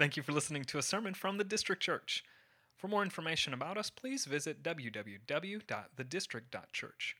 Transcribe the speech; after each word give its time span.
Thank 0.00 0.16
you 0.16 0.22
for 0.22 0.32
listening 0.32 0.64
to 0.64 0.78
a 0.78 0.82
sermon 0.82 1.12
from 1.12 1.36
the 1.36 1.44
District 1.44 1.82
Church. 1.82 2.24
For 2.74 2.88
more 2.88 3.02
information 3.02 3.52
about 3.52 3.76
us, 3.76 3.90
please 3.90 4.24
visit 4.24 4.62
www.thedistrict.church. 4.62 7.16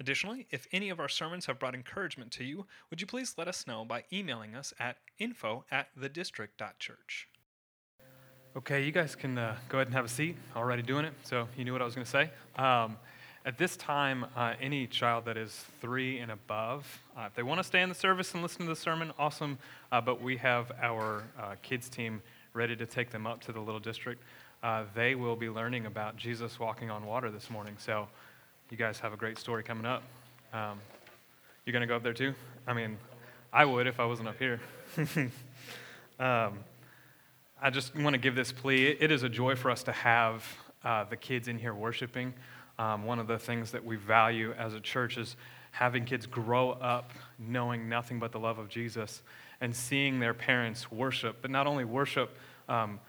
Additionally, 0.00 0.48
if 0.50 0.66
any 0.72 0.90
of 0.90 0.98
our 0.98 1.08
sermons 1.08 1.46
have 1.46 1.60
brought 1.60 1.76
encouragement 1.76 2.32
to 2.32 2.42
you, 2.42 2.66
would 2.90 3.00
you 3.00 3.06
please 3.06 3.36
let 3.38 3.46
us 3.46 3.68
know 3.68 3.84
by 3.84 4.02
emailing 4.12 4.56
us 4.56 4.74
at 4.80 4.96
info 5.16 5.64
at 5.70 5.96
thedistrict.church. 5.96 7.28
Okay, 8.56 8.84
you 8.84 8.90
guys 8.90 9.14
can 9.14 9.38
uh, 9.38 9.54
go 9.68 9.78
ahead 9.78 9.86
and 9.86 9.94
have 9.94 10.06
a 10.06 10.08
seat. 10.08 10.34
Already 10.56 10.82
doing 10.82 11.04
it, 11.04 11.14
so 11.22 11.46
you 11.56 11.64
knew 11.64 11.72
what 11.72 11.82
I 11.82 11.84
was 11.84 11.94
going 11.94 12.04
to 12.04 12.10
say. 12.10 12.30
Um, 12.56 12.96
at 13.46 13.58
this 13.58 13.76
time, 13.76 14.24
uh, 14.36 14.54
any 14.58 14.86
child 14.86 15.26
that 15.26 15.36
is 15.36 15.64
three 15.80 16.18
and 16.18 16.30
above, 16.30 17.02
uh, 17.16 17.24
if 17.26 17.34
they 17.34 17.42
want 17.42 17.58
to 17.58 17.64
stay 17.64 17.82
in 17.82 17.90
the 17.90 17.94
service 17.94 18.32
and 18.32 18.42
listen 18.42 18.60
to 18.62 18.66
the 18.66 18.76
sermon, 18.76 19.12
awesome. 19.18 19.58
Uh, 19.92 20.00
but 20.00 20.22
we 20.22 20.38
have 20.38 20.72
our 20.80 21.24
uh, 21.38 21.54
kids 21.62 21.90
team 21.90 22.22
ready 22.54 22.74
to 22.74 22.86
take 22.86 23.10
them 23.10 23.26
up 23.26 23.42
to 23.42 23.52
the 23.52 23.60
little 23.60 23.80
district. 23.80 24.22
Uh, 24.62 24.84
they 24.94 25.14
will 25.14 25.36
be 25.36 25.50
learning 25.50 25.84
about 25.84 26.16
Jesus 26.16 26.58
walking 26.58 26.90
on 26.90 27.04
water 27.04 27.30
this 27.30 27.50
morning. 27.50 27.76
So, 27.78 28.08
you 28.70 28.78
guys 28.78 28.98
have 29.00 29.12
a 29.12 29.16
great 29.16 29.38
story 29.38 29.62
coming 29.62 29.84
up. 29.84 30.02
Um, 30.54 30.80
you're 31.66 31.72
going 31.72 31.82
to 31.82 31.86
go 31.86 31.96
up 31.96 32.02
there 32.02 32.14
too? 32.14 32.34
I 32.66 32.72
mean, 32.72 32.96
I 33.52 33.66
would 33.66 33.86
if 33.86 34.00
I 34.00 34.06
wasn't 34.06 34.28
up 34.28 34.38
here. 34.38 34.58
um, 36.18 36.60
I 37.60 37.70
just 37.70 37.94
want 37.94 38.14
to 38.14 38.18
give 38.18 38.34
this 38.34 38.52
plea. 38.52 38.86
It 38.86 39.12
is 39.12 39.22
a 39.22 39.28
joy 39.28 39.54
for 39.54 39.70
us 39.70 39.82
to 39.82 39.92
have 39.92 40.44
uh, 40.82 41.04
the 41.04 41.16
kids 41.16 41.46
in 41.46 41.58
here 41.58 41.74
worshiping. 41.74 42.32
Um, 42.78 43.04
one 43.04 43.18
of 43.18 43.26
the 43.26 43.38
things 43.38 43.70
that 43.72 43.84
we 43.84 43.96
value 43.96 44.52
as 44.58 44.74
a 44.74 44.80
church 44.80 45.16
is 45.16 45.36
having 45.70 46.04
kids 46.04 46.26
grow 46.26 46.70
up 46.70 47.10
knowing 47.38 47.88
nothing 47.88 48.18
but 48.18 48.32
the 48.32 48.38
love 48.38 48.58
of 48.58 48.68
Jesus 48.68 49.22
and 49.60 49.74
seeing 49.74 50.20
their 50.20 50.34
parents 50.34 50.90
worship, 50.90 51.38
but 51.42 51.50
not 51.50 51.66
only 51.66 51.84
worship 51.84 52.36
um, 52.68 53.00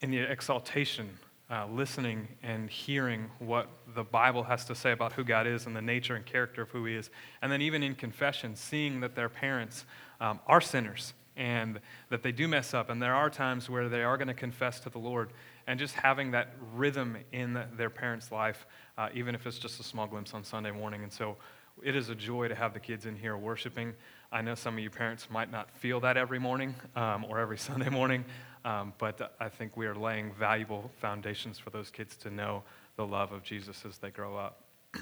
in 0.00 0.10
the 0.10 0.18
exaltation, 0.18 1.08
uh, 1.50 1.66
listening 1.66 2.26
and 2.42 2.68
hearing 2.68 3.30
what 3.38 3.68
the 3.94 4.02
Bible 4.02 4.42
has 4.42 4.64
to 4.64 4.74
say 4.74 4.92
about 4.92 5.12
who 5.12 5.24
God 5.24 5.46
is 5.46 5.66
and 5.66 5.76
the 5.76 5.82
nature 5.82 6.16
and 6.16 6.26
character 6.26 6.62
of 6.62 6.70
who 6.70 6.84
He 6.84 6.94
is, 6.94 7.10
and 7.40 7.50
then 7.50 7.62
even 7.62 7.82
in 7.82 7.94
confession, 7.94 8.56
seeing 8.56 9.00
that 9.00 9.14
their 9.14 9.28
parents 9.28 9.84
um, 10.20 10.40
are 10.46 10.60
sinners 10.60 11.14
and 11.36 11.80
that 12.08 12.22
they 12.22 12.32
do 12.32 12.48
mess 12.48 12.72
up, 12.72 12.88
and 12.88 13.00
there 13.00 13.14
are 13.14 13.28
times 13.28 13.68
where 13.68 13.88
they 13.88 14.02
are 14.02 14.16
going 14.16 14.28
to 14.28 14.34
confess 14.34 14.80
to 14.80 14.90
the 14.90 14.98
Lord, 14.98 15.30
and 15.66 15.78
just 15.78 15.94
having 15.94 16.30
that 16.30 16.54
rhythm 16.74 17.16
in 17.32 17.60
their 17.76 17.90
parents' 17.90 18.30
life, 18.30 18.66
uh, 18.96 19.08
even 19.14 19.34
if 19.34 19.46
it's 19.46 19.58
just 19.58 19.80
a 19.80 19.82
small 19.82 20.06
glimpse 20.06 20.32
on 20.34 20.44
Sunday 20.44 20.70
morning. 20.70 21.02
And 21.02 21.12
so 21.12 21.36
it 21.82 21.96
is 21.96 22.08
a 22.08 22.14
joy 22.14 22.48
to 22.48 22.54
have 22.54 22.72
the 22.72 22.80
kids 22.80 23.06
in 23.06 23.16
here 23.16 23.36
worshiping. 23.36 23.94
I 24.32 24.42
know 24.42 24.54
some 24.54 24.74
of 24.74 24.80
you 24.80 24.90
parents 24.90 25.28
might 25.30 25.50
not 25.50 25.70
feel 25.70 26.00
that 26.00 26.16
every 26.16 26.38
morning 26.38 26.74
um, 26.94 27.24
or 27.24 27.38
every 27.38 27.58
Sunday 27.58 27.88
morning, 27.88 28.24
um, 28.64 28.92
but 28.98 29.34
I 29.40 29.48
think 29.48 29.76
we 29.76 29.86
are 29.86 29.94
laying 29.94 30.32
valuable 30.34 30.90
foundations 31.00 31.58
for 31.58 31.70
those 31.70 31.90
kids 31.90 32.16
to 32.18 32.30
know 32.30 32.62
the 32.96 33.06
love 33.06 33.32
of 33.32 33.42
Jesus 33.42 33.84
as 33.86 33.98
they 33.98 34.10
grow 34.10 34.36
up. 34.36 34.62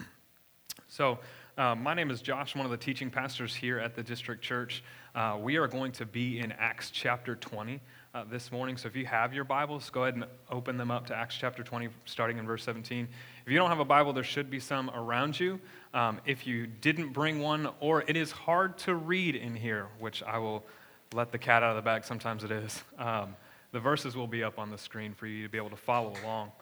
so, 0.88 1.18
uh, 1.56 1.72
my 1.76 1.94
name 1.94 2.10
is 2.10 2.20
Josh, 2.20 2.56
one 2.56 2.64
of 2.64 2.72
the 2.72 2.76
teaching 2.76 3.10
pastors 3.10 3.54
here 3.54 3.78
at 3.78 3.94
the 3.94 4.02
District 4.02 4.42
Church. 4.42 4.82
Uh, 5.14 5.38
we 5.40 5.56
are 5.56 5.68
going 5.68 5.92
to 5.92 6.04
be 6.04 6.40
in 6.40 6.50
Acts 6.50 6.90
chapter 6.90 7.36
20 7.36 7.80
uh, 8.14 8.24
this 8.30 8.52
morning. 8.52 8.76
So 8.76 8.86
if 8.86 8.94
you 8.94 9.06
have 9.06 9.34
your 9.34 9.44
Bibles, 9.44 9.90
go 9.90 10.04
ahead 10.04 10.14
and 10.14 10.24
open 10.48 10.76
them 10.76 10.90
up 10.90 11.06
to 11.08 11.16
Acts 11.16 11.36
chapter 11.36 11.64
20, 11.64 11.88
starting 12.04 12.38
in 12.38 12.46
verse 12.46 12.62
17. 12.62 13.08
If 13.44 13.52
you 13.52 13.58
don't 13.58 13.68
have 13.68 13.80
a 13.80 13.84
Bible, 13.84 14.12
there 14.12 14.22
should 14.22 14.50
be 14.50 14.60
some 14.60 14.88
around 14.90 15.38
you. 15.38 15.60
Um, 15.92 16.20
if 16.24 16.46
you 16.46 16.66
didn't 16.66 17.12
bring 17.12 17.40
one, 17.40 17.68
or 17.80 18.04
it 18.06 18.16
is 18.16 18.30
hard 18.30 18.78
to 18.78 18.94
read 18.94 19.34
in 19.34 19.56
here, 19.56 19.88
which 19.98 20.22
I 20.22 20.38
will 20.38 20.64
let 21.12 21.32
the 21.32 21.38
cat 21.38 21.64
out 21.64 21.70
of 21.70 21.76
the 21.76 21.82
bag, 21.82 22.04
sometimes 22.04 22.44
it 22.44 22.52
is, 22.52 22.82
um, 22.98 23.34
the 23.72 23.80
verses 23.80 24.16
will 24.16 24.28
be 24.28 24.44
up 24.44 24.60
on 24.60 24.70
the 24.70 24.78
screen 24.78 25.12
for 25.12 25.26
you 25.26 25.42
to 25.42 25.48
be 25.48 25.58
able 25.58 25.70
to 25.70 25.76
follow 25.76 26.14
along. 26.22 26.52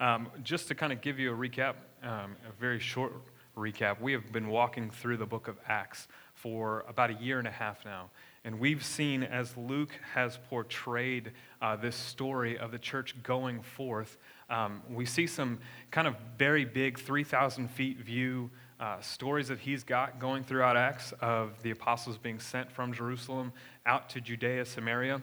Um, 0.00 0.28
just 0.42 0.66
to 0.68 0.74
kind 0.74 0.92
of 0.92 1.02
give 1.02 1.18
you 1.18 1.32
a 1.32 1.36
recap, 1.36 1.74
um, 2.02 2.36
a 2.48 2.52
very 2.58 2.80
short 2.80 3.12
recap, 3.54 4.00
we 4.00 4.12
have 4.12 4.32
been 4.32 4.48
walking 4.48 4.90
through 4.90 5.18
the 5.18 5.26
book 5.26 5.46
of 5.46 5.58
Acts 5.68 6.08
for 6.34 6.86
about 6.88 7.10
a 7.10 7.14
year 7.14 7.38
and 7.38 7.46
a 7.46 7.52
half 7.52 7.84
now. 7.84 8.08
And 8.44 8.58
we've 8.58 8.84
seen 8.84 9.22
as 9.22 9.56
Luke 9.56 9.92
has 10.14 10.38
portrayed 10.50 11.32
uh, 11.60 11.76
this 11.76 11.94
story 11.94 12.58
of 12.58 12.72
the 12.72 12.78
church 12.78 13.14
going 13.22 13.62
forth, 13.62 14.18
um, 14.50 14.82
we 14.90 15.06
see 15.06 15.28
some 15.28 15.60
kind 15.92 16.08
of 16.08 16.16
very 16.38 16.64
big 16.64 16.98
3,000 16.98 17.68
feet 17.68 17.98
view 17.98 18.50
uh, 18.80 19.00
stories 19.00 19.46
that 19.46 19.60
he's 19.60 19.84
got 19.84 20.18
going 20.18 20.42
throughout 20.42 20.76
Acts 20.76 21.12
of 21.20 21.62
the 21.62 21.70
apostles 21.70 22.18
being 22.18 22.40
sent 22.40 22.70
from 22.72 22.92
Jerusalem 22.92 23.52
out 23.86 24.08
to 24.10 24.20
Judea, 24.20 24.64
Samaria. 24.64 25.22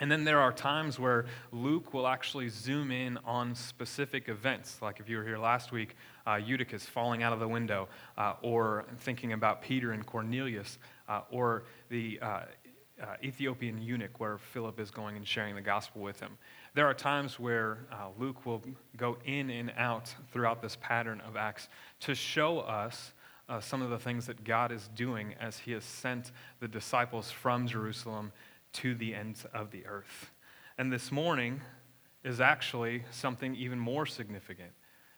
And 0.00 0.10
then 0.10 0.24
there 0.24 0.40
are 0.40 0.52
times 0.52 0.98
where 0.98 1.26
Luke 1.52 1.92
will 1.92 2.06
actually 2.06 2.48
zoom 2.48 2.90
in 2.90 3.18
on 3.24 3.54
specific 3.54 4.28
events. 4.28 4.80
Like 4.80 4.98
if 4.98 5.10
you 5.10 5.18
were 5.18 5.24
here 5.24 5.36
last 5.36 5.72
week, 5.72 5.94
uh, 6.26 6.36
Eutychus 6.36 6.86
falling 6.86 7.22
out 7.22 7.34
of 7.34 7.40
the 7.40 7.48
window, 7.48 7.86
uh, 8.16 8.34
or 8.40 8.86
thinking 9.00 9.34
about 9.34 9.60
Peter 9.60 9.92
and 9.92 10.04
Cornelius, 10.06 10.78
uh, 11.10 11.22
or 11.30 11.64
the 11.88 12.18
uh, 12.22 12.26
uh, 12.26 13.06
Ethiopian 13.22 13.82
eunuch 13.82 14.20
where 14.20 14.38
Philip 14.38 14.78
is 14.78 14.90
going 14.90 15.16
and 15.16 15.26
sharing 15.26 15.56
the 15.56 15.60
gospel 15.60 16.02
with 16.02 16.20
him. 16.20 16.38
There 16.74 16.86
are 16.86 16.94
times 16.94 17.40
where 17.40 17.78
uh, 17.90 18.08
Luke 18.16 18.46
will 18.46 18.62
go 18.96 19.18
in 19.24 19.50
and 19.50 19.72
out 19.76 20.14
throughout 20.32 20.62
this 20.62 20.76
pattern 20.80 21.20
of 21.26 21.36
Acts 21.36 21.68
to 22.00 22.14
show 22.14 22.60
us. 22.60 23.12
some 23.60 23.82
of 23.82 23.90
the 23.90 23.98
things 23.98 24.26
that 24.26 24.44
God 24.44 24.70
is 24.70 24.88
doing 24.94 25.34
as 25.40 25.58
He 25.58 25.72
has 25.72 25.82
sent 25.82 26.30
the 26.60 26.68
disciples 26.68 27.32
from 27.32 27.66
Jerusalem 27.66 28.30
to 28.74 28.94
the 28.94 29.12
ends 29.12 29.44
of 29.52 29.72
the 29.72 29.84
earth. 29.86 30.30
And 30.78 30.92
this 30.92 31.10
morning 31.10 31.60
is 32.22 32.40
actually 32.40 33.02
something 33.10 33.56
even 33.56 33.80
more 33.80 34.06
significant 34.06 34.70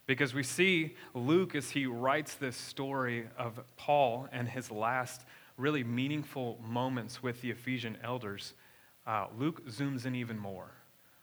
because 0.06 0.34
we 0.34 0.42
see 0.42 0.96
Luke 1.14 1.54
as 1.54 1.70
he 1.70 1.86
writes 1.86 2.34
this 2.34 2.56
story 2.56 3.28
of 3.38 3.60
Paul 3.76 4.28
and 4.32 4.48
his 4.48 4.70
last 4.70 5.22
really 5.62 5.84
meaningful 5.84 6.58
moments 6.68 7.22
with 7.22 7.40
the 7.40 7.50
Ephesian 7.50 7.96
elders. 8.02 8.54
Uh, 9.06 9.26
Luke 9.38 9.64
zooms 9.68 10.04
in 10.04 10.16
even 10.16 10.36
more. 10.36 10.72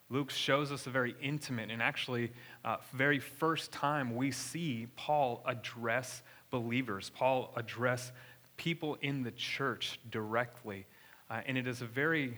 Luke 0.09 0.31
shows 0.31 0.71
us 0.71 0.87
a 0.87 0.89
very 0.89 1.13
intimate 1.21 1.69
and 1.69 1.81
actually 1.81 2.31
uh, 2.63 2.77
very 2.93 3.19
first 3.19 3.71
time 3.73 4.15
we 4.15 4.31
see 4.31 4.87
Paul 4.95 5.43
address 5.45 6.23
believers, 6.51 7.11
Paul 7.13 7.51
address 7.57 8.13
people 8.55 8.97
in 9.01 9.23
the 9.23 9.31
church 9.31 9.99
directly 10.09 10.85
uh, 11.29 11.41
and 11.45 11.57
it 11.57 11.67
is 11.67 11.81
a 11.81 11.85
very, 11.85 12.37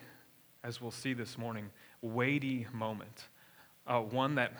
as 0.63 0.81
we'll 0.81 0.91
see 0.91 1.13
this 1.13 1.37
morning, 1.37 1.69
weighty 2.01 2.65
moment. 2.73 3.27
Uh, 3.85 3.99
one 3.99 4.35
that 4.35 4.53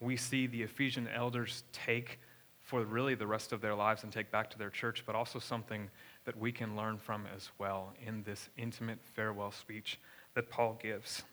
we 0.00 0.16
see 0.16 0.46
the 0.46 0.62
Ephesian 0.62 1.06
elders 1.14 1.62
take 1.72 2.18
for 2.58 2.82
really 2.84 3.14
the 3.14 3.26
rest 3.26 3.52
of 3.52 3.60
their 3.60 3.74
lives 3.74 4.02
and 4.02 4.12
take 4.12 4.30
back 4.30 4.48
to 4.50 4.58
their 4.58 4.70
church, 4.70 5.04
but 5.06 5.14
also 5.14 5.38
something 5.38 5.90
that 6.30 6.38
we 6.38 6.52
can 6.52 6.76
learn 6.76 6.96
from 6.96 7.26
as 7.34 7.50
well 7.58 7.92
in 8.06 8.22
this 8.22 8.50
intimate 8.56 9.00
farewell 9.16 9.50
speech 9.50 9.98
that 10.36 10.48
Paul 10.48 10.78
gives. 10.80 11.24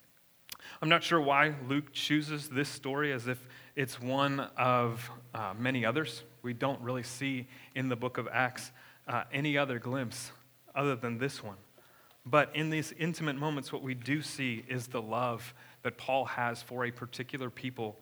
I'm 0.82 0.90
not 0.90 1.04
sure 1.04 1.22
why 1.22 1.54
Luke 1.68 1.94
chooses 1.94 2.50
this 2.50 2.68
story 2.68 3.14
as 3.14 3.28
if 3.28 3.38
it's 3.76 4.02
one 4.02 4.40
of 4.58 5.08
uh, 5.36 5.54
many 5.56 5.86
others. 5.86 6.24
We 6.42 6.54
don't 6.54 6.82
really 6.82 7.04
see 7.04 7.46
in 7.76 7.90
the 7.90 7.96
book 7.96 8.18
of 8.18 8.28
Acts 8.34 8.72
uh, 9.08 9.26
any 9.32 9.56
other 9.56 9.78
glimpse 9.78 10.32
other 10.74 10.96
than 10.96 11.20
this 11.20 11.44
one. 11.44 11.58
But 12.26 12.50
in 12.56 12.72
these 12.72 12.92
intimate 12.98 13.36
moments, 13.36 13.72
what 13.72 13.84
we 13.84 13.94
do 13.94 14.24
see 14.24 14.66
is 14.68 14.88
the 14.88 15.00
love 15.00 15.54
that 15.84 16.00
Paul 16.00 16.26
has 16.26 16.64
for 16.64 16.86
a 16.86 16.92
particular 16.92 17.52
people 17.52 18.00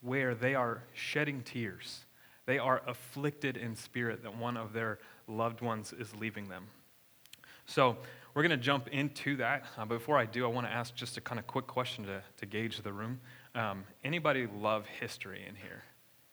where 0.00 0.34
they 0.34 0.54
are 0.54 0.82
shedding 0.94 1.42
tears. 1.42 2.06
They 2.46 2.58
are 2.58 2.82
afflicted 2.86 3.56
in 3.56 3.76
spirit 3.76 4.24
that 4.24 4.36
one 4.36 4.56
of 4.56 4.72
their 4.72 4.98
loved 5.30 5.60
ones 5.60 5.92
is 5.92 6.14
leaving 6.14 6.48
them. 6.48 6.66
So 7.66 7.96
we're 8.34 8.42
going 8.42 8.50
to 8.50 8.56
jump 8.56 8.88
into 8.88 9.36
that. 9.36 9.64
Uh, 9.78 9.84
before 9.84 10.18
I 10.18 10.26
do, 10.26 10.44
I 10.44 10.48
want 10.48 10.66
to 10.66 10.72
ask 10.72 10.94
just 10.94 11.16
a 11.16 11.20
kind 11.20 11.38
of 11.38 11.46
quick 11.46 11.66
question 11.66 12.04
to, 12.06 12.22
to 12.38 12.46
gauge 12.46 12.82
the 12.82 12.92
room. 12.92 13.20
Um, 13.54 13.84
anybody 14.04 14.46
love 14.46 14.86
history 14.86 15.44
in 15.48 15.54
here? 15.54 15.82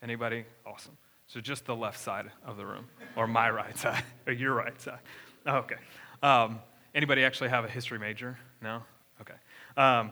Anybody? 0.02 0.46
Awesome. 0.66 0.98
So 1.28 1.40
just 1.42 1.66
the 1.66 1.76
left 1.76 2.00
side 2.00 2.32
of 2.46 2.58
the 2.58 2.66
room, 2.66 2.88
or 3.16 3.28
my 3.28 3.50
right 3.50 3.78
side, 3.78 4.04
or 4.28 4.34
your 4.34 4.54
right 4.54 4.80
side. 4.80 5.00
Okay. 5.46 5.76
Um, 6.24 6.60
Anybody 6.98 7.24
actually 7.24 7.50
have 7.50 7.64
a 7.64 7.68
history 7.68 8.00
major? 8.00 8.40
No? 8.60 8.82
Okay. 9.22 9.36
Um, 9.78 10.12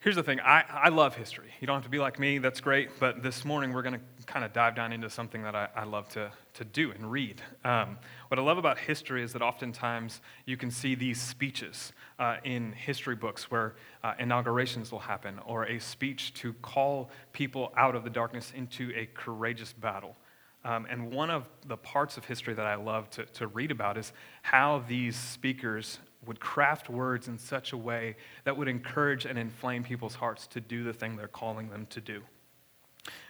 here's 0.00 0.16
the 0.16 0.22
thing 0.22 0.40
I, 0.40 0.64
I 0.68 0.88
love 0.88 1.14
history. 1.14 1.50
You 1.60 1.66
don't 1.66 1.76
have 1.76 1.84
to 1.84 1.90
be 1.90 1.98
like 1.98 2.18
me, 2.18 2.38
that's 2.38 2.60
great. 2.60 2.98
But 2.98 3.22
this 3.22 3.44
morning 3.44 3.72
we're 3.72 3.82
going 3.82 3.94
to 3.94 4.26
kind 4.26 4.44
of 4.44 4.52
dive 4.52 4.74
down 4.74 4.92
into 4.92 5.10
something 5.10 5.42
that 5.42 5.54
I, 5.54 5.68
I 5.76 5.84
love 5.84 6.08
to, 6.10 6.32
to 6.54 6.64
do 6.64 6.90
and 6.90 7.10
read. 7.10 7.42
Um, 7.64 7.98
what 8.28 8.38
I 8.38 8.42
love 8.42 8.56
about 8.56 8.78
history 8.78 9.22
is 9.22 9.34
that 9.34 9.42
oftentimes 9.42 10.22
you 10.46 10.56
can 10.56 10.70
see 10.70 10.94
these 10.94 11.20
speeches 11.20 11.92
uh, 12.18 12.36
in 12.44 12.72
history 12.72 13.14
books 13.14 13.50
where 13.50 13.74
uh, 14.02 14.14
inaugurations 14.18 14.90
will 14.90 15.00
happen 15.00 15.38
or 15.46 15.64
a 15.66 15.78
speech 15.78 16.32
to 16.34 16.54
call 16.54 17.10
people 17.32 17.72
out 17.76 17.94
of 17.94 18.02
the 18.02 18.10
darkness 18.10 18.52
into 18.56 18.92
a 18.96 19.06
courageous 19.14 19.74
battle. 19.74 20.16
Um, 20.64 20.86
and 20.90 21.10
one 21.10 21.30
of 21.30 21.48
the 21.66 21.76
parts 21.76 22.16
of 22.16 22.24
history 22.24 22.54
that 22.54 22.66
I 22.66 22.74
love 22.74 23.08
to, 23.10 23.24
to 23.24 23.46
read 23.46 23.70
about 23.70 23.96
is 23.96 24.12
how 24.42 24.84
these 24.88 25.16
speakers 25.16 25.98
would 26.26 26.40
craft 26.40 26.90
words 26.90 27.28
in 27.28 27.38
such 27.38 27.72
a 27.72 27.76
way 27.76 28.16
that 28.44 28.56
would 28.56 28.68
encourage 28.68 29.24
and 29.24 29.38
inflame 29.38 29.82
people's 29.82 30.14
hearts 30.14 30.46
to 30.48 30.60
do 30.60 30.84
the 30.84 30.92
thing 30.92 31.16
they're 31.16 31.28
calling 31.28 31.70
them 31.70 31.86
to 31.90 32.00
do. 32.00 32.22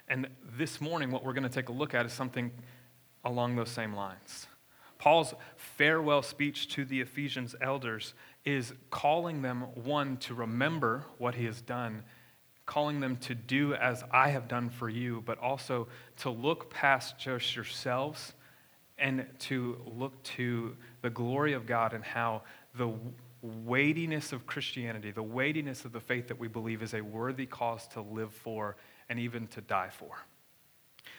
And 0.09 0.29
this 0.57 0.81
morning, 0.81 1.11
what 1.11 1.25
we're 1.25 1.33
going 1.33 1.45
to 1.45 1.49
take 1.49 1.69
a 1.69 1.73
look 1.73 1.95
at 1.95 2.05
is 2.05 2.13
something 2.13 2.51
along 3.25 3.57
those 3.57 3.71
same 3.71 3.95
lines. 3.95 4.49
Paul's 4.99 5.35
farewell 5.57 6.23
speech 6.23 6.69
to 6.75 6.85
the 6.85 7.01
Ephesians 7.01 7.55
elders 7.61 8.13
is 8.45 8.75
calling 8.91 9.41
them, 9.43 9.63
one, 9.75 10.17
to 10.19 10.35
remember 10.35 11.07
what 11.19 11.37
he 11.37 11.45
has 11.45 11.61
done, 11.61 12.03
calling 12.67 13.01
them 13.01 13.17
to 13.19 13.35
do 13.35 13.75
as 13.75 14.05
I 14.11 14.31
have 14.31 14.49
done 14.49 14.69
for 14.69 14.89
you, 14.89 15.23
but 15.25 15.39
also 15.39 15.89
to 16.19 16.31
look 16.31 16.71
past 16.71 17.19
just 17.19 17.55
yourselves 17.55 18.35
and 18.99 19.27
to 19.39 19.79
look 19.87 20.23
to 20.23 20.77
the 21.01 21.11
glory 21.11 21.55
of 21.55 21.67
God 21.67 21.95
and 21.95 22.05
how 22.05 22.43
the 22.75 22.91
weightiness 23.43 24.33
of 24.33 24.47
Christianity, 24.47 25.11
the 25.11 25.23
weightiness 25.23 25.85
of 25.85 25.93
the 25.93 26.01
faith 26.01 26.29
that 26.29 26.39
we 26.39 26.49
believe 26.49 26.83
is 26.83 26.95
a 26.95 27.01
worthy 27.01 27.47
cause 27.47 27.87
to 27.89 28.01
live 28.01 28.33
for 28.33 28.77
and 29.09 29.19
even 29.19 29.47
to 29.49 29.61
die 29.61 29.89
for. 29.91 30.11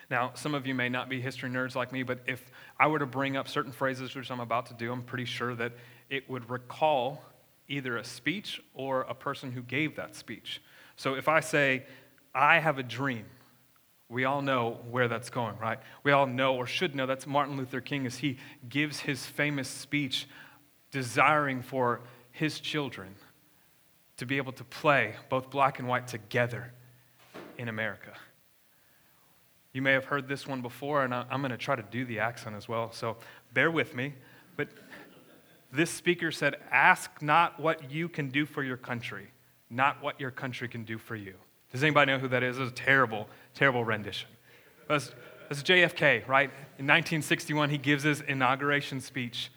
Now, 0.09 0.31
some 0.35 0.53
of 0.53 0.67
you 0.67 0.75
may 0.75 0.89
not 0.89 1.09
be 1.09 1.21
history 1.21 1.49
nerds 1.49 1.75
like 1.75 1.91
me, 1.91 2.03
but 2.03 2.19
if 2.27 2.51
I 2.79 2.87
were 2.87 2.99
to 2.99 3.05
bring 3.05 3.37
up 3.37 3.47
certain 3.47 3.71
phrases, 3.71 4.13
which 4.13 4.29
I'm 4.29 4.39
about 4.39 4.67
to 4.67 4.73
do, 4.73 4.91
I'm 4.91 5.03
pretty 5.03 5.25
sure 5.25 5.55
that 5.55 5.73
it 6.09 6.29
would 6.29 6.49
recall 6.49 7.23
either 7.67 7.97
a 7.97 8.03
speech 8.03 8.61
or 8.73 9.01
a 9.01 9.13
person 9.13 9.51
who 9.51 9.61
gave 9.61 9.95
that 9.95 10.15
speech. 10.15 10.61
So 10.97 11.15
if 11.15 11.27
I 11.27 11.39
say, 11.39 11.85
I 12.35 12.59
have 12.59 12.77
a 12.77 12.83
dream, 12.83 13.25
we 14.09 14.25
all 14.25 14.41
know 14.41 14.79
where 14.89 15.07
that's 15.07 15.29
going, 15.29 15.57
right? 15.57 15.79
We 16.03 16.11
all 16.11 16.27
know 16.27 16.55
or 16.55 16.67
should 16.67 16.93
know 16.95 17.05
that's 17.05 17.25
Martin 17.25 17.55
Luther 17.55 17.79
King 17.79 18.05
as 18.05 18.17
he 18.17 18.37
gives 18.67 18.99
his 18.99 19.25
famous 19.25 19.69
speech 19.69 20.27
desiring 20.91 21.61
for 21.61 22.01
his 22.31 22.59
children 22.59 23.15
to 24.17 24.25
be 24.25 24.37
able 24.37 24.51
to 24.53 24.63
play 24.63 25.15
both 25.29 25.49
black 25.49 25.79
and 25.79 25.87
white 25.87 26.07
together 26.07 26.71
in 27.57 27.67
America. 27.67 28.13
You 29.73 29.81
may 29.81 29.93
have 29.93 30.05
heard 30.05 30.27
this 30.27 30.45
one 30.45 30.61
before, 30.61 31.03
and 31.03 31.13
I'm 31.13 31.41
going 31.41 31.51
to 31.51 31.57
try 31.57 31.75
to 31.75 31.83
do 31.83 32.05
the 32.05 32.19
accent 32.19 32.55
as 32.55 32.67
well, 32.67 32.91
so 32.91 33.17
bear 33.53 33.71
with 33.71 33.95
me. 33.95 34.13
But 34.57 34.67
this 35.71 35.89
speaker 35.89 36.31
said, 36.31 36.57
Ask 36.71 37.21
not 37.21 37.59
what 37.59 37.89
you 37.89 38.09
can 38.09 38.29
do 38.29 38.45
for 38.45 38.63
your 38.63 38.77
country, 38.77 39.31
not 39.69 40.03
what 40.03 40.19
your 40.19 40.31
country 40.31 40.67
can 40.67 40.83
do 40.83 40.97
for 40.97 41.15
you. 41.15 41.35
Does 41.71 41.83
anybody 41.83 42.11
know 42.11 42.19
who 42.19 42.27
that 42.27 42.43
is? 42.43 42.57
It 42.57 42.61
was 42.61 42.71
a 42.71 42.75
terrible, 42.75 43.29
terrible 43.53 43.85
rendition. 43.85 44.29
That's 44.89 45.13
JFK, 45.63 46.27
right? 46.27 46.49
In 46.77 46.87
1961, 46.87 47.69
he 47.69 47.77
gives 47.77 48.03
his 48.03 48.21
inauguration 48.21 48.99
speech. 48.99 49.51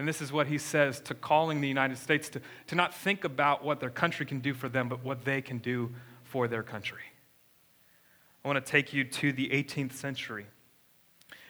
And 0.00 0.08
this 0.08 0.22
is 0.22 0.32
what 0.32 0.46
he 0.46 0.56
says 0.56 0.98
to 1.02 1.14
calling 1.14 1.60
the 1.60 1.68
United 1.68 1.98
States 1.98 2.30
to, 2.30 2.40
to 2.68 2.74
not 2.74 2.94
think 2.94 3.24
about 3.24 3.62
what 3.62 3.80
their 3.80 3.90
country 3.90 4.24
can 4.24 4.40
do 4.40 4.54
for 4.54 4.66
them, 4.66 4.88
but 4.88 5.04
what 5.04 5.26
they 5.26 5.42
can 5.42 5.58
do 5.58 5.92
for 6.24 6.48
their 6.48 6.62
country. 6.62 7.02
I 8.42 8.48
want 8.48 8.64
to 8.64 8.72
take 8.72 8.94
you 8.94 9.04
to 9.04 9.30
the 9.30 9.50
18th 9.50 9.92
century. 9.92 10.46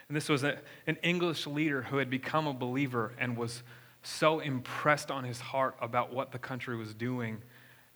And 0.09 0.17
this 0.17 0.29
was 0.29 0.43
a, 0.43 0.59
an 0.89 0.97
English 1.05 1.47
leader 1.47 1.83
who 1.83 1.99
had 1.99 2.11
become 2.11 2.49
a 2.49 2.53
believer 2.53 3.13
and 3.21 3.37
was 3.37 3.63
so 4.03 4.41
impressed 4.41 5.13
on 5.13 5.23
his 5.23 5.39
heart 5.39 5.77
about 5.81 6.13
what 6.13 6.33
the 6.33 6.39
country 6.41 6.77
was 6.77 6.93
doing 6.93 7.43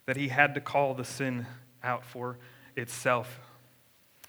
that 0.07 0.17
he 0.17 0.29
had 0.29 0.55
to 0.55 0.61
call 0.61 0.95
the 0.95 1.05
sin 1.05 1.47
out 1.83 2.05
for 2.05 2.39
itself. 2.77 3.41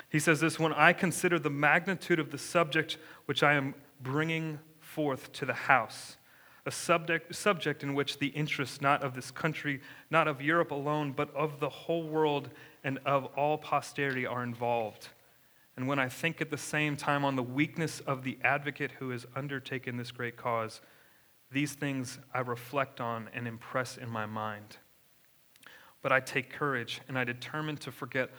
He 0.10 0.18
says 0.18 0.40
this 0.40 0.58
When 0.58 0.74
I 0.74 0.92
consider 0.92 1.38
the 1.38 1.52
magnitude 1.52 2.20
of 2.20 2.32
the 2.32 2.40
subject 2.40 2.98
which 3.28 3.44
I 3.44 3.54
am 3.54 3.76
bringing 4.02 4.58
forth 4.96 5.34
to 5.34 5.46
the 5.46 5.54
house, 5.54 6.16
a 6.66 6.72
subject, 6.72 7.36
subject 7.36 7.84
in 7.84 7.94
which 7.94 8.18
the 8.18 8.28
interests 8.28 8.80
not 8.80 9.04
of 9.04 9.14
this 9.14 9.30
country, 9.30 9.82
not 10.10 10.26
of 10.26 10.42
Europe 10.42 10.72
alone, 10.72 11.12
but 11.12 11.36
of 11.36 11.60
the 11.60 11.70
whole 11.70 12.08
world 12.08 12.50
and 12.86 12.98
of 13.06 13.26
all 13.36 13.58
posterity 13.58 14.26
are 14.26 14.42
involved. 14.42 15.10
And 15.76 15.86
when 15.86 16.00
I 16.00 16.08
think 16.08 16.40
at 16.40 16.50
the 16.50 16.58
same 16.58 16.96
time 16.96 17.26
on 17.26 17.36
the 17.36 17.44
weakness 17.44 18.00
of 18.00 18.24
the 18.24 18.38
advocate 18.42 18.92
who 19.00 19.10
has 19.10 19.26
undertaken 19.36 19.98
this 19.98 20.12
great 20.12 20.38
cause, 20.38 20.80
these 21.52 21.74
things 21.74 22.18
I 22.34 22.40
reflect 22.40 23.02
on 23.02 23.30
and 23.34 23.50
impress 23.50 23.98
in 23.98 24.10
my 24.10 24.26
mind. 24.26 24.78
But 26.02 26.14
I 26.14 26.22
take 26.22 26.50
courage 26.50 27.02
and 27.10 27.20
I 27.20 27.26
determine 27.26 27.76
to 27.78 27.92
forget 27.92 28.30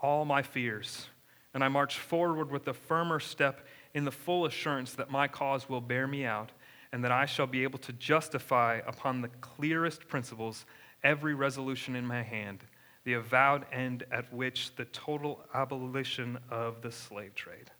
all 0.00 0.24
my 0.24 0.40
fears, 0.40 1.08
and 1.52 1.62
I 1.62 1.68
march 1.68 1.98
forward 1.98 2.50
with 2.50 2.66
a 2.68 2.74
firmer 2.74 3.20
step 3.20 3.66
in 3.96 4.04
the 4.04 4.12
full 4.12 4.44
assurance 4.44 4.92
that 4.92 5.10
my 5.10 5.26
cause 5.26 5.70
will 5.70 5.80
bear 5.80 6.06
me 6.06 6.26
out 6.26 6.52
and 6.92 7.02
that 7.02 7.10
I 7.10 7.24
shall 7.24 7.46
be 7.46 7.62
able 7.62 7.78
to 7.78 7.94
justify 7.94 8.82
upon 8.86 9.22
the 9.22 9.28
clearest 9.40 10.06
principles 10.06 10.66
every 11.02 11.32
resolution 11.32 11.96
in 11.96 12.06
my 12.06 12.22
hand 12.22 12.62
the 13.04 13.14
avowed 13.14 13.64
end 13.72 14.04
at 14.10 14.30
which 14.34 14.74
the 14.74 14.84
total 14.86 15.40
abolition 15.54 16.38
of 16.50 16.82
the 16.82 16.90
slave 16.90 17.34
trade. 17.34 17.70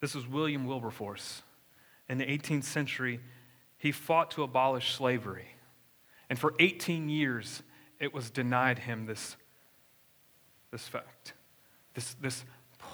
This 0.00 0.14
was 0.14 0.26
William 0.26 0.66
Wilberforce. 0.66 1.42
In 2.08 2.18
the 2.18 2.26
18th 2.26 2.64
century, 2.64 3.20
he 3.78 3.92
fought 3.92 4.32
to 4.32 4.42
abolish 4.42 4.92
slavery. 4.92 5.46
And 6.28 6.38
for 6.38 6.52
18 6.58 7.08
years, 7.08 7.62
it 7.98 8.12
was 8.12 8.28
denied 8.28 8.80
him 8.80 9.06
this, 9.06 9.36
this 10.72 10.86
fact, 10.86 11.32
this, 11.94 12.14
this 12.14 12.44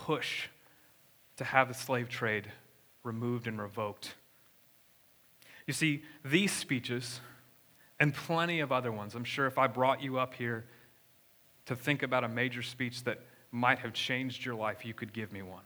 push 0.05 0.49
to 1.37 1.45
have 1.45 1.69
the 1.69 1.75
slave 1.75 2.09
trade 2.09 2.51
removed 3.03 3.47
and 3.47 3.61
revoked. 3.61 4.15
You 5.67 5.73
see, 5.73 6.03
these 6.25 6.53
speeches 6.53 7.21
and 8.01 8.15
plenty 8.15 8.61
of 8.61 8.73
other 8.73 8.93
ones, 8.93 9.15
I'm 9.15 9.25
sure 9.25 9.47
if 9.47 9.59
I 9.59 9.67
brought 9.67 10.03
you 10.03 10.19
up 10.19 10.35
here 10.35 10.65
to 11.67 11.77
think 11.77 12.03
about 12.03 12.25
a 12.25 12.29
major 12.29 12.63
speech 12.63 13.05
that 13.05 13.21
might 13.51 13.79
have 13.79 13.93
changed 13.93 14.45
your 14.45 14.55
life, 14.55 14.85
you 14.85 14.95
could 14.95 15.13
give 15.13 15.33
me 15.33 15.43
one. 15.43 15.63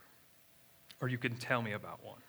Or 1.00 1.09
you 1.09 1.19
can 1.19 1.37
tell 1.37 1.62
me 1.62 1.73
about 1.73 2.05
one. 2.05 2.21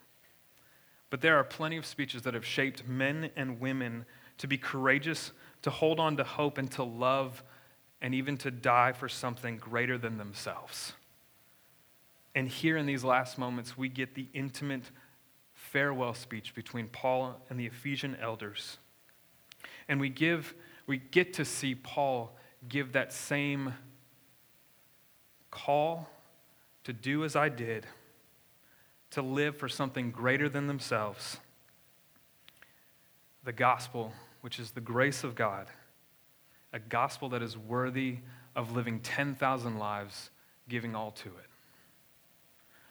But 1.10 1.22
there 1.22 1.38
are 1.38 1.44
plenty 1.44 1.78
of 1.78 1.86
speeches 1.86 2.22
that 2.24 2.34
have 2.34 2.46
shaped 2.46 2.88
men 2.88 3.32
and 3.36 3.60
women 3.60 4.06
to 4.38 4.48
be 4.48 4.58
courageous, 4.58 5.32
to 5.64 5.70
hold 5.70 6.00
on 6.00 6.18
to 6.18 6.24
hope, 6.24 6.58
and 6.58 6.72
to 6.72 6.84
love, 6.84 7.44
and 8.02 8.16
even 8.16 8.38
to 8.38 8.52
die 8.52 8.94
for 8.94 9.10
something 9.10 9.58
greater 9.58 9.98
than 9.98 10.18
themselves. 10.18 10.94
And 12.40 12.48
here 12.48 12.78
in 12.78 12.86
these 12.86 13.04
last 13.04 13.38
moments, 13.38 13.78
we 13.78 13.90
get 13.90 14.16
the 14.16 14.30
intimate 14.34 14.92
farewell 15.54 16.14
speech 16.14 16.56
between 16.56 16.88
Paul 16.88 17.36
and 17.50 17.60
the 17.60 17.66
Ephesian 17.66 18.16
elders. 18.16 18.78
And 19.90 20.00
we 20.00 20.08
give 20.08 20.56
we 20.88 21.00
get 21.00 21.34
to 21.34 21.44
see 21.44 21.76
Paul 21.76 22.34
give 22.70 22.94
that 22.94 23.12
same 23.12 23.74
call 25.52 26.10
to 26.86 26.94
do 26.94 27.26
as 27.26 27.36
I 27.36 27.50
did, 27.50 27.86
to 29.12 29.22
live 29.22 29.58
for 29.58 29.68
something 29.68 30.10
greater 30.10 30.48
than 30.48 30.66
themselves. 30.66 31.40
The 33.44 33.52
gospel, 33.52 34.14
which 34.40 34.60
is 34.60 34.72
the 34.72 34.80
grace 34.80 35.26
of 35.26 35.36
God, 35.36 35.68
a 36.72 36.80
gospel 36.80 37.28
that 37.32 37.42
is 37.42 37.58
worthy 37.58 38.20
of 38.56 38.72
living 38.72 39.02
10,000 39.02 39.78
lives, 39.78 40.30
giving 40.70 40.96
all 40.96 41.12
to 41.12 41.28
it. 41.28 41.49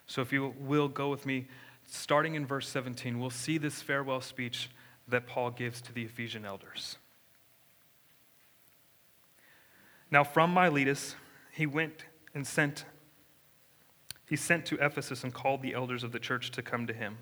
So, 0.08 0.20
if 0.20 0.32
you 0.32 0.54
will 0.58 0.88
go 0.88 1.10
with 1.10 1.24
me, 1.24 1.46
starting 1.86 2.34
in 2.34 2.44
verse 2.44 2.68
17, 2.68 3.20
we'll 3.20 3.30
see 3.30 3.58
this 3.58 3.80
farewell 3.80 4.20
speech 4.20 4.70
that 5.06 5.26
Paul 5.26 5.52
gives 5.52 5.80
to 5.82 5.92
the 5.92 6.02
Ephesian 6.02 6.44
elders. 6.44 6.96
Now 10.10 10.24
from 10.24 10.52
Miletus 10.52 11.14
he 11.52 11.66
went 11.66 12.04
and 12.34 12.46
sent 12.46 12.84
he 14.26 14.36
sent 14.36 14.66
to 14.66 14.76
Ephesus 14.84 15.24
and 15.24 15.32
called 15.32 15.62
the 15.62 15.72
elders 15.72 16.04
of 16.04 16.12
the 16.12 16.18
church 16.18 16.50
to 16.50 16.62
come 16.62 16.86
to 16.86 16.92
him. 16.92 17.16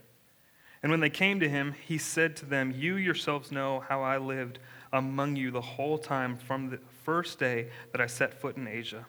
And 0.83 0.91
when 0.91 0.99
they 0.99 1.11
came 1.11 1.39
to 1.39 1.49
him, 1.49 1.75
he 1.87 1.99
said 1.99 2.35
to 2.37 2.47
them, 2.47 2.75
You 2.77 2.97
yourselves 2.97 3.53
know 3.53 3.85
how 3.89 4.03
I 4.03 4.19
lived 4.19 4.59
among 4.93 5.37
you 5.37 5.53
the 5.53 5.61
whole 5.61 5.99
time 5.99 6.37
from 6.37 6.69
the 6.69 6.81
first 7.05 7.39
day 7.39 7.69
that 7.93 8.01
I 8.01 8.09
set 8.09 8.35
foot 8.35 8.57
in 8.57 8.67
Asia, 8.67 9.07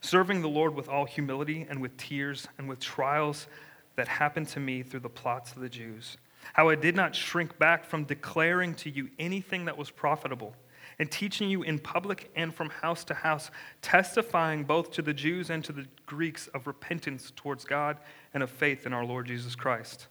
serving 0.00 0.42
the 0.42 0.48
Lord 0.48 0.74
with 0.74 0.88
all 0.88 1.04
humility 1.04 1.66
and 1.68 1.80
with 1.80 1.96
tears 1.96 2.46
and 2.58 2.68
with 2.68 2.80
trials 2.80 3.48
that 3.96 4.08
happened 4.08 4.48
to 4.48 4.60
me 4.60 4.82
through 4.82 5.00
the 5.00 5.08
plots 5.08 5.52
of 5.52 5.60
the 5.60 5.68
Jews. 5.68 6.16
How 6.52 6.68
I 6.68 6.76
did 6.76 6.94
not 6.94 7.14
shrink 7.14 7.58
back 7.58 7.84
from 7.84 8.04
declaring 8.04 8.74
to 8.76 8.90
you 8.90 9.10
anything 9.18 9.64
that 9.64 9.76
was 9.76 9.90
profitable 9.90 10.54
and 10.98 11.10
teaching 11.10 11.48
you 11.48 11.62
in 11.62 11.78
public 11.78 12.30
and 12.34 12.52
from 12.54 12.70
house 12.70 13.04
to 13.04 13.14
house, 13.14 13.50
testifying 13.82 14.64
both 14.64 14.90
to 14.92 15.02
the 15.02 15.14
Jews 15.14 15.50
and 15.50 15.64
to 15.64 15.72
the 15.72 15.86
Greeks 16.06 16.48
of 16.48 16.66
repentance 16.66 17.32
towards 17.36 17.64
God 17.64 17.98
and 18.34 18.42
of 18.42 18.50
faith 18.50 18.86
in 18.86 18.92
our 18.92 19.04
Lord 19.04 19.26
Jesus 19.26 19.54
Christ. 19.54 20.06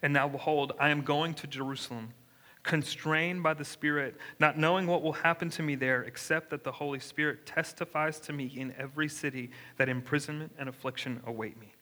And 0.00 0.12
now, 0.12 0.28
behold, 0.28 0.72
I 0.78 0.90
am 0.90 1.02
going 1.02 1.34
to 1.34 1.46
Jerusalem, 1.46 2.14
constrained 2.62 3.42
by 3.42 3.54
the 3.54 3.64
Spirit, 3.64 4.16
not 4.38 4.56
knowing 4.56 4.86
what 4.86 5.02
will 5.02 5.12
happen 5.12 5.50
to 5.50 5.62
me 5.62 5.74
there, 5.74 6.02
except 6.02 6.50
that 6.50 6.62
the 6.62 6.72
Holy 6.72 7.00
Spirit 7.00 7.44
testifies 7.44 8.20
to 8.20 8.32
me 8.32 8.52
in 8.56 8.72
every 8.78 9.08
city 9.08 9.50
that 9.78 9.88
imprisonment 9.88 10.52
and 10.58 10.68
affliction 10.68 11.20
await 11.26 11.58
me. 11.58 11.72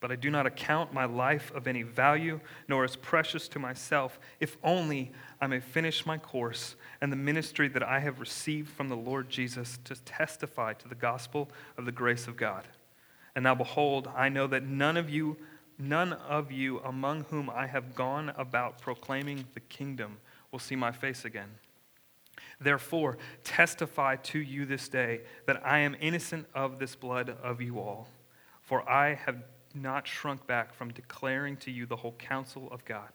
but 0.00 0.10
I 0.10 0.16
do 0.16 0.30
not 0.30 0.46
account 0.46 0.94
my 0.94 1.04
life 1.04 1.52
of 1.54 1.66
any 1.66 1.82
value, 1.82 2.40
nor 2.68 2.84
as 2.84 2.96
precious 2.96 3.48
to 3.48 3.58
myself, 3.58 4.18
if 4.40 4.56
only 4.64 5.12
I 5.40 5.46
may 5.46 5.60
finish 5.60 6.06
my 6.06 6.16
course 6.16 6.74
and 7.02 7.12
the 7.12 7.16
ministry 7.16 7.68
that 7.68 7.82
I 7.82 8.00
have 8.00 8.18
received 8.18 8.70
from 8.70 8.88
the 8.88 8.96
Lord 8.96 9.28
Jesus 9.28 9.78
to 9.84 9.94
testify 10.02 10.72
to 10.74 10.88
the 10.88 10.94
gospel 10.94 11.50
of 11.76 11.84
the 11.84 11.92
grace 11.92 12.26
of 12.26 12.38
God. 12.38 12.66
And 13.34 13.44
now 13.44 13.54
behold, 13.54 14.08
I 14.16 14.30
know 14.30 14.46
that 14.46 14.64
none 14.64 14.96
of 14.96 15.10
you, 15.10 15.36
none 15.80 16.12
of 16.12 16.52
you 16.52 16.80
among 16.80 17.24
whom 17.24 17.50
I 17.50 17.66
have 17.66 17.94
gone 17.94 18.32
about 18.36 18.80
proclaiming 18.80 19.46
the 19.54 19.60
kingdom 19.60 20.18
will 20.52 20.58
see 20.58 20.76
my 20.76 20.92
face 20.92 21.24
again. 21.24 21.50
Therefore, 22.60 23.16
testify 23.42 24.16
to 24.16 24.38
you 24.38 24.66
this 24.66 24.88
day 24.88 25.22
that 25.46 25.64
I 25.64 25.78
am 25.78 25.96
innocent 26.00 26.46
of 26.54 26.78
this 26.78 26.94
blood 26.94 27.36
of 27.42 27.60
you 27.60 27.78
all. 27.78 28.08
For 28.62 28.88
I 28.88 29.14
have 29.14 29.42
not 29.74 30.06
shrunk 30.06 30.46
back 30.46 30.74
from 30.74 30.92
declaring 30.92 31.56
to 31.58 31.70
you 31.70 31.86
the 31.86 31.96
whole 31.96 32.14
counsel 32.18 32.68
of 32.70 32.84
God. 32.84 33.08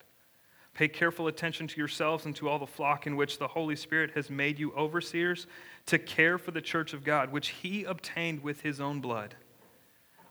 Pay 0.74 0.88
careful 0.88 1.26
attention 1.28 1.66
to 1.68 1.78
yourselves 1.78 2.26
and 2.26 2.36
to 2.36 2.48
all 2.48 2.58
the 2.58 2.66
flock 2.66 3.06
in 3.06 3.16
which 3.16 3.38
the 3.38 3.48
Holy 3.48 3.76
Spirit 3.76 4.10
has 4.14 4.28
made 4.28 4.58
you 4.58 4.72
overseers 4.74 5.46
to 5.86 5.98
care 5.98 6.36
for 6.36 6.50
the 6.50 6.60
church 6.60 6.92
of 6.92 7.02
God, 7.02 7.32
which 7.32 7.48
he 7.48 7.84
obtained 7.84 8.42
with 8.42 8.60
his 8.60 8.80
own 8.80 9.00
blood. 9.00 9.34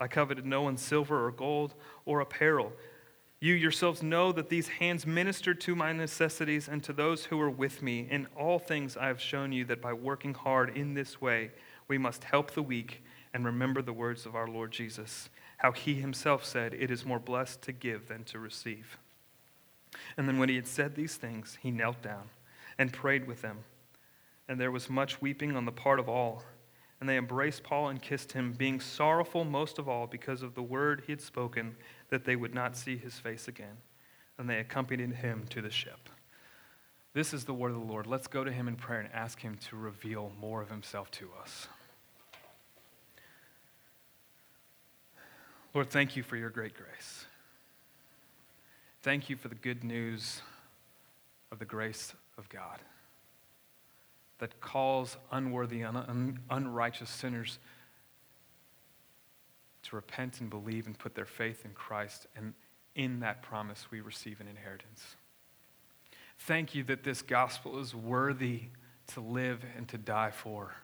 I 0.00 0.08
coveted 0.08 0.46
no 0.46 0.62
one's 0.62 0.82
silver 0.82 1.26
or 1.26 1.30
gold 1.30 1.74
or 2.06 2.20
apparel. 2.20 2.72
You 3.38 3.54
yourselves 3.54 4.02
know 4.02 4.32
that 4.32 4.48
these 4.48 4.68
hands 4.68 5.06
ministered 5.06 5.60
to 5.62 5.74
my 5.74 5.92
necessities 5.92 6.68
and 6.68 6.82
to 6.84 6.92
those 6.92 7.26
who 7.26 7.36
were 7.36 7.50
with 7.50 7.82
me. 7.82 8.06
In 8.10 8.26
all 8.36 8.58
things 8.58 8.96
I 8.96 9.06
have 9.06 9.20
shown 9.20 9.52
you 9.52 9.64
that 9.66 9.80
by 9.80 9.92
working 9.92 10.34
hard 10.34 10.76
in 10.76 10.94
this 10.94 11.20
way, 11.20 11.50
we 11.88 11.98
must 11.98 12.24
help 12.24 12.50
the 12.50 12.62
weak 12.62 13.02
and 13.32 13.44
remember 13.44 13.80
the 13.82 13.92
words 13.92 14.26
of 14.26 14.34
our 14.34 14.48
Lord 14.48 14.72
Jesus 14.72 15.28
how 15.60 15.72
he 15.72 15.94
himself 15.94 16.42
said, 16.42 16.72
It 16.72 16.90
is 16.90 17.04
more 17.04 17.18
blessed 17.18 17.60
to 17.62 17.72
give 17.72 18.08
than 18.08 18.24
to 18.24 18.38
receive. 18.38 18.96
And 20.16 20.26
then 20.26 20.38
when 20.38 20.48
he 20.48 20.56
had 20.56 20.66
said 20.66 20.94
these 20.94 21.16
things, 21.16 21.58
he 21.60 21.70
knelt 21.70 22.00
down 22.00 22.30
and 22.78 22.90
prayed 22.90 23.26
with 23.26 23.42
them. 23.42 23.58
And 24.48 24.58
there 24.58 24.70
was 24.70 24.88
much 24.88 25.20
weeping 25.20 25.54
on 25.54 25.66
the 25.66 25.72
part 25.72 26.00
of 26.00 26.08
all. 26.08 26.42
And 27.00 27.08
they 27.08 27.16
embraced 27.16 27.62
Paul 27.62 27.88
and 27.88 28.00
kissed 28.00 28.32
him, 28.32 28.52
being 28.52 28.78
sorrowful 28.78 29.44
most 29.44 29.78
of 29.78 29.88
all 29.88 30.06
because 30.06 30.42
of 30.42 30.54
the 30.54 30.62
word 30.62 31.04
he 31.06 31.12
had 31.12 31.22
spoken, 31.22 31.76
that 32.10 32.24
they 32.24 32.36
would 32.36 32.54
not 32.54 32.76
see 32.76 32.96
his 32.96 33.18
face 33.18 33.48
again. 33.48 33.78
And 34.38 34.48
they 34.48 34.58
accompanied 34.58 35.14
him 35.14 35.44
to 35.50 35.62
the 35.62 35.70
ship. 35.70 36.10
This 37.14 37.32
is 37.32 37.44
the 37.44 37.54
word 37.54 37.72
of 37.72 37.80
the 37.80 37.86
Lord. 37.86 38.06
Let's 38.06 38.26
go 38.26 38.44
to 38.44 38.52
him 38.52 38.68
in 38.68 38.76
prayer 38.76 39.00
and 39.00 39.08
ask 39.12 39.40
him 39.40 39.56
to 39.68 39.76
reveal 39.76 40.32
more 40.40 40.60
of 40.62 40.70
himself 40.70 41.10
to 41.12 41.28
us. 41.42 41.68
Lord, 45.72 45.90
thank 45.90 46.16
you 46.16 46.22
for 46.22 46.36
your 46.36 46.50
great 46.50 46.74
grace. 46.74 47.24
Thank 49.02 49.30
you 49.30 49.36
for 49.36 49.48
the 49.48 49.54
good 49.54 49.84
news 49.84 50.42
of 51.50 51.58
the 51.58 51.64
grace 51.64 52.14
of 52.36 52.48
God 52.48 52.80
that 54.40 54.60
calls 54.60 55.16
unworthy, 55.30 55.84
un- 55.84 55.96
un- 55.96 56.40
unrighteous 56.50 57.08
sinners 57.08 57.58
to 59.84 59.96
repent 59.96 60.40
and 60.40 60.50
believe 60.50 60.86
and 60.86 60.98
put 60.98 61.14
their 61.14 61.24
faith 61.24 61.64
in 61.64 61.72
Christ. 61.72 62.26
And 62.36 62.54
in 62.94 63.20
that 63.20 63.42
promise, 63.42 63.86
we 63.90 64.00
receive 64.00 64.40
an 64.40 64.48
inheritance. 64.48 65.16
Thank 66.40 66.74
you 66.74 66.82
that 66.84 67.04
this 67.04 67.22
gospel 67.22 67.78
is 67.78 67.94
worthy 67.94 68.64
to 69.08 69.20
live 69.20 69.64
and 69.76 69.88
to 69.88 69.98
die 69.98 70.30
for. 70.30 70.74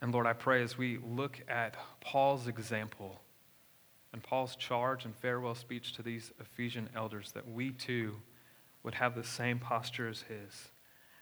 And 0.00 0.12
Lord, 0.12 0.26
I 0.26 0.32
pray 0.32 0.62
as 0.62 0.78
we 0.78 0.98
look 0.98 1.40
at 1.48 1.76
Paul's 2.00 2.46
example 2.46 3.20
and 4.12 4.22
Paul's 4.22 4.56
charge 4.56 5.04
and 5.04 5.14
farewell 5.14 5.54
speech 5.54 5.92
to 5.94 6.02
these 6.02 6.32
Ephesian 6.40 6.88
elders, 6.96 7.32
that 7.32 7.48
we 7.48 7.70
too 7.70 8.16
would 8.82 8.94
have 8.94 9.14
the 9.14 9.24
same 9.24 9.58
posture 9.58 10.08
as 10.08 10.22
his, 10.22 10.70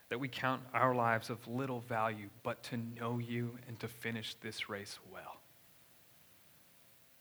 that 0.09 0.19
we 0.19 0.29
count 0.29 0.63
our 0.73 0.95
lives 0.95 1.31
of 1.31 1.47
little 1.47 1.81
value, 1.81 2.29
but 2.43 2.63
to 2.65 2.77
know 2.77 3.19
you 3.19 3.59
and 3.67 3.79
to 3.81 3.89
finish 3.89 4.35
this 4.41 4.69
race 4.69 4.99
well. 5.13 5.41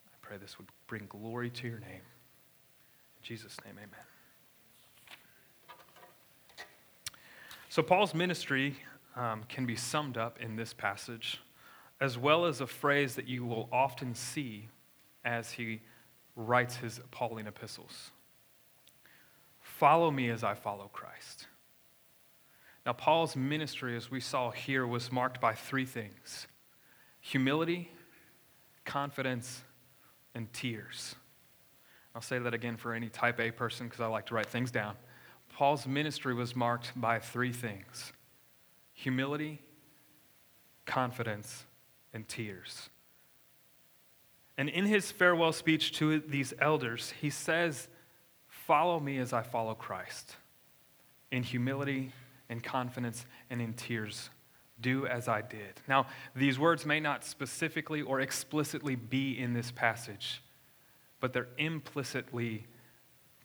I 0.07 0.15
pray 0.21 0.37
this 0.37 0.57
would 0.57 0.67
bring 0.87 1.05
glory 1.09 1.49
to 1.49 1.67
your 1.67 1.79
name. 1.79 2.01
In 3.17 3.23
Jesus' 3.23 3.57
name, 3.65 3.75
amen. 3.77 4.05
So, 7.69 7.83
Paul's 7.83 8.15
ministry 8.15 8.77
um, 9.15 9.43
can 9.49 9.65
be 9.65 9.75
summed 9.75 10.17
up 10.17 10.39
in 10.41 10.55
this 10.55 10.73
passage 10.73 11.41
as 11.99 12.17
well 12.17 12.45
as 12.45 12.61
a 12.61 12.67
phrase 12.67 13.15
that 13.15 13.27
you 13.27 13.45
will 13.45 13.67
often 13.71 14.13
see 14.15 14.69
as 15.25 15.51
he 15.51 15.81
writes 16.35 16.77
his 16.77 16.99
Pauline 17.11 17.47
epistles 17.47 18.11
Follow 19.59 20.09
me 20.09 20.29
as 20.29 20.43
I 20.43 20.55
follow 20.55 20.89
Christ. 20.91 21.47
Now, 22.87 22.93
Paul's 22.93 23.35
ministry, 23.35 23.97
as 23.97 24.09
we 24.09 24.21
saw 24.21 24.49
here, 24.49 24.87
was 24.87 25.11
marked 25.11 25.41
by 25.41 25.53
three 25.53 25.85
things 25.85 26.47
humility, 27.19 27.91
confidence, 28.85 29.61
and 30.33 30.51
tears. 30.53 31.15
I'll 32.15 32.21
say 32.21 32.39
that 32.39 32.53
again 32.53 32.77
for 32.77 32.93
any 32.93 33.09
type 33.09 33.41
A 33.41 33.51
person 33.51 33.87
because 33.87 33.99
I 33.99 34.07
like 34.07 34.27
to 34.27 34.35
write 34.35 34.45
things 34.45 34.71
down. 34.71 34.95
Paul's 35.53 35.85
ministry 35.85 36.33
was 36.33 36.55
marked 36.55 36.93
by 36.95 37.19
three 37.19 37.51
things 37.51 38.13
humility, 38.93 39.59
confidence, 40.85 41.65
and 42.13 42.25
tears. 42.25 42.89
And 44.57 44.69
in 44.69 44.85
his 44.85 45.11
farewell 45.11 45.51
speech 45.51 45.91
to 45.97 46.21
these 46.21 46.53
elders, 46.59 47.13
he 47.19 47.31
says, 47.31 47.89
Follow 48.47 48.97
me 48.97 49.17
as 49.17 49.33
I 49.33 49.41
follow 49.41 49.75
Christ. 49.75 50.37
In 51.31 51.43
humility, 51.43 52.13
in 52.49 52.61
confidence, 52.61 53.25
and 53.49 53.61
in 53.61 53.73
tears. 53.73 54.29
Do 54.79 55.07
as 55.07 55.27
I 55.27 55.41
did. 55.41 55.81
Now, 55.87 56.05
these 56.35 56.59
words 56.59 56.85
may 56.85 56.99
not 56.99 57.23
specifically 57.23 58.01
or 58.01 58.21
explicitly 58.21 58.95
be 58.95 59.37
in 59.37 59.53
this 59.53 59.71
passage, 59.71 60.41
but 61.19 61.33
they're 61.33 61.47
implicitly 61.57 62.65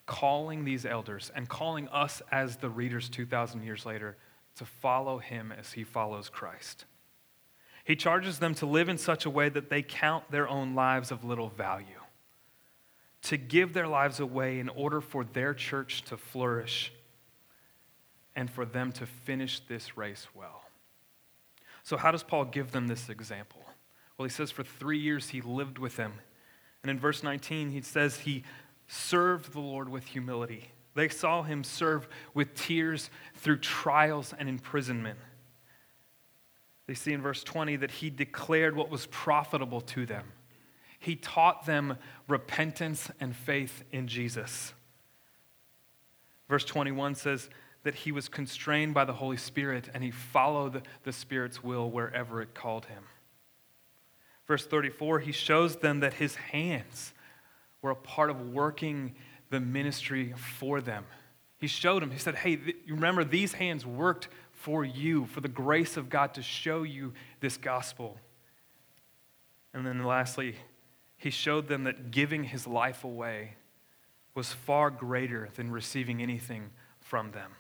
calling 0.05 0.65
these 0.65 0.85
elders 0.85 1.31
and 1.35 1.49
calling 1.49 1.89
us 1.89 2.21
as 2.31 2.57
the 2.57 2.69
readers 2.69 3.09
2,000 3.09 3.63
years 3.63 3.87
later 3.87 4.17
to 4.57 4.65
follow 4.67 5.19
him 5.19 5.53
as 5.59 5.73
he 5.73 5.85
follows 5.85 6.29
Christ. 6.29 6.85
He 7.85 7.97
charges 7.97 8.39
them 8.39 8.55
to 8.57 8.67
live 8.67 8.89
in 8.89 8.99
such 8.99 9.25
a 9.25 9.31
way 9.31 9.49
that 9.49 9.71
they 9.71 9.83
count 9.83 10.31
their 10.31 10.49
own 10.49 10.75
lives 10.75 11.11
of 11.11 11.25
little 11.25 11.49
value, 11.49 11.87
to 13.23 13.37
give 13.37 13.73
their 13.73 13.89
lives 13.89 14.21
away 14.21 14.59
in 14.59 14.69
order 14.69 15.01
for 15.01 15.25
their 15.25 15.55
church 15.55 16.03
to 16.03 16.17
flourish 16.17 16.93
and 18.35 18.51
for 18.51 18.65
them 18.65 18.93
to 18.93 19.07
finish 19.07 19.61
this 19.61 19.97
race 19.97 20.27
well. 20.35 20.63
So, 21.83 21.97
how 21.97 22.11
does 22.11 22.23
Paul 22.23 22.45
give 22.47 22.73
them 22.73 22.87
this 22.87 23.09
example? 23.09 23.63
Well, 24.17 24.25
he 24.25 24.33
says 24.33 24.51
for 24.51 24.63
three 24.63 24.99
years 24.99 25.31
he 25.31 25.41
lived 25.41 25.79
with 25.79 25.97
them. 25.97 26.13
And 26.83 26.91
in 26.91 26.99
verse 26.99 27.23
19, 27.23 27.71
he 27.71 27.81
says 27.81 28.19
he 28.19 28.45
served 28.87 29.53
the 29.53 29.61
Lord 29.61 29.89
with 29.89 30.07
humility. 30.07 30.71
They 30.95 31.09
saw 31.09 31.43
him 31.43 31.65
serve 31.65 32.07
with 32.35 32.55
tears 32.55 33.11
through 33.37 33.59
trials 33.59 34.35
and 34.39 34.49
imprisonment. 34.49 35.19
They 36.87 36.95
see 36.95 37.13
in 37.13 37.23
verse 37.23 37.43
20 37.43 37.77
that 37.77 37.91
he 37.91 38.11
declared 38.11 38.77
what 38.77 38.91
was 38.91 39.07
profitable 39.07 39.81
to 39.81 40.05
them. 40.05 40.33
He 40.99 41.17
taught 41.17 41.67
them 41.67 41.97
repentance 42.29 43.11
and 43.19 43.35
faith 43.35 43.83
in 43.91 44.07
Jesus. 44.07 44.73
Verse 46.49 46.65
21 46.65 47.15
says 47.15 47.49
that 47.85 47.95
he 47.95 48.13
was 48.13 48.29
constrained 48.29 48.95
by 48.95 49.05
the 49.05 49.15
Holy 49.15 49.37
Spirit 49.37 49.89
and 49.93 50.03
he 50.05 50.11
followed 50.11 50.87
the 51.05 51.13
Spirit's 51.13 51.63
will 51.63 51.91
wherever 51.91 52.41
it 52.41 52.55
called 52.55 52.87
him. 52.87 53.05
Verse 54.47 54.67
34, 54.67 55.21
he 55.21 55.33
shows 55.33 55.77
them 55.77 56.01
that 56.01 56.15
his 56.15 56.35
hands 56.35 57.13
were 57.81 57.91
a 57.91 57.97
part 57.97 58.31
of 58.31 58.51
working 58.51 59.15
the 59.51 59.61
ministry 59.61 60.35
for 60.37 60.81
them. 60.81 61.05
He 61.59 61.67
showed 61.67 62.03
them, 62.03 62.11
he 62.11 62.19
said, 62.19 62.37
Hey, 62.37 62.59
you 62.87 62.95
remember 62.95 63.25
these 63.25 63.53
hands 63.53 63.87
worked 63.87 64.29
for 64.51 64.85
you, 64.85 65.27
for 65.27 65.41
the 65.41 65.49
grace 65.49 65.97
of 65.97 66.09
God 66.09 66.35
to 66.35 66.43
show 66.43 66.83
you 66.83 67.13
this 67.41 67.57
gospel. 67.57 68.19
And 69.75 69.87
then 69.87 70.05
lastly, 70.05 70.57
he 71.17 71.31
showed 71.31 71.69
them 71.69 71.85
that 71.85 72.11
giving 72.11 72.45
his 72.45 72.67
life 72.67 73.05
away 73.05 73.55
was 74.35 74.53
far 74.53 74.91
greater 74.91 75.49
than 75.55 75.71
receiving 75.71 76.23
anything 76.23 76.71
from 77.01 77.31
them. 77.33 77.53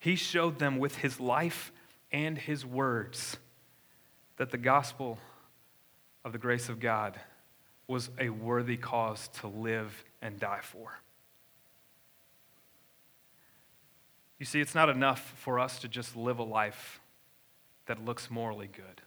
He 0.00 0.16
showed 0.16 0.58
them 0.58 0.78
with 0.78 0.96
his 0.96 1.20
life 1.20 1.70
and 2.10 2.36
his 2.36 2.66
words 2.66 3.36
that 4.38 4.50
the 4.50 4.58
gospel 4.58 5.18
of 6.24 6.32
the 6.32 6.38
grace 6.38 6.68
of 6.68 6.80
God 6.80 7.20
was 7.86 8.10
a 8.18 8.30
worthy 8.30 8.76
cause 8.76 9.28
to 9.40 9.46
live 9.46 10.04
and 10.22 10.40
die 10.40 10.60
for. 10.62 10.98
You 14.38 14.46
see, 14.46 14.60
it's 14.60 14.74
not 14.74 14.88
enough 14.88 15.34
for 15.36 15.60
us 15.60 15.80
to 15.80 15.88
just 15.88 16.16
live 16.16 16.38
a 16.38 16.44
life 16.44 17.00
that 17.84 18.02
looks 18.02 18.30
morally 18.30 18.70
good. 18.72 19.02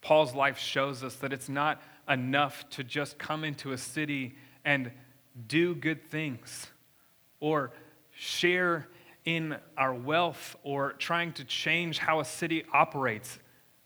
Paul's 0.00 0.34
life 0.34 0.58
shows 0.58 1.04
us 1.04 1.16
that 1.16 1.32
it's 1.32 1.48
not 1.48 1.82
enough 2.08 2.66
to 2.70 2.84
just 2.84 3.18
come 3.18 3.44
into 3.44 3.72
a 3.72 3.78
city 3.78 4.36
and 4.64 4.90
do 5.46 5.74
good 5.74 6.08
things 6.08 6.68
or 7.40 7.70
share 8.14 8.88
in 9.28 9.54
our 9.76 9.92
wealth 9.92 10.56
or 10.62 10.94
trying 10.94 11.34
to 11.34 11.44
change 11.44 11.98
how 11.98 12.18
a 12.18 12.24
city 12.24 12.64
operates. 12.72 13.38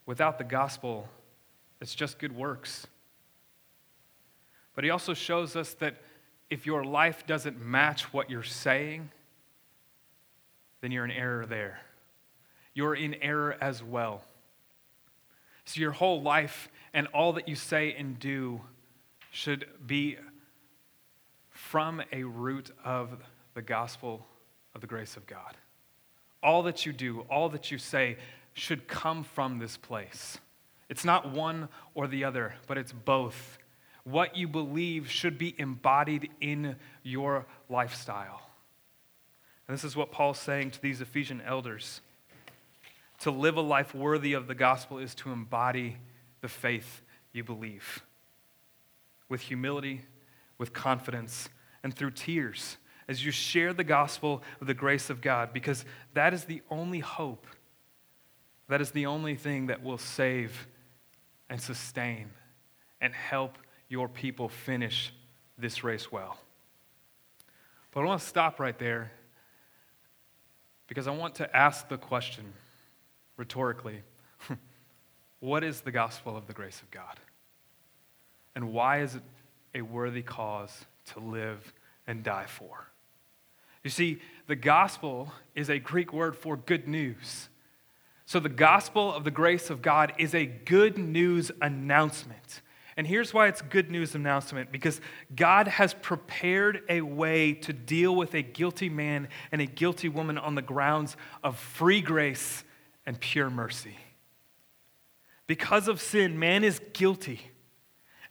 Without 0.07 0.39
the 0.39 0.45
gospel, 0.45 1.09
it's 1.81 1.97
just 1.97 2.21
good 2.21 2.31
works. 2.31 2.87
But 4.77 4.85
he 4.85 4.91
also 4.91 5.15
shows 5.15 5.57
us 5.57 5.75
that 5.75 6.01
if 6.49 6.65
your 6.65 6.85
life 6.85 7.27
doesn't 7.27 7.61
match 7.61 8.13
what 8.13 8.31
you're 8.31 8.45
saying, 8.45 9.11
then 10.81 10.93
you're 10.93 11.05
in 11.05 11.11
error 11.11 11.45
there. 11.45 11.81
You're 12.73 12.95
in 12.95 13.15
error 13.15 13.57
as 13.61 13.83
well. 13.83 14.23
So 15.65 15.81
your 15.81 15.91
whole 15.91 16.23
life 16.23 16.69
and 16.95 17.09
all 17.09 17.33
that 17.33 17.49
you 17.49 17.57
say 17.57 17.97
and 17.99 18.17
do 18.17 18.61
should 19.33 19.67
be 19.85 20.19
from 21.51 22.01
a 22.13 22.23
root 22.23 22.71
of 22.85 23.17
the 23.55 23.63
gospel 23.63 24.25
of 24.75 24.81
the 24.81 24.87
grace 24.87 25.17
of 25.17 25.27
God. 25.27 25.57
All 26.43 26.63
that 26.65 26.85
you 26.87 26.93
do, 26.93 27.21
all 27.31 27.49
that 27.51 27.71
you 27.71 27.79
say 27.79 28.17
should 28.55 28.89
come 28.89 29.25
from 29.25 29.59
this 29.59 29.77
place. 29.77 30.39
It's 30.89 31.05
not 31.05 31.31
one 31.31 31.69
or 31.95 32.07
the 32.07 32.25
other, 32.25 32.55
but 32.67 32.77
it's 32.77 32.93
both. 32.93 33.59
What 34.05 34.37
you 34.37 34.49
believe 34.49 35.11
should 35.11 35.39
be 35.39 35.55
embodied 35.57 36.31
in 36.41 36.77
your 37.03 37.47
lifestyle. 37.69 38.43
And 39.67 39.77
this 39.77 39.85
is 39.85 39.97
what 39.97 40.11
Paul's 40.11 40.39
saying 40.39 40.73
to 40.73 40.83
these 40.83 41.01
Ephesian 41.01 41.41
elders. 41.41 42.01
To 43.21 43.31
live 43.31 43.57
a 43.57 43.63
life 43.63 43.95
worthy 43.95 44.33
of 44.33 44.49
the 44.49 44.55
gospel 44.55 44.99
is 44.99 45.15
to 45.17 45.31
embody 45.31 45.97
the 46.41 46.49
faith 46.49 47.03
you 47.33 47.45
believe 47.45 48.03
with 49.29 49.41
humility, 49.41 50.03
with 50.59 50.75
confidence, 50.75 51.49
and 51.83 51.95
through 51.95 52.11
tears 52.11 52.77
as 53.13 53.23
you 53.23 53.31
share 53.31 53.75
the 53.75 53.85
gospel 53.85 54.43
of 54.61 54.67
the 54.67 54.73
grace 54.73 55.11
of 55.11 55.21
God, 55.21 55.53
because 55.53 55.85
that 56.15 56.33
is 56.33 56.45
the 56.45 56.63
only 56.71 57.01
hope. 57.01 57.47
That 58.69 58.81
is 58.81 58.91
the 58.91 59.05
only 59.05 59.35
thing 59.37 59.67
that 59.67 59.83
will 59.83 59.99
save 59.99 60.67
and 61.51 61.61
sustain 61.61 62.31
and 63.03 63.13
help 63.13 63.59
your 63.91 64.09
people 64.09 64.49
finish 64.49 65.13
this 65.59 65.85
race 65.85 66.11
well. 66.11 66.39
But 67.91 68.01
I 68.01 68.05
want 68.07 68.23
to 68.23 68.27
stop 68.27 68.59
right 68.59 68.79
there 68.79 69.13
because 70.87 71.07
I 71.07 71.11
want 71.11 71.35
to 71.35 71.55
ask 71.55 71.87
the 71.91 71.99
question 71.99 72.51
rhetorically 73.37 74.03
what 75.41 75.63
is 75.63 75.83
the 75.83 75.93
gospel 75.93 76.35
of 76.35 76.47
the 76.47 76.55
grace 76.55 76.81
of 76.81 76.91
God? 76.91 77.21
And 78.55 78.73
why 78.73 79.03
is 79.03 79.17
it 79.17 79.23
a 79.75 79.83
worthy 79.83 80.23
cause 80.23 80.87
to 81.13 81.21
live 81.21 81.75
and 82.07 82.23
die 82.23 82.47
for? 82.47 82.89
You 83.85 83.91
see, 83.91 84.21
the 84.47 84.57
gospel 84.57 85.33
is 85.55 85.69
a 85.69 85.79
Greek 85.79 86.13
word 86.13 86.37
for 86.37 86.57
good 86.57 86.87
news. 86.87 87.49
So, 88.25 88.39
the 88.41 88.49
gospel 88.49 89.13
of 89.13 89.25
the 89.25 89.31
grace 89.31 89.71
of 89.71 89.83
God 89.83 90.13
is 90.19 90.35
a 90.35 90.47
good 90.47 90.97
news 90.97 91.51
announcement. 91.61 92.63
And 92.97 93.07
here's 93.07 93.33
why 93.33 93.49
it's 93.49 93.63
good 93.63 93.91
news 93.91 94.15
announcement 94.15 94.71
because 94.71 95.01
God 95.35 95.67
has 95.67 95.95
prepared 95.95 96.83
a 96.89 97.01
way 97.01 97.55
to 97.55 97.73
deal 97.73 98.15
with 98.15 98.35
a 98.35 98.43
guilty 98.43 98.89
man 98.89 99.29
and 99.51 99.63
a 99.63 99.67
guilty 99.67 100.09
woman 100.09 100.39
on 100.39 100.55
the 100.55 100.63
grounds 100.63 101.17
of 101.43 101.59
free 101.59 102.03
grace 102.03 102.65
and 103.07 103.19
pure 103.19 103.51
mercy. 103.51 103.97
Because 105.47 105.89
of 105.89 106.01
sin, 106.01 106.39
man 106.39 106.65
is 106.65 106.81
guilty, 106.93 107.41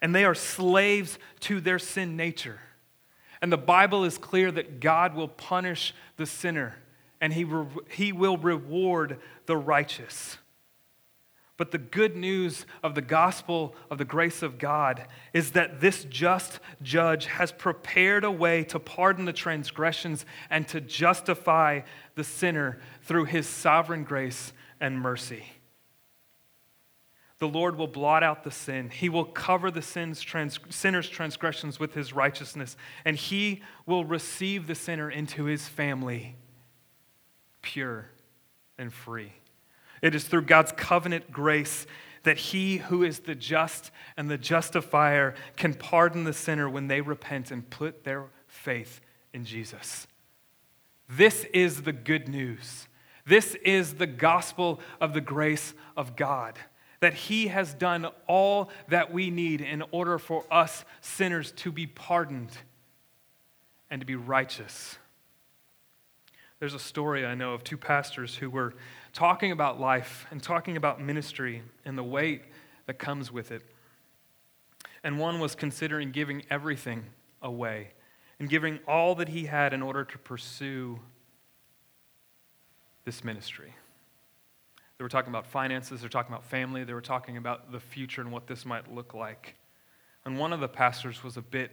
and 0.01 0.15
they 0.15 0.25
are 0.25 0.35
slaves 0.35 1.19
to 1.41 1.59
their 1.59 1.79
sin 1.79 2.15
nature. 2.15 2.59
And 3.41 3.51
the 3.51 3.57
Bible 3.57 4.03
is 4.03 4.17
clear 4.17 4.51
that 4.51 4.79
God 4.79 5.15
will 5.15 5.27
punish 5.27 5.93
the 6.17 6.25
sinner, 6.25 6.77
and 7.19 7.33
he, 7.33 7.43
re- 7.43 7.65
he 7.89 8.11
will 8.11 8.37
reward 8.37 9.19
the 9.47 9.57
righteous. 9.57 10.37
But 11.57 11.71
the 11.71 11.77
good 11.77 12.15
news 12.15 12.65
of 12.81 12.95
the 12.95 13.03
gospel 13.03 13.75
of 13.91 13.99
the 13.99 14.05
grace 14.05 14.41
of 14.41 14.57
God 14.57 15.05
is 15.31 15.51
that 15.51 15.79
this 15.79 16.05
just 16.05 16.59
judge 16.81 17.27
has 17.27 17.51
prepared 17.51 18.23
a 18.23 18.31
way 18.31 18.63
to 18.63 18.79
pardon 18.79 19.25
the 19.25 19.33
transgressions 19.33 20.25
and 20.49 20.67
to 20.69 20.81
justify 20.81 21.81
the 22.15 22.23
sinner 22.23 22.79
through 23.03 23.25
his 23.25 23.47
sovereign 23.47 24.03
grace 24.03 24.53
and 24.79 24.99
mercy. 24.99 25.43
The 27.41 27.47
Lord 27.47 27.75
will 27.75 27.87
blot 27.87 28.21
out 28.21 28.43
the 28.43 28.51
sin. 28.51 28.91
He 28.91 29.09
will 29.09 29.25
cover 29.25 29.71
the 29.71 29.81
sin's 29.81 30.21
trans- 30.21 30.59
sinner's 30.69 31.09
transgressions 31.09 31.79
with 31.79 31.95
his 31.95 32.13
righteousness, 32.13 32.77
and 33.03 33.17
he 33.17 33.63
will 33.87 34.05
receive 34.05 34.67
the 34.67 34.75
sinner 34.75 35.09
into 35.09 35.45
his 35.45 35.67
family, 35.67 36.35
pure 37.63 38.11
and 38.77 38.93
free. 38.93 39.33
It 40.03 40.13
is 40.13 40.25
through 40.25 40.43
God's 40.43 40.71
covenant 40.73 41.31
grace 41.31 41.87
that 42.21 42.37
he 42.37 42.77
who 42.77 43.01
is 43.01 43.21
the 43.21 43.33
just 43.33 43.89
and 44.15 44.29
the 44.29 44.37
justifier 44.37 45.33
can 45.55 45.73
pardon 45.73 46.25
the 46.25 46.33
sinner 46.33 46.69
when 46.69 46.89
they 46.89 47.01
repent 47.01 47.49
and 47.49 47.67
put 47.67 48.03
their 48.03 48.25
faith 48.45 49.01
in 49.33 49.45
Jesus. 49.45 50.05
This 51.09 51.45
is 51.45 51.81
the 51.81 51.91
good 51.91 52.29
news. 52.29 52.87
This 53.25 53.55
is 53.65 53.95
the 53.95 54.05
gospel 54.05 54.79
of 54.99 55.15
the 55.15 55.21
grace 55.21 55.73
of 55.97 56.15
God. 56.15 56.59
That 57.01 57.13
he 57.13 57.47
has 57.47 57.73
done 57.73 58.07
all 58.27 58.69
that 58.87 59.13
we 59.13 59.29
need 59.29 59.61
in 59.61 59.83
order 59.91 60.17
for 60.17 60.45
us 60.49 60.85
sinners 61.01 61.51
to 61.57 61.71
be 61.71 61.85
pardoned 61.85 62.51
and 63.89 64.01
to 64.01 64.07
be 64.07 64.15
righteous. 64.15 64.97
There's 66.59 66.73
a 66.75 66.79
story 66.79 67.25
I 67.25 67.35
know 67.35 67.53
of 67.53 67.63
two 67.63 67.77
pastors 67.77 68.35
who 68.35 68.49
were 68.49 68.75
talking 69.13 69.51
about 69.51 69.79
life 69.79 70.27
and 70.31 70.41
talking 70.41 70.77
about 70.77 71.01
ministry 71.01 71.63
and 71.85 71.97
the 71.97 72.03
weight 72.03 72.43
that 72.85 72.99
comes 72.99 73.31
with 73.31 73.51
it. 73.51 73.63
And 75.03 75.17
one 75.17 75.39
was 75.39 75.55
considering 75.55 76.11
giving 76.11 76.43
everything 76.49 77.05
away 77.41 77.93
and 78.39 78.47
giving 78.47 78.79
all 78.87 79.15
that 79.15 79.29
he 79.29 79.45
had 79.45 79.73
in 79.73 79.81
order 79.81 80.03
to 80.03 80.17
pursue 80.19 80.99
this 83.05 83.23
ministry. 83.23 83.73
They 85.01 85.03
were 85.03 85.09
talking 85.09 85.31
about 85.31 85.47
finances, 85.47 86.01
they 86.01 86.05
were 86.05 86.09
talking 86.09 86.31
about 86.31 86.45
family, 86.45 86.83
they 86.83 86.93
were 86.93 87.01
talking 87.01 87.35
about 87.35 87.71
the 87.71 87.79
future 87.79 88.21
and 88.21 88.31
what 88.31 88.45
this 88.45 88.67
might 88.67 88.93
look 88.93 89.15
like. 89.15 89.55
And 90.25 90.37
one 90.37 90.53
of 90.53 90.59
the 90.59 90.67
pastors 90.67 91.23
was 91.23 91.37
a 91.37 91.41
bit 91.41 91.71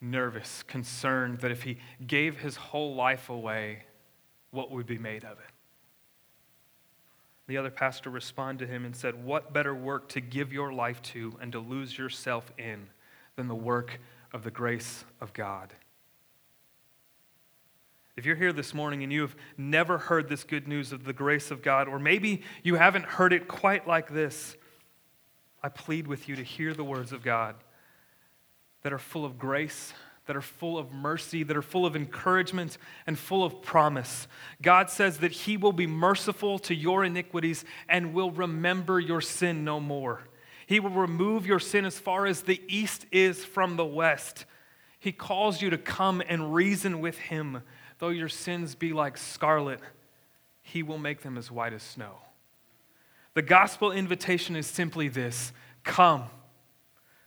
nervous, 0.00 0.62
concerned 0.62 1.40
that 1.40 1.50
if 1.50 1.64
he 1.64 1.78
gave 2.06 2.38
his 2.38 2.54
whole 2.54 2.94
life 2.94 3.30
away, 3.30 3.82
what 4.52 4.70
would 4.70 4.86
be 4.86 4.96
made 4.96 5.24
of 5.24 5.40
it? 5.40 5.50
The 7.48 7.56
other 7.56 7.72
pastor 7.72 8.10
responded 8.10 8.66
to 8.66 8.72
him 8.72 8.84
and 8.84 8.94
said, 8.94 9.24
What 9.24 9.52
better 9.52 9.74
work 9.74 10.08
to 10.10 10.20
give 10.20 10.52
your 10.52 10.72
life 10.72 11.02
to 11.02 11.36
and 11.40 11.50
to 11.50 11.58
lose 11.58 11.98
yourself 11.98 12.52
in 12.58 12.90
than 13.34 13.48
the 13.48 13.56
work 13.56 13.98
of 14.32 14.44
the 14.44 14.52
grace 14.52 15.04
of 15.20 15.32
God? 15.32 15.74
If 18.16 18.26
you're 18.26 18.36
here 18.36 18.52
this 18.52 18.74
morning 18.74 19.02
and 19.02 19.12
you 19.12 19.22
have 19.22 19.36
never 19.56 19.98
heard 19.98 20.28
this 20.28 20.44
good 20.44 20.68
news 20.68 20.92
of 20.92 21.04
the 21.04 21.12
grace 21.12 21.50
of 21.50 21.62
God, 21.62 21.88
or 21.88 21.98
maybe 21.98 22.42
you 22.62 22.74
haven't 22.74 23.04
heard 23.04 23.32
it 23.32 23.48
quite 23.48 23.88
like 23.88 24.12
this, 24.12 24.56
I 25.62 25.68
plead 25.68 26.06
with 26.06 26.28
you 26.28 26.36
to 26.36 26.42
hear 26.42 26.74
the 26.74 26.84
words 26.84 27.12
of 27.12 27.22
God 27.22 27.54
that 28.82 28.92
are 28.92 28.98
full 28.98 29.24
of 29.24 29.38
grace 29.38 29.94
that 30.26 30.36
are 30.36 30.40
full 30.40 30.78
of 30.78 30.92
mercy, 30.92 31.42
that 31.42 31.56
are 31.56 31.62
full 31.62 31.84
of 31.84 31.96
encouragement, 31.96 32.78
and 33.06 33.18
full 33.18 33.44
of 33.44 33.60
promise. 33.60 34.28
God 34.60 34.88
says 34.88 35.18
that 35.18 35.32
He 35.32 35.56
will 35.56 35.72
be 35.72 35.86
merciful 35.86 36.58
to 36.60 36.74
your 36.74 37.04
iniquities 37.04 37.64
and 37.88 38.14
will 38.14 38.30
remember 38.30 39.00
your 39.00 39.20
sin 39.20 39.64
no 39.64 39.80
more. 39.80 40.20
He 40.66 40.78
will 40.78 40.90
remove 40.90 41.46
your 41.46 41.58
sin 41.58 41.84
as 41.84 41.98
far 41.98 42.26
as 42.26 42.42
the 42.42 42.62
east 42.68 43.04
is 43.10 43.44
from 43.44 43.76
the 43.76 43.84
west. 43.84 44.44
He 45.00 45.10
calls 45.10 45.60
you 45.60 45.70
to 45.70 45.78
come 45.78 46.22
and 46.26 46.54
reason 46.54 47.00
with 47.00 47.18
Him. 47.18 47.62
Though 48.02 48.08
your 48.08 48.28
sins 48.28 48.74
be 48.74 48.92
like 48.92 49.16
scarlet, 49.16 49.78
He 50.60 50.82
will 50.82 50.98
make 50.98 51.20
them 51.20 51.38
as 51.38 51.52
white 51.52 51.72
as 51.72 51.84
snow. 51.84 52.16
The 53.34 53.42
gospel 53.42 53.92
invitation 53.92 54.56
is 54.56 54.66
simply 54.66 55.06
this 55.06 55.52
come. 55.84 56.24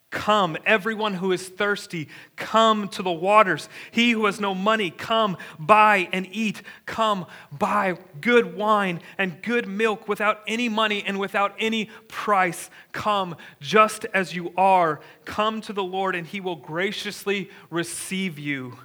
Come, 0.10 0.58
everyone 0.66 1.14
who 1.14 1.32
is 1.32 1.48
thirsty, 1.48 2.10
come 2.36 2.90
to 2.90 3.02
the 3.02 3.12
waters. 3.12 3.70
He 3.92 4.12
who 4.12 4.26
has 4.26 4.42
no 4.42 4.54
money, 4.54 4.92
come, 4.92 5.38
buy 5.58 6.10
and 6.12 6.28
eat. 6.30 6.62
Come, 6.86 7.26
buy 7.58 7.98
good 8.20 8.58
wine 8.58 9.00
and 9.18 9.42
good 9.42 9.70
milk 9.70 10.10
without 10.10 10.42
any 10.46 10.68
money 10.68 11.02
and 11.08 11.18
without 11.18 11.56
any 11.58 11.86
price. 12.10 12.70
Come, 12.92 13.38
just 13.62 14.04
as 14.14 14.36
you 14.36 14.52
are. 14.58 15.00
Come 15.24 15.62
to 15.62 15.72
the 15.72 15.84
Lord, 15.86 16.16
and 16.16 16.28
he 16.28 16.42
will 16.42 16.58
graciously 16.58 17.50
receive 17.70 18.38
you. 18.38 18.78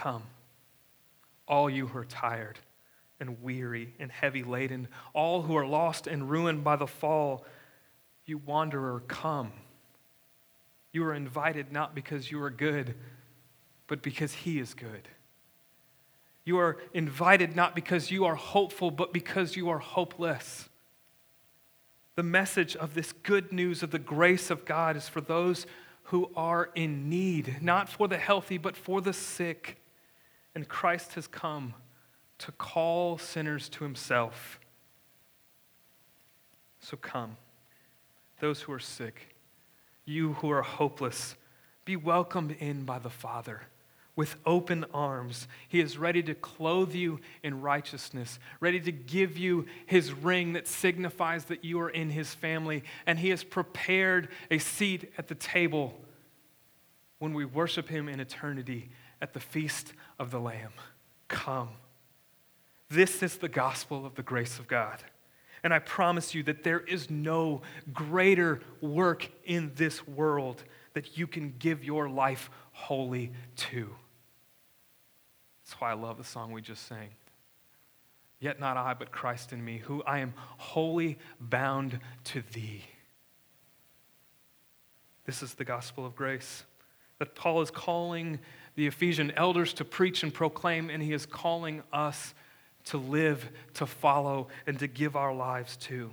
Come, 0.00 0.22
all 1.46 1.68
you 1.68 1.86
who 1.86 1.98
are 1.98 2.06
tired 2.06 2.58
and 3.20 3.42
weary 3.42 3.92
and 3.98 4.10
heavy 4.10 4.42
laden, 4.42 4.88
all 5.12 5.42
who 5.42 5.54
are 5.58 5.66
lost 5.66 6.06
and 6.06 6.30
ruined 6.30 6.64
by 6.64 6.76
the 6.76 6.86
fall 6.86 7.44
you 8.24 8.38
wanderer, 8.38 9.02
come. 9.08 9.52
You 10.90 11.04
are 11.04 11.12
invited 11.12 11.70
not 11.70 11.94
because 11.94 12.30
you 12.30 12.42
are 12.42 12.48
good, 12.48 12.94
but 13.88 14.00
because 14.00 14.32
He 14.32 14.58
is 14.58 14.72
good. 14.72 15.06
You 16.46 16.56
are 16.60 16.78
invited 16.94 17.54
not 17.54 17.74
because 17.74 18.10
you 18.10 18.24
are 18.24 18.36
hopeful, 18.36 18.90
but 18.90 19.12
because 19.12 19.54
you 19.54 19.68
are 19.68 19.80
hopeless. 19.80 20.70
The 22.14 22.22
message 22.22 22.74
of 22.74 22.94
this 22.94 23.12
good 23.12 23.52
news 23.52 23.82
of 23.82 23.90
the 23.90 23.98
grace 23.98 24.50
of 24.50 24.64
God 24.64 24.96
is 24.96 25.10
for 25.10 25.20
those 25.20 25.66
who 26.04 26.30
are 26.34 26.70
in 26.74 27.10
need, 27.10 27.58
not 27.60 27.90
for 27.90 28.08
the 28.08 28.16
healthy, 28.16 28.56
but 28.56 28.78
for 28.78 29.02
the 29.02 29.12
sick. 29.12 29.76
And 30.54 30.68
Christ 30.68 31.14
has 31.14 31.26
come 31.26 31.74
to 32.38 32.52
call 32.52 33.18
sinners 33.18 33.68
to 33.70 33.84
Himself. 33.84 34.58
So 36.80 36.96
come 36.96 37.36
those 38.40 38.62
who 38.62 38.72
are 38.72 38.78
sick, 38.78 39.34
you 40.06 40.32
who 40.34 40.50
are 40.50 40.62
hopeless, 40.62 41.36
be 41.84 41.94
welcomed 41.94 42.56
in 42.58 42.84
by 42.84 42.98
the 42.98 43.10
Father 43.10 43.60
with 44.16 44.36
open 44.44 44.84
arms. 44.92 45.46
He 45.68 45.80
is 45.80 45.96
ready 45.96 46.22
to 46.24 46.34
clothe 46.34 46.94
you 46.94 47.20
in 47.42 47.60
righteousness, 47.60 48.38
ready 48.58 48.80
to 48.80 48.92
give 48.92 49.38
you 49.38 49.66
his 49.86 50.12
ring 50.12 50.54
that 50.54 50.66
signifies 50.66 51.44
that 51.44 51.64
you 51.64 51.80
are 51.80 51.90
in 51.90 52.10
his 52.10 52.34
family, 52.34 52.82
and 53.06 53.18
he 53.18 53.30
has 53.30 53.44
prepared 53.44 54.28
a 54.50 54.58
seat 54.58 55.12
at 55.16 55.28
the 55.28 55.34
table 55.34 55.98
when 57.18 57.34
we 57.34 57.44
worship 57.44 57.88
him 57.88 58.08
in 58.08 58.20
eternity 58.20 58.90
at 59.20 59.32
the 59.32 59.40
feast 59.40 59.92
of 60.18 60.30
the 60.30 60.40
Lamb. 60.40 60.72
Come. 61.28 61.70
This 62.88 63.22
is 63.22 63.36
the 63.36 63.48
gospel 63.48 64.04
of 64.04 64.14
the 64.14 64.22
grace 64.22 64.58
of 64.58 64.66
God. 64.66 65.02
And 65.62 65.74
I 65.74 65.78
promise 65.78 66.34
you 66.34 66.42
that 66.44 66.64
there 66.64 66.80
is 66.80 67.10
no 67.10 67.62
greater 67.92 68.60
work 68.80 69.30
in 69.44 69.72
this 69.76 70.06
world 70.06 70.64
that 70.94 71.18
you 71.18 71.26
can 71.26 71.54
give 71.58 71.84
your 71.84 72.08
life 72.08 72.50
wholly 72.72 73.32
to. 73.56 73.90
That's 75.62 75.80
why 75.80 75.90
I 75.90 75.94
love 75.94 76.18
the 76.18 76.24
song 76.24 76.52
we 76.52 76.62
just 76.62 76.86
sang. 76.88 77.10
Yet 78.40 78.58
not 78.58 78.76
I, 78.78 78.94
but 78.94 79.12
Christ 79.12 79.52
in 79.52 79.62
me, 79.62 79.78
who 79.78 80.02
I 80.04 80.20
am 80.20 80.32
wholly 80.56 81.18
bound 81.38 82.00
to 82.24 82.42
thee. 82.52 82.82
This 85.26 85.42
is 85.42 85.54
the 85.54 85.64
gospel 85.64 86.06
of 86.06 86.16
grace 86.16 86.64
that 87.18 87.34
Paul 87.34 87.60
is 87.60 87.70
calling 87.70 88.40
the 88.80 88.86
Ephesian 88.86 89.30
elders 89.32 89.74
to 89.74 89.84
preach 89.84 90.22
and 90.22 90.32
proclaim, 90.32 90.88
and 90.88 91.02
he 91.02 91.12
is 91.12 91.26
calling 91.26 91.82
us 91.92 92.32
to 92.84 92.96
live, 92.96 93.46
to 93.74 93.84
follow, 93.84 94.48
and 94.66 94.78
to 94.78 94.86
give 94.86 95.16
our 95.16 95.34
lives 95.34 95.76
to. 95.76 96.10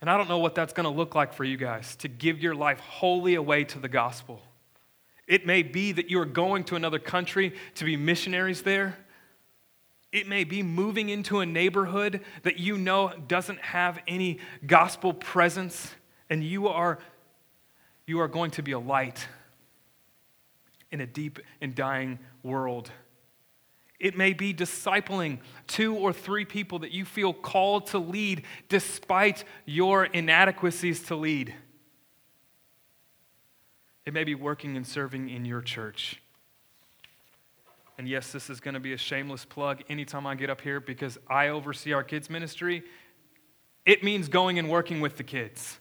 And 0.00 0.08
I 0.08 0.16
don't 0.16 0.28
know 0.28 0.38
what 0.38 0.54
that's 0.54 0.72
going 0.72 0.84
to 0.84 0.96
look 0.96 1.16
like 1.16 1.32
for 1.32 1.42
you 1.42 1.56
guys 1.56 1.96
to 1.96 2.06
give 2.06 2.38
your 2.38 2.54
life 2.54 2.78
wholly 2.78 3.34
away 3.34 3.64
to 3.64 3.80
the 3.80 3.88
gospel. 3.88 4.40
It 5.26 5.44
may 5.44 5.64
be 5.64 5.90
that 5.90 6.10
you 6.10 6.20
are 6.20 6.24
going 6.24 6.62
to 6.66 6.76
another 6.76 7.00
country 7.00 7.54
to 7.74 7.84
be 7.84 7.96
missionaries 7.96 8.62
there. 8.62 8.96
It 10.12 10.28
may 10.28 10.44
be 10.44 10.62
moving 10.62 11.08
into 11.08 11.40
a 11.40 11.46
neighborhood 11.46 12.20
that 12.44 12.60
you 12.60 12.78
know 12.78 13.12
doesn't 13.26 13.58
have 13.58 13.98
any 14.06 14.38
gospel 14.64 15.12
presence, 15.12 15.92
and 16.30 16.44
you 16.44 16.68
are, 16.68 17.00
you 18.06 18.20
are 18.20 18.28
going 18.28 18.52
to 18.52 18.62
be 18.62 18.70
a 18.70 18.78
light 18.78 19.26
in 20.94 21.00
a 21.00 21.06
deep 21.06 21.40
and 21.60 21.74
dying 21.74 22.20
world. 22.44 22.88
It 23.98 24.16
may 24.16 24.32
be 24.32 24.54
discipling 24.54 25.40
two 25.66 25.96
or 25.96 26.12
three 26.12 26.44
people 26.44 26.78
that 26.80 26.92
you 26.92 27.04
feel 27.04 27.32
called 27.32 27.88
to 27.88 27.98
lead 27.98 28.44
despite 28.68 29.42
your 29.66 30.04
inadequacies 30.04 31.02
to 31.04 31.16
lead. 31.16 31.52
It 34.06 34.14
may 34.14 34.22
be 34.22 34.36
working 34.36 34.76
and 34.76 34.86
serving 34.86 35.30
in 35.30 35.44
your 35.44 35.62
church. 35.62 36.22
And 37.98 38.08
yes, 38.08 38.30
this 38.30 38.48
is 38.48 38.60
going 38.60 38.74
to 38.74 38.80
be 38.80 38.92
a 38.92 38.98
shameless 38.98 39.44
plug 39.44 39.82
anytime 39.88 40.28
I 40.28 40.36
get 40.36 40.48
up 40.48 40.60
here 40.60 40.78
because 40.78 41.18
I 41.28 41.48
oversee 41.48 41.92
our 41.92 42.04
kids' 42.04 42.30
ministry. 42.30 42.84
It 43.84 44.04
means 44.04 44.28
going 44.28 44.60
and 44.60 44.70
working 44.70 45.00
with 45.00 45.16
the 45.16 45.24
kids. 45.24 45.80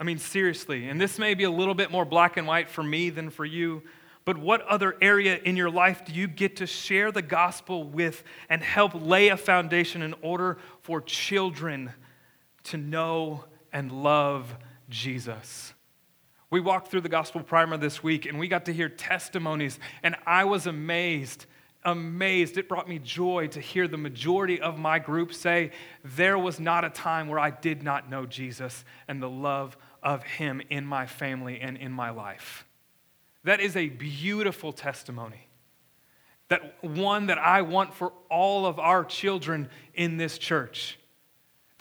I 0.00 0.04
mean, 0.04 0.18
seriously. 0.18 0.88
And 0.88 1.00
this 1.00 1.18
may 1.18 1.34
be 1.34 1.44
a 1.44 1.50
little 1.50 1.74
bit 1.74 1.90
more 1.90 2.04
black 2.04 2.36
and 2.36 2.46
white 2.46 2.68
for 2.68 2.82
me 2.82 3.10
than 3.10 3.30
for 3.30 3.44
you, 3.44 3.82
but 4.24 4.38
what 4.38 4.62
other 4.62 4.96
area 5.02 5.38
in 5.44 5.56
your 5.56 5.70
life 5.70 6.04
do 6.04 6.12
you 6.12 6.26
get 6.26 6.56
to 6.56 6.66
share 6.66 7.12
the 7.12 7.22
gospel 7.22 7.84
with 7.84 8.24
and 8.48 8.62
help 8.62 8.92
lay 8.94 9.28
a 9.28 9.36
foundation 9.36 10.00
in 10.00 10.14
order 10.22 10.56
for 10.80 11.00
children 11.02 11.92
to 12.64 12.78
know 12.78 13.44
and 13.72 13.92
love 13.92 14.56
Jesus? 14.88 15.74
We 16.50 16.60
walked 16.60 16.88
through 16.88 17.02
the 17.02 17.08
gospel 17.08 17.42
primer 17.42 17.76
this 17.76 18.02
week 18.02 18.24
and 18.24 18.38
we 18.38 18.48
got 18.48 18.64
to 18.66 18.72
hear 18.72 18.88
testimonies, 18.88 19.78
and 20.02 20.16
I 20.26 20.44
was 20.44 20.66
amazed. 20.66 21.46
Amazed. 21.84 22.56
It 22.56 22.68
brought 22.68 22.88
me 22.88 22.98
joy 22.98 23.48
to 23.48 23.60
hear 23.60 23.86
the 23.86 23.98
majority 23.98 24.60
of 24.60 24.78
my 24.78 24.98
group 24.98 25.34
say, 25.34 25.70
There 26.02 26.38
was 26.38 26.58
not 26.58 26.84
a 26.84 26.90
time 26.90 27.28
where 27.28 27.38
I 27.38 27.50
did 27.50 27.82
not 27.82 28.08
know 28.08 28.24
Jesus 28.24 28.84
and 29.06 29.22
the 29.22 29.28
love 29.28 29.76
of 30.02 30.22
Him 30.22 30.62
in 30.70 30.86
my 30.86 31.06
family 31.06 31.60
and 31.60 31.76
in 31.76 31.92
my 31.92 32.10
life. 32.10 32.64
That 33.44 33.60
is 33.60 33.76
a 33.76 33.88
beautiful 33.88 34.72
testimony. 34.72 35.48
That 36.48 36.82
one 36.82 37.26
that 37.26 37.38
I 37.38 37.62
want 37.62 37.94
for 37.94 38.12
all 38.30 38.66
of 38.66 38.78
our 38.78 39.04
children 39.04 39.68
in 39.94 40.16
this 40.16 40.38
church. 40.38 40.98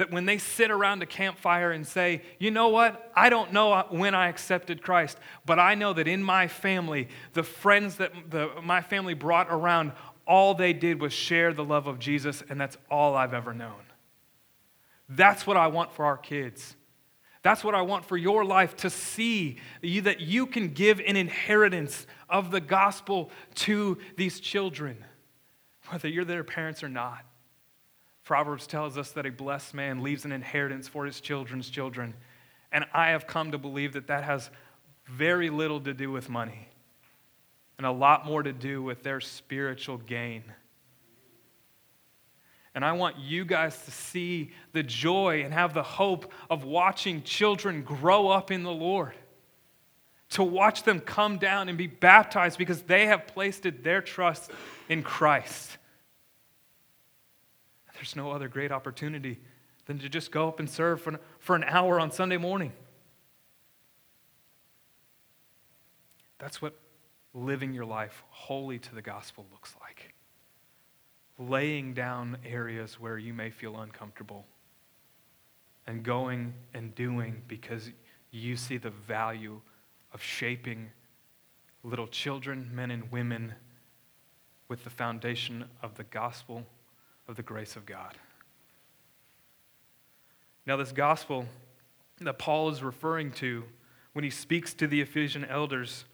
That 0.04 0.12
when 0.12 0.26
they 0.26 0.38
sit 0.38 0.70
around 0.70 1.02
a 1.02 1.06
campfire 1.06 1.72
and 1.72 1.88
say, 1.88 2.24
you 2.38 2.52
know 2.52 2.68
what, 2.68 3.10
I 3.16 3.30
don't 3.30 3.54
know 3.54 3.86
when 3.90 4.14
I 4.14 4.28
accepted 4.28 4.82
Christ, 4.82 5.18
but 5.46 5.60
I 5.60 5.76
know 5.76 5.94
that 5.94 6.10
in 6.10 6.22
my 6.22 6.50
family, 6.50 7.08
the 7.32 7.44
friends 7.44 7.96
that 7.96 8.12
the, 8.30 8.50
my 8.62 8.82
family 8.82 9.14
brought 9.14 9.48
around, 9.50 9.94
all 10.28 10.56
they 10.56 10.74
did 10.74 11.00
was 11.00 11.14
share 11.14 11.54
the 11.54 11.64
love 11.64 11.88
of 11.88 12.00
Jesus, 12.00 12.44
and 12.50 12.60
that's 12.60 12.76
all 12.92 13.16
I've 13.16 13.34
ever 13.34 13.54
known. 13.54 13.80
That's 15.08 15.48
what 15.48 15.56
I 15.56 15.68
want 15.68 15.94
for 15.94 16.04
our 16.04 16.18
kids. 16.18 16.76
That's 17.42 17.64
what 17.64 17.74
I 17.74 17.82
want 17.84 18.04
for 18.04 18.18
your 18.18 18.44
life 18.44 18.76
to 18.78 18.90
see 18.90 19.56
that 19.82 20.20
you 20.20 20.48
can 20.48 20.74
give 20.74 21.00
an 21.00 21.16
inheritance 21.16 22.08
of 22.28 22.52
the 22.52 22.60
gospel 22.60 23.32
to 23.56 23.98
these 24.18 24.42
children, 24.42 24.98
whether 25.88 26.10
you're 26.10 26.26
their 26.26 26.44
parents 26.44 26.84
or 26.84 26.90
not. 26.90 27.24
Proverbs 28.24 28.68
tells 28.68 28.98
us 28.98 29.12
that 29.12 29.26
a 29.26 29.32
blessed 29.32 29.74
man 29.74 30.02
leaves 30.02 30.26
an 30.26 30.32
inheritance 30.32 30.88
for 30.88 31.06
his 31.06 31.20
children's 31.20 31.70
children. 31.70 32.14
And 32.72 32.86
I 32.94 33.10
have 33.10 33.28
come 33.28 33.52
to 33.52 33.58
believe 33.58 33.94
that 33.94 34.08
that 34.08 34.24
has 34.24 34.50
very 35.06 35.50
little 35.50 35.82
to 35.82 35.94
do 35.94 36.12
with 36.12 36.30
money 36.30 36.70
and 37.78 37.86
a 37.86 37.92
lot 37.92 38.26
more 38.26 38.42
to 38.42 38.54
do 38.54 38.82
with 38.82 39.04
their 39.04 39.20
spiritual 39.20 39.98
gain. 39.98 40.44
And 42.76 42.84
I 42.84 42.94
want 42.94 43.20
you 43.20 43.46
guys 43.46 43.78
to 43.86 43.92
see 43.92 44.52
the 44.72 44.84
joy 44.84 45.44
and 45.44 45.54
have 45.54 45.74
the 45.74 45.84
hope 45.84 46.32
of 46.50 46.64
watching 46.64 47.22
children 47.24 47.84
grow 47.84 48.30
up 48.30 48.52
in 48.52 48.64
the 48.64 48.72
Lord. 48.72 49.14
To 50.30 50.44
watch 50.44 50.84
them 50.84 51.00
come 51.00 51.38
down 51.38 51.70
and 51.70 51.78
be 51.78 51.86
baptized 51.86 52.58
because 52.58 52.82
they 52.84 53.06
have 53.06 53.28
placed 53.28 53.68
their 53.84 54.02
trust 54.02 54.50
in 54.90 55.04
Christ. 55.04 55.78
There's 58.04 58.18
no 58.18 58.32
other 58.32 58.50
great 58.50 58.74
opportunity 58.74 59.40
than 59.86 59.98
to 60.00 60.10
just 60.10 60.30
go 60.30 60.50
up 60.50 60.60
and 60.60 60.70
serve 60.70 61.00
for, 61.00 61.22
for 61.40 61.56
an 61.56 61.64
hour 61.64 62.02
on 62.02 62.12
Sunday 62.12 62.36
morning. 62.36 62.74
That's 66.38 66.62
what 66.62 66.78
living 67.34 67.74
your 67.74 67.86
life 67.86 68.22
wholly 68.28 68.78
to 68.78 68.94
the 68.94 69.02
gospel 69.02 69.46
looks 69.54 69.74
like 69.80 70.14
laying 71.40 71.94
down 71.94 72.40
areas 72.46 73.00
where 73.00 73.18
you 73.18 73.34
may 73.34 73.50
feel 73.50 73.80
uncomfortable 73.80 74.46
and 75.88 76.04
going 76.04 76.54
and 76.74 76.94
doing 76.96 77.42
because 77.48 77.90
you 78.32 78.58
see 78.58 78.76
the 78.76 78.90
value 78.90 79.62
of 80.14 80.22
shaping 80.22 80.90
little 81.84 82.08
children, 82.08 82.70
men 82.74 82.92
and 82.92 83.10
women, 83.14 83.54
with 84.68 84.84
the 84.84 84.90
foundation 84.90 85.64
of 85.82 85.96
the 85.96 86.04
gospel 86.04 86.66
of 87.28 87.36
the 87.36 87.44
grace 87.44 87.76
of 87.76 87.86
God. 87.86 88.18
Now, 90.66 90.78
this 90.78 90.92
gospel 90.92 91.46
that 92.22 92.40
Paul 92.40 92.70
is 92.70 92.82
referring 92.84 93.32
to 93.34 93.64
when 94.14 94.24
he 94.24 94.30
speaks 94.30 94.74
to 94.76 94.88
the 94.88 95.02
Ephesian 95.02 95.44
elders, 95.46 96.06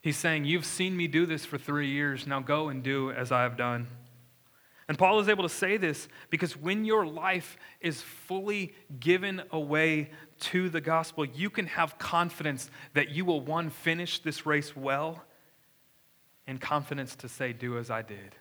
he's 0.00 0.16
saying, 0.16 0.44
You've 0.44 0.64
seen 0.64 0.96
me 0.96 1.06
do 1.06 1.26
this 1.26 1.44
for 1.44 1.58
three 1.58 1.88
years. 1.88 2.26
Now 2.26 2.40
go 2.40 2.68
and 2.68 2.82
do 2.82 3.10
as 3.10 3.30
I 3.32 3.42
have 3.42 3.56
done. 3.56 3.88
And 4.88 4.96
Paul 4.96 5.18
is 5.18 5.28
able 5.28 5.42
to 5.42 5.48
say 5.48 5.76
this 5.76 6.08
because 6.30 6.56
when 6.56 6.84
your 6.84 7.04
life 7.04 7.56
is 7.80 8.00
fully 8.02 8.72
given 9.00 9.42
away 9.50 10.10
to 10.38 10.68
the 10.68 10.80
gospel, 10.80 11.24
you 11.24 11.50
can 11.50 11.66
have 11.66 11.98
confidence 11.98 12.70
that 12.94 13.10
you 13.10 13.24
will, 13.24 13.40
one, 13.40 13.70
finish 13.70 14.20
this 14.20 14.46
race 14.46 14.76
well, 14.76 15.24
and 16.46 16.60
confidence 16.60 17.16
to 17.16 17.28
say, 17.28 17.52
Do 17.52 17.78
as 17.78 17.90
I 17.90 18.02
did. 18.02 18.36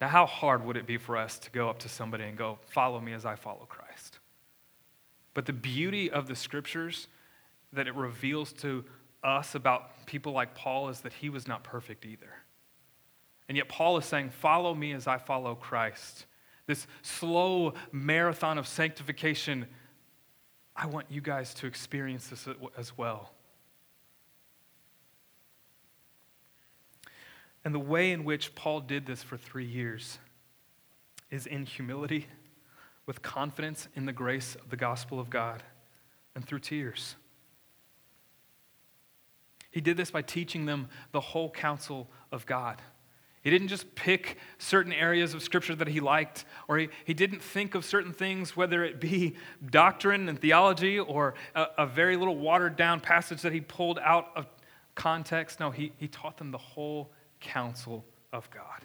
Now, 0.00 0.08
how 0.08 0.26
hard 0.26 0.64
would 0.64 0.76
it 0.76 0.86
be 0.86 0.98
for 0.98 1.16
us 1.16 1.38
to 1.40 1.50
go 1.50 1.70
up 1.70 1.78
to 1.80 1.88
somebody 1.88 2.24
and 2.24 2.36
go, 2.36 2.58
Follow 2.68 3.00
me 3.00 3.12
as 3.12 3.24
I 3.24 3.34
follow 3.34 3.66
Christ? 3.68 4.18
But 5.34 5.46
the 5.46 5.52
beauty 5.52 6.10
of 6.10 6.28
the 6.28 6.36
scriptures 6.36 7.08
that 7.72 7.86
it 7.86 7.94
reveals 7.94 8.52
to 8.54 8.84
us 9.22 9.54
about 9.54 10.06
people 10.06 10.32
like 10.32 10.54
Paul 10.54 10.88
is 10.88 11.00
that 11.00 11.12
he 11.12 11.28
was 11.28 11.48
not 11.48 11.64
perfect 11.64 12.04
either. 12.06 12.30
And 13.48 13.56
yet, 13.56 13.68
Paul 13.68 13.96
is 13.96 14.04
saying, 14.04 14.30
Follow 14.30 14.74
me 14.74 14.92
as 14.92 15.06
I 15.06 15.18
follow 15.18 15.54
Christ. 15.54 16.26
This 16.66 16.86
slow 17.02 17.74
marathon 17.92 18.58
of 18.58 18.66
sanctification, 18.66 19.66
I 20.74 20.86
want 20.86 21.06
you 21.10 21.20
guys 21.20 21.54
to 21.54 21.66
experience 21.66 22.28
this 22.28 22.48
as 22.76 22.98
well. 22.98 23.30
And 27.66 27.74
the 27.74 27.80
way 27.80 28.12
in 28.12 28.22
which 28.22 28.54
Paul 28.54 28.78
did 28.78 29.06
this 29.06 29.24
for 29.24 29.36
three 29.36 29.64
years 29.64 30.20
is 31.32 31.48
in 31.48 31.66
humility, 31.66 32.28
with 33.06 33.22
confidence 33.22 33.88
in 33.96 34.06
the 34.06 34.12
grace 34.12 34.54
of 34.54 34.70
the 34.70 34.76
gospel 34.76 35.18
of 35.18 35.30
God, 35.30 35.64
and 36.36 36.46
through 36.46 36.60
tears. 36.60 37.16
He 39.72 39.80
did 39.80 39.96
this 39.96 40.12
by 40.12 40.22
teaching 40.22 40.66
them 40.66 40.86
the 41.10 41.18
whole 41.18 41.50
counsel 41.50 42.08
of 42.30 42.46
God. 42.46 42.80
He 43.42 43.50
didn't 43.50 43.66
just 43.66 43.96
pick 43.96 44.38
certain 44.58 44.92
areas 44.92 45.34
of 45.34 45.42
Scripture 45.42 45.74
that 45.74 45.88
he 45.88 45.98
liked, 45.98 46.44
or 46.68 46.78
he, 46.78 46.88
he 47.04 47.14
didn't 47.14 47.42
think 47.42 47.74
of 47.74 47.84
certain 47.84 48.12
things, 48.12 48.56
whether 48.56 48.84
it 48.84 49.00
be 49.00 49.34
doctrine 49.68 50.28
and 50.28 50.40
theology 50.40 51.00
or 51.00 51.34
a, 51.56 51.66
a 51.78 51.86
very 51.86 52.16
little 52.16 52.36
watered 52.36 52.76
down 52.76 53.00
passage 53.00 53.42
that 53.42 53.52
he 53.52 53.60
pulled 53.60 53.98
out 53.98 54.28
of 54.36 54.46
context. 54.94 55.58
No, 55.58 55.72
he, 55.72 55.90
he 55.96 56.06
taught 56.06 56.36
them 56.38 56.52
the 56.52 56.58
whole 56.58 57.10
counsel 57.46 58.04
of 58.32 58.50
God 58.50 58.84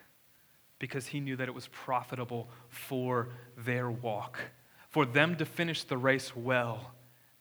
because 0.80 1.08
he 1.08 1.20
knew 1.20 1.36
that 1.36 1.48
it 1.48 1.54
was 1.54 1.68
profitable 1.68 2.50
for 2.70 3.30
their 3.58 3.92
walk. 3.92 4.40
For 4.90 5.06
them 5.06 5.36
to 5.38 5.46
finish 5.46 5.84
the 5.84 5.98
race 5.98 6.36
well, 6.36 6.94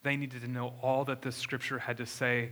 they 0.03 0.17
needed 0.17 0.43
to 0.43 0.49
know 0.49 0.75
all 0.83 1.05
that 1.07 1.23
the 1.23 1.33
Scripture 1.33 1.79
had 1.79 1.97
to 1.99 2.07
say 2.07 2.51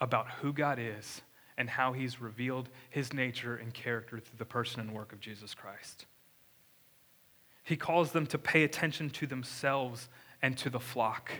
about 0.00 0.28
who 0.40 0.52
God 0.52 0.78
is 0.80 1.22
and 1.56 1.70
how 1.70 1.92
he's 1.92 2.20
revealed 2.20 2.68
his 2.90 3.12
nature 3.12 3.56
and 3.56 3.72
character 3.72 4.18
through 4.18 4.38
the 4.38 4.44
person 4.44 4.80
and 4.80 4.92
work 4.92 5.12
of 5.12 5.20
Jesus 5.20 5.54
Christ. 5.54 6.06
He 7.62 7.76
calls 7.76 8.12
them 8.12 8.26
to 8.26 8.38
pay 8.38 8.64
attention 8.64 9.10
to 9.10 9.26
themselves 9.26 10.08
and 10.42 10.56
to 10.58 10.70
the 10.70 10.80
flock 10.80 11.32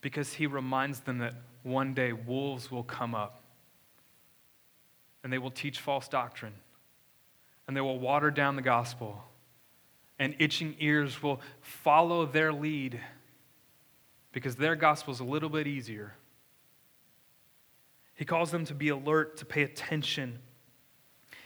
because 0.00 0.34
he 0.34 0.46
reminds 0.46 1.00
them 1.00 1.18
that 1.18 1.34
one 1.62 1.94
day 1.94 2.12
wolves 2.12 2.70
will 2.70 2.82
come 2.82 3.14
up 3.14 3.42
and 5.26 5.32
they 5.32 5.38
will 5.38 5.50
teach 5.50 5.80
false 5.80 6.06
doctrine 6.06 6.54
and 7.66 7.76
they 7.76 7.80
will 7.80 7.98
water 7.98 8.30
down 8.30 8.54
the 8.54 8.62
gospel 8.62 9.24
and 10.20 10.36
itching 10.38 10.76
ears 10.78 11.20
will 11.20 11.40
follow 11.60 12.24
their 12.24 12.52
lead 12.52 13.00
because 14.30 14.54
their 14.54 14.76
gospel 14.76 15.12
is 15.12 15.18
a 15.18 15.24
little 15.24 15.48
bit 15.48 15.66
easier 15.66 16.14
he 18.16 18.24
calls 18.24 18.50
them 18.50 18.64
to 18.64 18.74
be 18.74 18.88
alert, 18.88 19.36
to 19.36 19.44
pay 19.44 19.62
attention. 19.62 20.38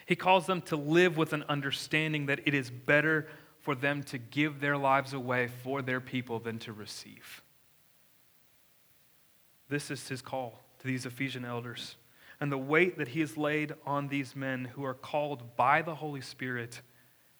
He 0.07 0.15
calls 0.15 0.47
them 0.47 0.63
to 0.63 0.77
live 0.77 1.17
with 1.17 1.33
an 1.33 1.45
understanding 1.49 2.27
that 2.27 2.41
it 2.47 2.55
is 2.55 2.71
better 2.71 3.27
for 3.59 3.75
them 3.75 4.05
to 4.05 4.19
give 4.19 4.61
their 4.61 4.79
lives 4.79 5.13
away 5.13 5.49
for 5.49 5.83
their 5.83 6.01
people 6.01 6.39
than 6.39 6.59
to 6.61 6.73
receive. 6.73 7.43
This 9.69 9.91
is 9.91 10.09
his 10.09 10.23
call 10.23 10.61
to 10.79 10.87
these 10.87 11.07
Ephesian 11.07 11.45
elders. 11.45 11.97
And 12.41 12.51
the 12.51 12.59
weight 12.59 12.97
that 12.99 13.09
he 13.09 13.21
has 13.21 13.37
laid 13.37 13.75
on 13.85 14.09
these 14.09 14.35
men 14.35 14.65
who 14.65 14.85
are 14.85 14.95
called 14.95 15.57
by 15.57 15.83
the 15.83 15.95
Holy 15.95 16.23
Spirit 16.23 16.81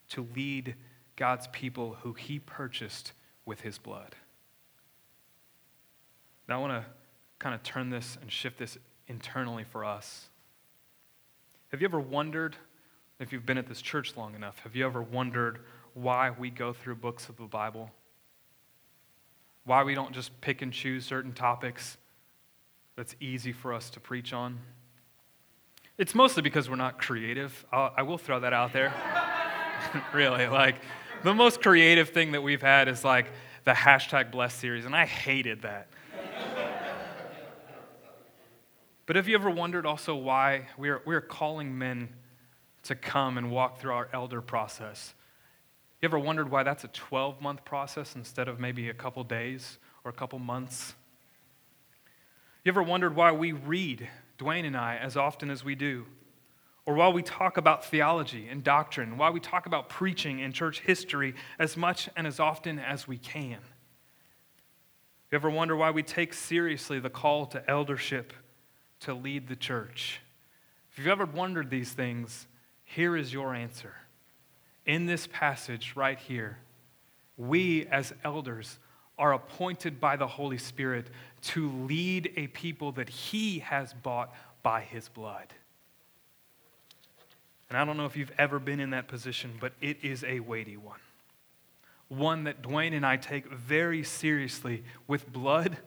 to 0.09 0.27
lead 0.35 0.75
God's 1.15 1.47
people 1.47 1.97
who 2.01 2.13
he 2.13 2.37
purchased 2.39 3.13
with 3.45 3.61
his 3.61 3.77
blood. 3.77 4.15
Now, 6.47 6.57
I 6.57 6.61
want 6.61 6.83
to 6.83 6.89
kind 7.39 7.55
of 7.55 7.63
turn 7.63 7.89
this 7.89 8.17
and 8.21 8.31
shift 8.31 8.59
this 8.59 8.77
internally 9.07 9.63
for 9.63 9.83
us. 9.83 10.29
Have 11.69 11.81
you 11.81 11.87
ever 11.87 11.99
wondered, 11.99 12.55
if 13.19 13.31
you've 13.31 13.45
been 13.45 13.57
at 13.57 13.67
this 13.67 13.81
church 13.81 14.15
long 14.15 14.35
enough, 14.35 14.59
have 14.59 14.75
you 14.75 14.85
ever 14.85 15.01
wondered 15.01 15.59
why 15.93 16.29
we 16.29 16.49
go 16.49 16.73
through 16.73 16.95
books 16.95 17.29
of 17.29 17.37
the 17.37 17.43
Bible? 17.43 17.89
Why 19.63 19.83
we 19.83 19.95
don't 19.95 20.13
just 20.13 20.39
pick 20.41 20.61
and 20.61 20.71
choose 20.71 21.05
certain 21.05 21.33
topics 21.33 21.97
that's 22.95 23.15
easy 23.19 23.51
for 23.51 23.73
us 23.73 23.89
to 23.91 23.99
preach 23.99 24.33
on? 24.33 24.59
It's 26.01 26.15
mostly 26.15 26.41
because 26.41 26.67
we're 26.67 26.77
not 26.77 26.97
creative. 26.97 27.63
I'll, 27.71 27.93
I 27.95 28.01
will 28.01 28.17
throw 28.17 28.39
that 28.39 28.53
out 28.53 28.73
there. 28.73 28.91
really, 30.15 30.47
like 30.47 30.77
the 31.21 31.31
most 31.31 31.61
creative 31.61 32.09
thing 32.09 32.31
that 32.31 32.41
we've 32.41 32.63
had 32.63 32.87
is 32.87 33.05
like 33.05 33.27
the 33.65 33.73
hashtag 33.73 34.31
blessed 34.31 34.59
series, 34.59 34.85
and 34.85 34.95
I 34.95 35.05
hated 35.05 35.61
that. 35.61 35.89
But 39.05 39.15
have 39.15 39.27
you 39.27 39.35
ever 39.35 39.51
wondered 39.51 39.85
also 39.85 40.15
why 40.15 40.69
we 40.75 40.89
are, 40.89 41.03
we 41.05 41.13
are 41.13 41.21
calling 41.21 41.77
men 41.77 42.09
to 42.85 42.95
come 42.95 43.37
and 43.37 43.51
walk 43.51 43.79
through 43.79 43.93
our 43.93 44.09
elder 44.11 44.41
process? 44.41 45.13
You 46.01 46.07
ever 46.07 46.17
wondered 46.17 46.49
why 46.49 46.63
that's 46.63 46.83
a 46.83 46.87
12 46.87 47.39
month 47.43 47.63
process 47.63 48.15
instead 48.15 48.47
of 48.47 48.59
maybe 48.59 48.89
a 48.89 48.95
couple 48.95 49.23
days 49.23 49.77
or 50.03 50.09
a 50.09 50.15
couple 50.15 50.39
months? 50.39 50.95
You 52.65 52.71
ever 52.71 52.81
wondered 52.81 53.15
why 53.15 53.31
we 53.33 53.51
read, 53.51 54.09
Dwayne 54.41 54.65
and 54.65 54.75
I, 54.75 54.97
as 54.97 55.15
often 55.15 55.51
as 55.51 55.63
we 55.63 55.75
do? 55.75 56.05
Or 56.87 56.95
while 56.95 57.13
we 57.13 57.21
talk 57.21 57.57
about 57.57 57.85
theology 57.85 58.47
and 58.49 58.63
doctrine, 58.63 59.17
while 59.17 59.31
we 59.31 59.39
talk 59.39 59.67
about 59.67 59.87
preaching 59.87 60.41
and 60.41 60.51
church 60.51 60.79
history 60.79 61.35
as 61.59 61.77
much 61.77 62.09
and 62.15 62.25
as 62.25 62.39
often 62.39 62.79
as 62.79 63.07
we 63.07 63.17
can? 63.17 63.59
You 65.31 65.35
ever 65.35 65.49
wonder 65.49 65.75
why 65.75 65.91
we 65.91 66.01
take 66.01 66.33
seriously 66.33 66.99
the 66.99 67.09
call 67.09 67.45
to 67.47 67.69
eldership 67.69 68.33
to 69.01 69.13
lead 69.13 69.47
the 69.47 69.55
church? 69.55 70.21
If 70.91 70.97
you've 70.97 71.07
ever 71.07 71.25
wondered 71.25 71.69
these 71.69 71.91
things, 71.91 72.47
here 72.83 73.15
is 73.15 73.31
your 73.31 73.53
answer. 73.53 73.93
In 74.87 75.05
this 75.05 75.27
passage 75.31 75.93
right 75.95 76.17
here, 76.17 76.57
we 77.37 77.85
as 77.85 78.11
elders 78.23 78.79
are 79.17 79.33
appointed 79.33 79.99
by 79.99 80.15
the 80.15 80.27
Holy 80.27 80.57
Spirit 80.57 81.07
to 81.41 81.71
lead 81.85 82.33
a 82.37 82.47
people 82.47 82.91
that 82.93 83.09
He 83.09 83.59
has 83.59 83.93
bought 83.93 84.33
by 84.63 84.81
His 84.81 85.09
blood. 85.09 85.47
And 87.69 87.77
I 87.77 87.85
don't 87.85 87.95
know 87.95 88.05
if 88.05 88.17
you've 88.17 88.33
ever 88.37 88.59
been 88.59 88.79
in 88.79 88.89
that 88.89 89.07
position, 89.07 89.53
but 89.59 89.73
it 89.79 89.97
is 90.03 90.23
a 90.25 90.41
weighty 90.41 90.75
one. 90.75 90.99
One 92.09 92.43
that 92.43 92.61
Dwayne 92.61 92.93
and 92.93 93.05
I 93.05 93.15
take 93.15 93.49
very 93.49 94.03
seriously 94.03 94.83
with 95.07 95.31
blood, 95.31 95.77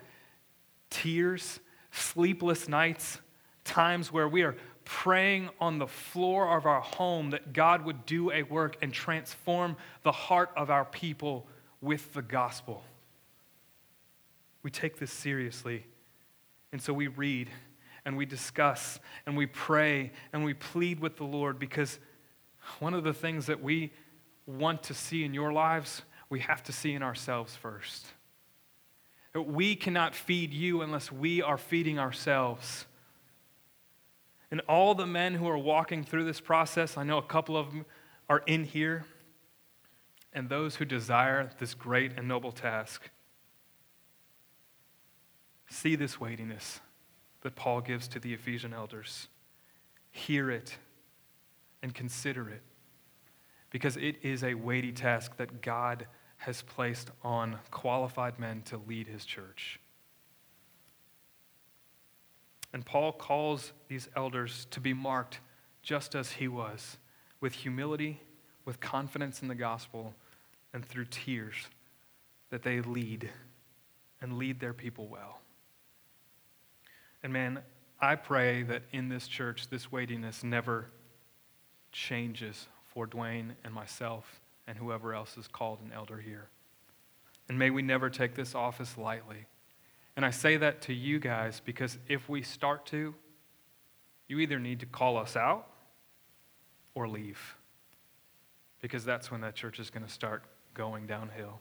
tears, 0.89 1.61
sleepless 1.93 2.69
nights, 2.69 3.19
times 3.65 4.11
where 4.11 4.27
we 4.29 4.43
are 4.43 4.57
praying 4.85 5.51
on 5.61 5.79
the 5.79 5.87
floor 5.87 6.57
of 6.57 6.67
our 6.67 6.81
home 6.81 7.31
that 7.31 7.53
God 7.53 7.85
would 7.85 8.07
do 8.07 8.31
a 8.31 8.43
work 8.45 8.77
and 8.83 8.93
transform 8.93 9.77
the 10.03 10.13
heart 10.13 10.51
of 10.57 10.71
our 10.71 10.85
people 10.85 11.47
with 11.81 12.13
the 12.15 12.23
gospel. 12.23 12.83
We 14.65 14.73
take 14.73 14.99
this 14.99 15.13
seriously. 15.13 15.87
And 16.73 16.83
so 16.83 16.93
we 16.93 17.07
read 17.07 17.49
and 18.05 18.17
we 18.17 18.27
discuss 18.27 18.99
and 19.27 19.37
we 19.37 19.47
pray 19.47 20.11
and 20.33 20.45
we 20.45 20.55
plead 20.55 20.99
with 20.99 21.17
the 21.17 21.25
Lord 21.25 21.61
because 21.61 22.01
one 22.81 22.95
of 22.95 23.05
the 23.05 23.15
things 23.15 23.47
that 23.47 23.63
we 23.63 23.93
want 24.47 24.83
to 24.85 24.95
see 24.95 25.25
in 25.25 25.35
your 25.35 25.53
lives, 25.53 26.03
we 26.29 26.41
have 26.41 26.63
to 26.65 26.73
see 26.73 26.95
in 26.95 27.03
ourselves 27.03 27.55
first. 27.55 28.07
We 29.35 29.77
cannot 29.77 30.15
feed 30.15 30.53
you 30.53 30.83
unless 30.83 31.13
we 31.13 31.43
are 31.43 31.59
feeding 31.59 31.99
ourselves. 31.99 32.87
And 34.51 34.61
all 34.69 34.95
the 34.95 35.07
men 35.07 35.35
who 35.35 35.49
are 35.49 35.59
walking 35.59 36.05
through 36.05 36.25
this 36.25 36.41
process, 36.41 36.97
I 36.97 37.03
know 37.03 37.19
a 37.19 37.23
couple 37.23 37.57
of 37.57 37.71
them 37.71 37.85
are 38.29 38.43
in 38.47 38.65
here, 38.65 39.05
and 40.33 40.49
those 40.49 40.77
who 40.77 40.85
desire 40.85 41.51
this 41.59 41.75
great 41.75 42.13
and 42.17 42.29
noble 42.29 42.53
task. 42.53 43.11
See 45.69 45.97
this 45.97 46.21
weightiness 46.21 46.81
that 47.43 47.57
Paul 47.57 47.81
gives 47.81 48.09
to 48.09 48.19
the 48.19 48.33
Ephesian 48.33 48.73
elders. 48.73 49.29
Hear 50.11 50.51
it 50.51 50.77
and 51.83 51.95
consider 51.95 52.49
it 52.49 52.63
because 53.71 53.97
it 53.97 54.17
is 54.23 54.45
a 54.45 54.55
weighty 54.55 54.93
task 54.93 55.37
that 55.37 55.61
God 55.61 56.07
has 56.39 56.63
placed 56.63 57.11
on 57.23 57.59
qualified 57.71 58.39
men 58.39 58.63
to 58.63 58.77
lead 58.77 59.09
his 59.09 59.25
church. 59.25 59.81
And 62.73 62.85
Paul 62.85 63.13
calls 63.13 63.73
these 63.89 64.09
elders 64.17 64.67
to 64.71 64.81
be 64.81 64.95
marked 64.95 65.41
just 65.83 66.15
as 66.15 66.33
he 66.33 66.49
was, 66.49 66.99
with 67.41 67.53
humility, 67.53 68.21
with 68.65 68.81
confidence 68.81 69.43
in 69.43 69.49
the 69.49 69.55
gospel, 69.55 70.15
and 70.73 70.85
through 70.85 71.07
tears, 71.07 71.55
that 72.51 72.63
they 72.63 72.81
lead 72.81 73.31
and 74.21 74.39
lead 74.39 74.61
their 74.61 74.73
people 74.73 75.07
well. 75.07 75.41
And 77.25 77.33
man, 77.33 77.61
I 77.99 78.17
pray 78.17 78.63
that 78.65 78.83
in 78.93 79.09
this 79.09 79.27
church, 79.27 79.69
this 79.71 79.91
weightiness 79.91 80.45
never 80.45 80.91
changes 81.91 82.69
for 82.85 83.07
Dwayne 83.07 83.53
and 83.65 83.73
myself 83.73 84.43
and 84.67 84.77
whoever 84.77 85.15
else 85.15 85.39
is 85.39 85.49
called 85.49 85.81
an 85.81 85.91
elder 85.91 86.19
here. 86.19 86.49
And 87.49 87.59
may 87.59 87.71
we 87.71 87.81
never 87.81 88.11
take 88.11 88.35
this 88.35 88.55
office 88.55 88.99
lightly. 88.99 89.47
And 90.17 90.25
I 90.25 90.31
say 90.31 90.59
that 90.59 90.83
to 90.83 90.93
you 90.93 91.19
guys 91.19 91.63
because 91.65 91.99
if 92.09 92.29
we 92.29 92.43
start 92.43 92.85
to, 92.87 93.15
you 94.29 94.39
either 94.39 94.59
need 94.59 94.81
to 94.81 94.87
call 94.87 95.17
us 95.17 95.35
out 95.35 95.67
or 96.95 97.09
leave. 97.09 97.57
Because 98.83 99.05
that's 99.05 99.31
when 99.31 99.41
that 99.41 99.55
church 99.55 99.81
is 99.81 99.89
going 99.89 100.05
to 100.05 100.13
start 100.13 100.45
going 100.75 101.07
downhill. 101.07 101.61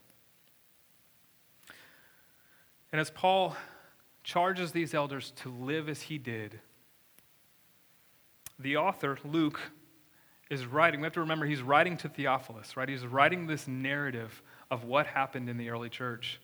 And 2.92 3.00
as 3.00 3.10
Paul 3.10 3.56
charges 4.24 4.72
these 4.72 4.94
elders 4.94 5.32
to 5.38 5.50
live 5.50 5.90
as 5.90 6.04
he 6.04 6.18
did, 6.18 6.60
the 8.60 8.78
author, 8.78 9.18
Luke, 9.24 9.60
is 10.50 10.66
writing, 10.66 11.02
we 11.02 11.06
have 11.06 11.14
to 11.14 11.20
remember 11.20 11.46
he's 11.46 11.62
writing 11.62 11.98
to 11.98 12.10
Theophilus, 12.10 12.78
right? 12.78 12.88
He's 12.88 13.06
writing 13.06 13.48
this 13.48 13.68
narrative 13.68 14.42
of 14.70 14.84
what 14.84 15.08
happened 15.08 15.50
in 15.50 15.58
the 15.58 15.70
early 15.70 15.90
church. 15.90 16.40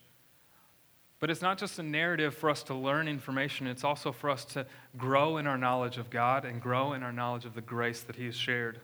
But 1.20 1.30
it's 1.30 1.42
not 1.42 1.58
just 1.58 1.78
a 1.78 1.82
narrative 1.82 2.34
for 2.34 2.50
us 2.50 2.62
to 2.64 2.74
learn 2.74 3.06
information, 3.06 3.66
it's 3.66 3.84
also 3.84 4.10
for 4.10 4.30
us 4.30 4.44
to 4.46 4.66
grow 4.96 5.36
in 5.36 5.46
our 5.46 5.58
knowledge 5.58 5.98
of 5.98 6.10
God 6.10 6.44
and 6.44 6.60
grow 6.60 6.94
in 6.94 7.02
our 7.02 7.12
knowledge 7.12 7.44
of 7.44 7.54
the 7.54 7.60
grace 7.60 8.00
that 8.02 8.16
he 8.16 8.26
has 8.26 8.34
shared. 8.34 8.80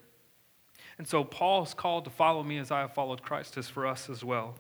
And 0.99 1.07
so 1.09 1.25
Paul's 1.25 1.75
call 1.75 2.03
to 2.03 2.11
follow 2.11 2.43
me 2.43 2.59
as 2.59 2.71
I 2.71 2.81
have 2.81 2.95
followed 2.95 3.23
Christ 3.23 3.57
is 3.57 3.69
for 3.69 3.87
us 3.87 4.09
as 4.09 4.23
well. 4.23 4.55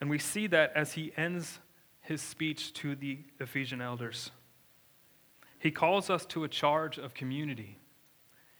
And 0.00 0.08
we 0.08 0.18
see 0.18 0.46
that 0.48 0.72
as 0.74 0.92
he 0.92 1.12
ends 1.16 1.58
his 2.10 2.20
speech 2.20 2.72
to 2.72 2.96
the 2.96 3.20
Ephesian 3.38 3.80
elders. 3.80 4.32
He 5.60 5.70
calls 5.70 6.10
us 6.10 6.26
to 6.26 6.42
a 6.42 6.48
charge 6.48 6.98
of 6.98 7.14
community. 7.14 7.78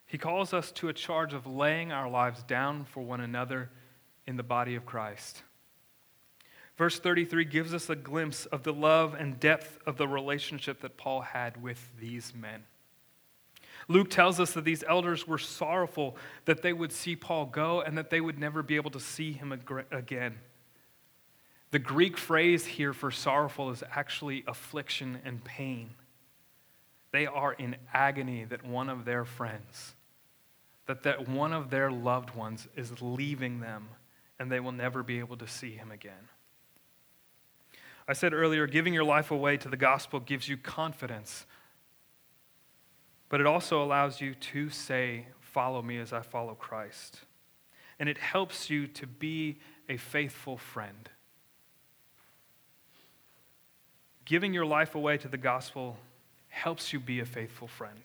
He 0.06 0.18
calls 0.18 0.54
us 0.54 0.70
to 0.70 0.88
a 0.88 0.92
charge 0.92 1.34
of 1.34 1.48
laying 1.48 1.90
our 1.90 2.08
lives 2.08 2.44
down 2.44 2.84
for 2.84 3.00
one 3.02 3.20
another 3.20 3.68
in 4.24 4.36
the 4.36 4.44
body 4.44 4.76
of 4.76 4.86
Christ. 4.86 5.42
Verse 6.78 7.00
33 7.00 7.44
gives 7.44 7.74
us 7.74 7.90
a 7.90 7.96
glimpse 7.96 8.46
of 8.46 8.62
the 8.62 8.72
love 8.72 9.14
and 9.14 9.40
depth 9.40 9.80
of 9.84 9.96
the 9.96 10.06
relationship 10.06 10.80
that 10.82 10.96
Paul 10.96 11.20
had 11.20 11.60
with 11.60 11.90
these 11.98 12.32
men. 12.32 12.62
Luke 13.88 14.10
tells 14.10 14.38
us 14.38 14.52
that 14.52 14.64
these 14.64 14.84
elders 14.86 15.26
were 15.26 15.38
sorrowful 15.38 16.16
that 16.44 16.62
they 16.62 16.72
would 16.72 16.92
see 16.92 17.16
Paul 17.16 17.46
go 17.46 17.80
and 17.80 17.98
that 17.98 18.10
they 18.10 18.20
would 18.20 18.38
never 18.38 18.62
be 18.62 18.76
able 18.76 18.92
to 18.92 19.00
see 19.00 19.32
him 19.32 19.50
again. 19.90 20.38
The 21.70 21.78
Greek 21.78 22.16
phrase 22.16 22.66
here 22.66 22.92
for 22.92 23.10
sorrowful 23.10 23.70
is 23.70 23.84
actually 23.92 24.44
affliction 24.46 25.20
and 25.24 25.42
pain. 25.44 25.90
They 27.12 27.26
are 27.26 27.52
in 27.52 27.76
agony 27.92 28.44
that 28.44 28.64
one 28.64 28.88
of 28.88 29.04
their 29.04 29.24
friends 29.24 29.94
that, 30.90 31.04
that 31.04 31.28
one 31.28 31.52
of 31.52 31.70
their 31.70 31.88
loved 31.88 32.34
ones 32.34 32.66
is 32.74 33.00
leaving 33.00 33.60
them 33.60 33.88
and 34.40 34.50
they 34.50 34.58
will 34.58 34.72
never 34.72 35.04
be 35.04 35.20
able 35.20 35.36
to 35.36 35.46
see 35.46 35.70
him 35.70 35.92
again. 35.92 36.28
I 38.08 38.12
said 38.12 38.34
earlier, 38.34 38.66
giving 38.66 38.92
your 38.92 39.04
life 39.04 39.30
away 39.30 39.56
to 39.58 39.68
the 39.68 39.76
gospel 39.76 40.18
gives 40.18 40.48
you 40.48 40.56
confidence, 40.56 41.46
but 43.28 43.40
it 43.40 43.46
also 43.46 43.84
allows 43.84 44.20
you 44.20 44.34
to 44.34 44.68
say, 44.70 45.26
Follow 45.40 45.80
me 45.82 45.98
as 45.98 46.12
I 46.12 46.22
follow 46.22 46.54
Christ. 46.54 47.20
And 48.00 48.08
it 48.08 48.18
helps 48.18 48.70
you 48.70 48.86
to 48.88 49.06
be 49.06 49.58
a 49.88 49.96
faithful 49.96 50.56
friend. 50.56 51.08
Giving 54.30 54.54
your 54.54 54.64
life 54.64 54.94
away 54.94 55.18
to 55.18 55.26
the 55.26 55.36
gospel 55.36 55.96
helps 56.50 56.92
you 56.92 57.00
be 57.00 57.18
a 57.18 57.24
faithful 57.24 57.66
friend. 57.66 57.98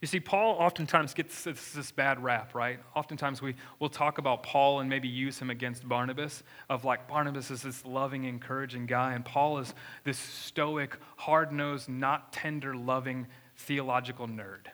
You 0.00 0.08
see, 0.08 0.18
Paul 0.18 0.56
oftentimes 0.58 1.14
gets 1.14 1.44
this, 1.44 1.70
this, 1.70 1.92
bad 1.92 2.20
rap, 2.20 2.52
right? 2.52 2.80
Oftentimes 2.96 3.40
we 3.40 3.54
will 3.78 3.90
talk 3.90 4.18
about 4.18 4.42
Paul 4.42 4.80
and 4.80 4.90
maybe 4.90 5.06
use 5.06 5.38
him 5.38 5.50
against 5.50 5.88
Barnabas, 5.88 6.42
of 6.68 6.84
like 6.84 7.06
Barnabas 7.06 7.52
is 7.52 7.62
this 7.62 7.84
loving, 7.84 8.24
encouraging 8.24 8.86
guy, 8.86 9.12
and 9.12 9.24
Paul 9.24 9.58
is 9.58 9.72
this 10.02 10.18
stoic, 10.18 10.96
hard 11.16 11.52
nosed, 11.52 11.88
not 11.88 12.32
tender, 12.32 12.74
loving 12.74 13.28
theological 13.56 14.26
nerd. 14.26 14.66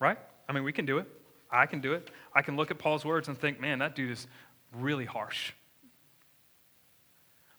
Right? 0.00 0.18
I 0.48 0.52
mean, 0.52 0.64
we 0.64 0.72
can 0.72 0.86
do 0.86 0.98
it. 0.98 1.06
I 1.52 1.66
can 1.66 1.80
do 1.80 1.92
it. 1.92 2.10
I 2.34 2.42
can 2.42 2.56
look 2.56 2.72
at 2.72 2.80
Paul's 2.80 3.04
words 3.04 3.28
and 3.28 3.38
think, 3.38 3.60
man, 3.60 3.78
that 3.78 3.94
dude 3.94 4.10
is 4.10 4.26
really 4.72 5.04
harsh. 5.04 5.52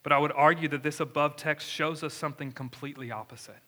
But 0.03 0.13
I 0.13 0.17
would 0.17 0.31
argue 0.31 0.67
that 0.69 0.83
this 0.83 0.99
above 0.99 1.35
text 1.35 1.69
shows 1.69 2.03
us 2.03 2.13
something 2.13 2.51
completely 2.51 3.11
opposite. 3.11 3.59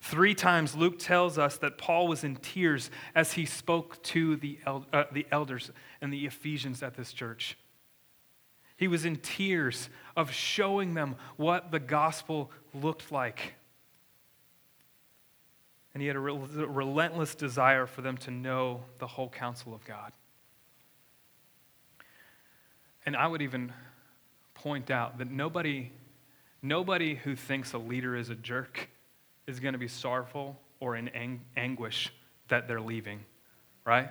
Three 0.00 0.34
times 0.34 0.74
Luke 0.74 0.98
tells 0.98 1.38
us 1.38 1.56
that 1.58 1.78
Paul 1.78 2.06
was 2.06 2.22
in 2.22 2.36
tears 2.36 2.90
as 3.14 3.32
he 3.32 3.46
spoke 3.46 4.02
to 4.04 4.36
the, 4.36 4.58
el- 4.66 4.86
uh, 4.92 5.04
the 5.10 5.26
elders 5.32 5.70
and 6.00 6.12
the 6.12 6.26
Ephesians 6.26 6.82
at 6.82 6.96
this 6.96 7.12
church. 7.12 7.58
He 8.76 8.88
was 8.88 9.04
in 9.04 9.16
tears 9.16 9.88
of 10.16 10.30
showing 10.30 10.94
them 10.94 11.16
what 11.36 11.70
the 11.70 11.80
gospel 11.80 12.50
looked 12.74 13.10
like. 13.10 13.54
And 15.94 16.02
he 16.02 16.06
had 16.06 16.16
a 16.16 16.20
re- 16.20 16.38
relentless 16.66 17.34
desire 17.34 17.86
for 17.86 18.02
them 18.02 18.18
to 18.18 18.30
know 18.30 18.82
the 18.98 19.06
whole 19.06 19.30
counsel 19.30 19.74
of 19.74 19.82
God. 19.86 20.12
And 23.06 23.16
I 23.16 23.26
would 23.26 23.40
even 23.40 23.72
point 24.56 24.90
out 24.90 25.18
that 25.18 25.30
nobody, 25.30 25.92
nobody 26.62 27.14
who 27.14 27.36
thinks 27.36 27.72
a 27.72 27.78
leader 27.78 28.16
is 28.16 28.30
a 28.30 28.34
jerk 28.34 28.88
is 29.46 29.60
going 29.60 29.74
to 29.74 29.78
be 29.78 29.88
sorrowful 29.88 30.58
or 30.80 30.96
in 30.96 31.08
ang- 31.08 31.42
anguish 31.56 32.12
that 32.48 32.66
they're 32.66 32.80
leaving, 32.80 33.20
right? 33.84 34.08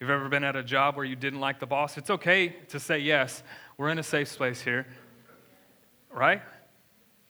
You've 0.00 0.10
ever 0.10 0.28
been 0.28 0.44
at 0.44 0.56
a 0.56 0.62
job 0.62 0.96
where 0.96 1.04
you 1.04 1.16
didn't 1.16 1.40
like 1.40 1.60
the 1.60 1.66
boss? 1.66 1.96
It's 1.98 2.10
okay 2.10 2.48
to 2.68 2.80
say 2.80 2.98
yes. 2.98 3.42
We're 3.76 3.90
in 3.90 3.98
a 3.98 4.02
safe 4.02 4.28
space 4.28 4.60
here, 4.60 4.86
right? 6.10 6.42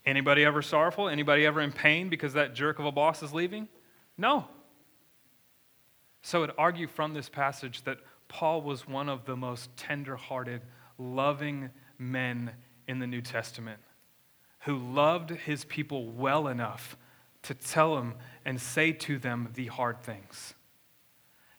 Anybody 0.04 0.44
ever 0.44 0.62
sorrowful? 0.62 1.08
Anybody 1.08 1.46
ever 1.46 1.60
in 1.60 1.72
pain 1.72 2.08
because 2.08 2.32
that 2.34 2.54
jerk 2.54 2.78
of 2.78 2.86
a 2.86 2.92
boss 2.92 3.22
is 3.22 3.32
leaving? 3.32 3.68
No. 4.16 4.46
So 6.22 6.44
I'd 6.44 6.50
argue 6.56 6.86
from 6.86 7.14
this 7.14 7.28
passage 7.28 7.82
that 7.84 7.98
Paul 8.28 8.62
was 8.62 8.88
one 8.88 9.08
of 9.08 9.26
the 9.26 9.36
most 9.36 9.76
tender-hearted, 9.76 10.62
loving 10.98 11.70
men 12.02 12.52
in 12.88 12.98
the 12.98 13.06
New 13.06 13.22
Testament 13.22 13.80
who 14.60 14.76
loved 14.76 15.30
his 15.30 15.64
people 15.64 16.06
well 16.10 16.46
enough 16.46 16.96
to 17.42 17.54
tell 17.54 17.96
them 17.96 18.14
and 18.44 18.60
say 18.60 18.92
to 18.92 19.18
them 19.18 19.48
the 19.54 19.66
hard 19.66 20.02
things. 20.02 20.54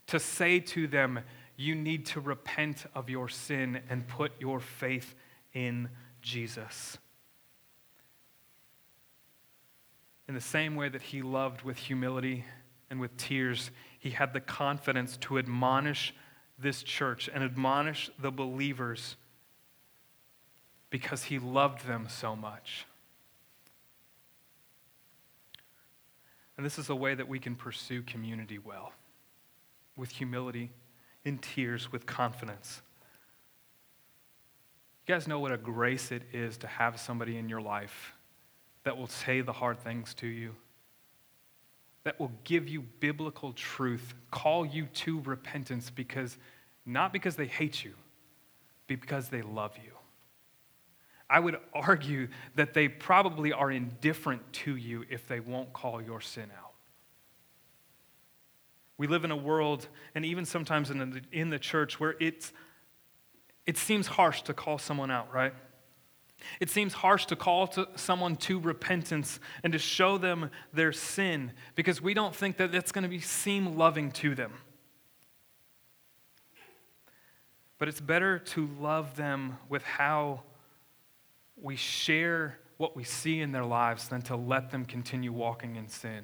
To 0.07 0.19
say 0.19 0.59
to 0.59 0.87
them, 0.87 1.19
you 1.57 1.75
need 1.75 2.05
to 2.07 2.21
repent 2.21 2.85
of 2.95 3.09
your 3.09 3.27
sin 3.29 3.81
and 3.89 4.07
put 4.07 4.31
your 4.39 4.59
faith 4.59 5.15
in 5.53 5.89
Jesus. 6.21 6.97
In 10.27 10.33
the 10.33 10.41
same 10.41 10.75
way 10.75 10.89
that 10.89 11.01
he 11.01 11.21
loved 11.21 11.63
with 11.63 11.77
humility 11.77 12.45
and 12.89 12.99
with 12.99 13.15
tears, 13.17 13.71
he 13.99 14.11
had 14.11 14.33
the 14.33 14.39
confidence 14.39 15.17
to 15.17 15.37
admonish 15.37 16.13
this 16.57 16.83
church 16.83 17.29
and 17.33 17.43
admonish 17.43 18.09
the 18.17 18.31
believers 18.31 19.17
because 20.93 21.23
he 21.23 21.39
loved 21.39 21.87
them 21.87 22.05
so 22.07 22.35
much. 22.35 22.85
And 26.55 26.63
this 26.63 26.77
is 26.77 26.87
a 26.87 26.95
way 26.95 27.15
that 27.15 27.27
we 27.27 27.39
can 27.39 27.55
pursue 27.55 28.03
community 28.03 28.59
well 28.59 28.91
with 29.97 30.11
humility, 30.11 30.69
in 31.25 31.39
tears, 31.39 31.91
with 31.91 32.05
confidence. 32.05 32.83
You 35.07 35.15
guys 35.15 35.27
know 35.27 35.39
what 35.39 35.51
a 35.51 35.57
grace 35.57 36.11
it 36.11 36.21
is 36.31 36.57
to 36.57 36.67
have 36.67 36.99
somebody 36.99 37.37
in 37.37 37.49
your 37.49 37.61
life 37.61 38.13
that 38.83 38.95
will 38.95 39.07
say 39.07 39.41
the 39.41 39.51
hard 39.51 39.79
things 39.79 40.13
to 40.15 40.27
you, 40.27 40.53
that 42.03 42.19
will 42.19 42.31
give 42.43 42.69
you 42.69 42.83
biblical 42.99 43.51
truth, 43.53 44.13
call 44.29 44.63
you 44.63 44.85
to 44.93 45.21
repentance 45.21 45.89
because 45.89 46.37
not 46.85 47.11
because 47.11 47.35
they 47.35 47.47
hate 47.47 47.83
you, 47.83 47.93
but 48.87 49.01
because 49.01 49.29
they 49.29 49.41
love 49.41 49.75
you. 49.83 49.92
I 51.29 51.39
would 51.39 51.57
argue 51.73 52.27
that 52.55 52.73
they 52.73 52.87
probably 52.87 53.53
are 53.53 53.71
indifferent 53.71 54.53
to 54.53 54.75
you 54.75 55.05
if 55.09 55.27
they 55.27 55.39
won't 55.39 55.73
call 55.73 56.01
your 56.01 56.21
sin 56.21 56.49
out. 56.57 56.73
We 58.97 59.07
live 59.07 59.25
in 59.25 59.31
a 59.31 59.35
world, 59.35 59.87
and 60.13 60.23
even 60.25 60.45
sometimes 60.45 60.91
in 60.91 60.97
the, 60.99 61.21
in 61.31 61.49
the 61.49 61.59
church, 61.59 61.99
where 61.99 62.15
it's, 62.19 62.53
it 63.65 63.77
seems 63.77 64.07
harsh 64.07 64.43
to 64.43 64.53
call 64.53 64.77
someone 64.77 65.09
out, 65.09 65.33
right? 65.33 65.53
It 66.59 66.69
seems 66.69 66.93
harsh 66.93 67.25
to 67.27 67.35
call 67.35 67.67
to 67.67 67.87
someone 67.95 68.35
to 68.37 68.59
repentance 68.59 69.39
and 69.63 69.73
to 69.73 69.79
show 69.79 70.17
them 70.17 70.51
their 70.73 70.91
sin 70.91 71.53
because 71.75 72.01
we 72.01 72.13
don't 72.13 72.35
think 72.35 72.57
that 72.57 72.71
that's 72.71 72.91
going 72.91 73.03
to 73.03 73.09
be, 73.09 73.19
seem 73.19 73.77
loving 73.77 74.11
to 74.11 74.35
them. 74.35 74.53
But 77.77 77.87
it's 77.87 78.01
better 78.01 78.39
to 78.39 78.69
love 78.79 79.15
them 79.15 79.57
with 79.69 79.83
how 79.83 80.43
we 81.61 81.75
share 81.75 82.59
what 82.77 82.95
we 82.95 83.03
see 83.03 83.39
in 83.39 83.51
their 83.51 83.65
lives 83.65 84.07
than 84.07 84.21
to 84.23 84.35
let 84.35 84.71
them 84.71 84.85
continue 84.85 85.31
walking 85.31 85.75
in 85.75 85.87
sin 85.87 86.23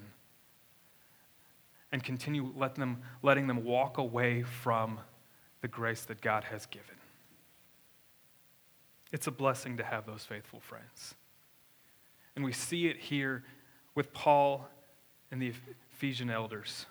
and 1.91 2.03
continue 2.03 2.51
let 2.55 2.75
them, 2.75 3.01
letting 3.23 3.47
them 3.47 3.63
walk 3.63 3.97
away 3.97 4.43
from 4.43 4.99
the 5.61 5.67
grace 5.67 6.03
that 6.03 6.21
God 6.21 6.43
has 6.45 6.65
given. 6.65 6.95
It's 9.11 9.27
a 9.27 9.31
blessing 9.31 9.77
to 9.77 9.83
have 9.83 10.05
those 10.05 10.23
faithful 10.23 10.59
friends. 10.59 11.15
And 12.35 12.45
we 12.45 12.51
see 12.51 12.87
it 12.87 12.97
here 12.97 13.43
with 13.95 14.13
Paul 14.13 14.67
and 15.31 15.41
the 15.41 15.53
Ephesian 15.93 16.29
elders. 16.29 16.85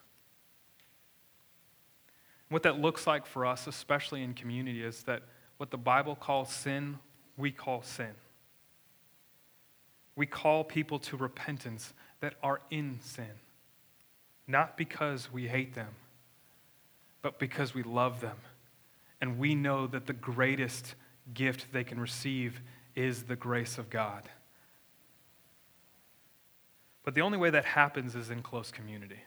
What 2.49 2.63
that 2.65 2.81
looks 2.81 3.07
like 3.07 3.27
for 3.27 3.47
us, 3.47 3.67
especially 3.67 4.23
in 4.23 4.35
community, 4.35 4.83
is 4.83 5.03
that 5.05 5.23
what 5.59 5.71
the 5.71 5.79
Bible 5.79 6.17
calls 6.17 6.53
sin, 6.53 6.99
we 7.37 7.51
call 7.51 7.83
sin. 7.83 8.15
We 10.19 10.27
call 10.27 10.65
people 10.65 10.99
to 10.99 11.17
repentance 11.17 11.95
that 12.19 12.35
are 12.43 12.61
in 12.73 12.99
sin, 13.01 13.31
not 14.49 14.77
because 14.77 15.33
we 15.33 15.47
hate 15.47 15.77
them, 15.77 15.95
but 17.23 17.39
because 17.39 17.73
we 17.73 17.85
love 17.85 18.21
them. 18.21 18.37
And 19.21 19.39
we 19.39 19.55
know 19.55 19.87
that 19.87 20.07
the 20.07 20.13
greatest 20.13 20.97
gift 21.33 21.73
they 21.73 21.85
can 21.85 22.01
receive 22.01 22.61
is 22.97 23.23
the 23.23 23.37
grace 23.37 23.79
of 23.79 23.91
God. 23.91 24.25
But 27.05 27.15
the 27.15 27.21
only 27.21 27.39
way 27.39 27.51
that 27.51 27.65
happens 27.65 28.17
is 28.17 28.29
in 28.29 28.43
close 28.43 28.73
community. 28.73 29.21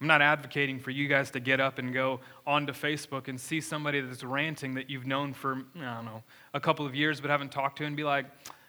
I'm 0.00 0.06
not 0.06 0.22
advocating 0.22 0.78
for 0.78 0.92
you 0.92 1.08
guys 1.08 1.32
to 1.32 1.40
get 1.40 1.58
up 1.58 1.80
and 1.80 1.92
go 1.92 2.20
onto 2.46 2.72
Facebook 2.72 3.26
and 3.26 3.40
see 3.40 3.60
somebody 3.60 4.00
that's 4.00 4.22
ranting 4.22 4.74
that 4.74 4.88
you've 4.88 5.06
known 5.06 5.32
for, 5.32 5.64
I 5.80 5.96
don't 5.96 6.04
know, 6.04 6.22
a 6.54 6.60
couple 6.60 6.86
of 6.86 6.94
years 6.94 7.20
but 7.20 7.28
haven't 7.28 7.50
talked 7.50 7.78
to 7.78 7.84
and 7.84 7.96
be 7.96 8.04
like, 8.04 8.26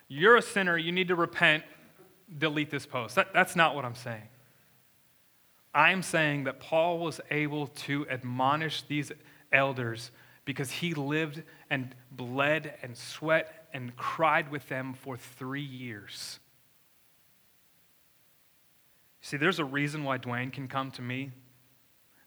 you're 0.07 0.37
a 0.37 0.41
sinner, 0.41 0.77
you 0.77 0.91
need 0.91 1.09
to 1.09 1.15
repent, 1.15 1.63
delete 2.37 2.69
this 2.69 2.85
post. 2.85 3.15
That, 3.15 3.33
that's 3.33 3.55
not 3.55 3.75
what 3.75 3.85
I'm 3.85 3.95
saying. 3.95 4.29
I'm 5.73 6.01
saying 6.01 6.45
that 6.45 6.59
Paul 6.59 6.99
was 6.99 7.19
able 7.29 7.67
to 7.67 8.07
admonish 8.09 8.83
these 8.83 9.11
elders 9.51 10.11
because 10.45 10.71
he 10.71 10.93
lived 10.93 11.43
and 11.69 11.93
bled 12.11 12.73
and 12.81 12.97
sweat 12.97 13.67
and 13.73 13.95
cried 13.95 14.49
with 14.49 14.67
them 14.69 14.93
for 14.93 15.17
three 15.17 15.61
years. 15.61 16.39
See, 19.21 19.35
there's 19.35 19.59
a 19.59 19.65
reason 19.65 20.05
why 20.05 20.17
Dwayne 20.17 20.53
can 20.53 20.69
come 20.69 20.89
to 20.91 21.01
me 21.01 21.31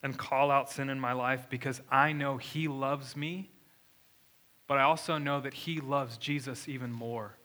and 0.03 0.16
call 0.18 0.51
out 0.51 0.70
sin 0.70 0.91
in 0.91 1.01
my 1.01 1.12
life 1.12 1.47
because 1.49 1.81
I 1.91 2.12
know 2.12 2.37
he 2.37 2.68
loves 2.68 3.16
me, 3.16 3.51
but 4.66 4.76
I 4.76 4.83
also 4.83 5.16
know 5.16 5.41
that 5.41 5.55
he 5.55 5.81
loves 5.81 6.18
Jesus 6.18 6.68
even 6.68 6.93
more 6.93 7.37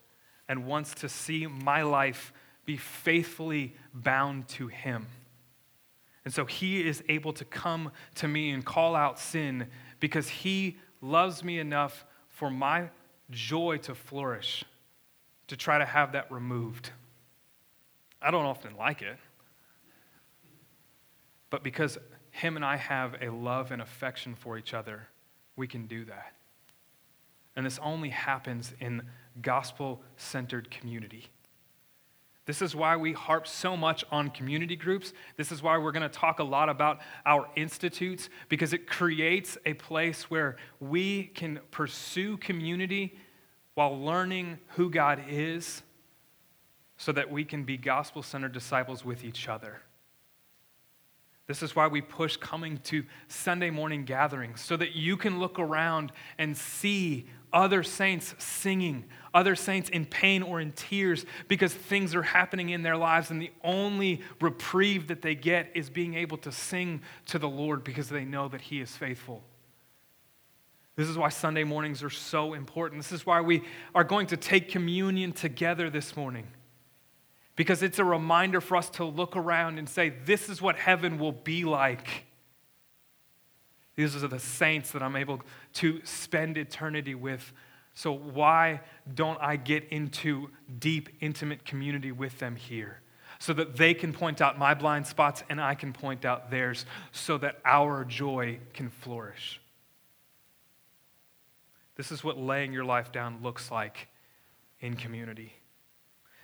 and 0.48 0.66
wants 0.66 0.94
to 0.96 1.10
see 1.10 1.48
my 1.48 1.82
life 1.82 2.32
be 2.66 2.78
faithfully 2.78 3.76
bound 3.94 4.48
to 4.48 4.68
him. 4.68 5.08
And 6.24 6.34
so 6.34 6.46
he 6.46 6.86
is 6.88 7.04
able 7.08 7.34
to 7.34 7.46
come 7.46 7.92
to 8.16 8.28
me 8.28 8.50
and 8.50 8.66
call 8.66 8.96
out 8.96 9.20
sin 9.20 9.68
because 10.00 10.28
he 10.28 10.78
loves 11.02 11.44
me 11.44 11.60
enough 11.60 12.06
for 12.30 12.50
my 12.50 12.90
joy 13.30 13.78
to 13.78 13.94
flourish, 13.94 14.64
to 15.48 15.56
try 15.56 15.78
to 15.78 15.86
have 15.86 16.14
that 16.14 16.32
removed. 16.32 16.90
I 18.22 18.32
don't 18.32 18.46
often 18.46 18.76
like 18.76 19.04
it, 19.04 19.18
but 21.52 21.64
because 21.64 21.98
him 22.32 22.56
and 22.56 22.66
I 22.66 22.76
have 22.76 23.16
a 23.22 23.30
love 23.30 23.72
and 23.72 23.82
affection 23.82 24.36
for 24.36 24.58
each 24.58 24.74
other, 24.74 25.08
we 25.56 25.68
can 25.68 25.86
do 25.86 26.06
that. 26.06 26.34
And 27.56 27.66
this 27.66 27.80
only 27.82 28.10
happens 28.10 28.74
in 28.80 29.04
gospel 29.42 30.02
centered 30.18 30.72
community. 30.72 31.28
This 32.46 32.62
is 32.62 32.76
why 32.76 32.96
we 32.96 33.14
harp 33.14 33.48
so 33.48 33.76
much 33.76 34.06
on 34.12 34.30
community 34.30 34.76
groups. 34.76 35.14
This 35.36 35.52
is 35.52 35.64
why 35.64 35.80
we're 35.80 35.92
going 35.92 36.04
to 36.04 36.10
talk 36.10 36.40
a 36.40 36.44
lot 36.44 36.70
about 36.70 37.00
our 37.26 37.50
institutes, 37.56 38.30
because 38.50 38.72
it 38.72 38.86
creates 38.88 39.58
a 39.66 39.74
place 39.74 40.30
where 40.30 40.58
we 40.80 41.24
can 41.24 41.60
pursue 41.72 42.38
community 42.38 43.18
while 43.74 44.00
learning 44.00 44.60
who 44.70 44.92
God 44.92 45.24
is 45.28 45.82
so 46.98 47.12
that 47.12 47.32
we 47.32 47.44
can 47.44 47.64
be 47.64 47.78
gospel 47.78 48.22
centered 48.22 48.54
disciples 48.54 49.04
with 49.04 49.26
each 49.26 49.50
other. 49.50 49.82
This 51.48 51.62
is 51.62 51.76
why 51.76 51.88
we 51.88 52.02
push 52.02 52.38
coming 52.38 52.78
to 52.86 53.06
Sunday 53.28 53.70
morning 53.70 54.06
gatherings 54.06 54.62
so 54.62 54.78
that 54.78 54.96
you 54.96 55.18
can 55.18 55.40
look 55.40 55.60
around 55.60 56.12
and 56.38 56.56
see 56.56 57.28
other 57.56 57.82
saints 57.82 58.36
singing, 58.38 59.06
other 59.34 59.56
saints 59.56 59.90
in 59.90 60.06
pain 60.06 60.44
or 60.44 60.60
in 60.60 60.74
tears 60.74 61.26
because 61.48 61.74
things 61.74 62.14
are 62.14 62.22
happening 62.22 62.70
in 62.70 62.84
their 62.84 62.98
lives, 62.98 63.32
and 63.32 63.42
the 63.42 63.52
only 63.64 64.22
reprieve 64.42 65.08
that 65.08 65.22
they 65.22 65.34
get 65.34 65.72
is 65.74 65.90
being 65.90 66.14
able 66.16 66.38
to 66.38 66.52
sing 66.52 67.02
to 67.26 67.40
the 67.40 67.50
Lord 67.50 67.84
because 67.84 68.10
they 68.10 68.26
know 68.26 68.50
that 68.50 68.60
He 68.60 68.82
is 68.82 68.96
faithful. 68.96 69.42
This 70.98 71.08
is 71.08 71.18
why 71.18 71.30
Sunday 71.30 71.64
mornings 71.64 72.04
are 72.04 72.10
so 72.10 72.54
important. 72.54 73.02
This 73.02 73.12
is 73.14 73.26
why 73.26 73.42
we 73.42 73.64
are 73.94 74.04
going 74.04 74.28
to 74.28 74.38
take 74.38 74.70
communion 74.70 75.32
together 75.32 75.90
this 75.90 76.16
morning 76.16 76.48
because 77.56 77.82
it's 77.84 78.00
a 78.00 78.04
reminder 78.04 78.60
for 78.60 78.76
us 78.76 78.90
to 78.92 79.06
look 79.06 79.38
around 79.38 79.80
and 79.80 79.88
say, 79.88 80.10
This 80.10 80.50
is 80.50 80.62
what 80.62 80.76
heaven 80.76 81.18
will 81.18 81.32
be 81.32 81.64
like. 81.64 82.26
These 83.96 84.24
are 84.24 84.28
the 84.28 84.40
saints 84.40 84.92
that 84.92 85.02
I'm 85.02 85.16
able 85.16 85.42
to 85.74 86.02
spend 86.04 86.58
eternity 86.58 87.16
with. 87.16 87.54
So, 87.94 88.12
why 88.12 88.82
don't 89.14 89.40
I 89.42 89.56
get 89.56 89.88
into 89.90 90.50
deep, 90.80 91.10
intimate 91.22 91.64
community 91.64 92.12
with 92.12 92.40
them 92.40 92.58
here? 92.58 93.02
So 93.40 93.54
that 93.54 93.78
they 93.78 93.94
can 93.94 94.12
point 94.12 94.42
out 94.42 94.58
my 94.58 94.74
blind 94.74 95.08
spots 95.08 95.44
and 95.50 95.62
I 95.62 95.76
can 95.76 95.94
point 95.94 96.26
out 96.26 96.52
theirs, 96.52 96.86
so 97.12 97.38
that 97.38 97.60
our 97.64 98.04
joy 98.04 98.60
can 98.74 98.90
flourish. 98.90 99.62
This 101.96 102.12
is 102.12 102.24
what 102.24 102.38
laying 102.38 102.74
your 102.74 102.86
life 102.86 103.12
down 103.12 103.42
looks 103.42 103.72
like 103.72 104.10
in 104.82 104.96
community. 104.96 105.54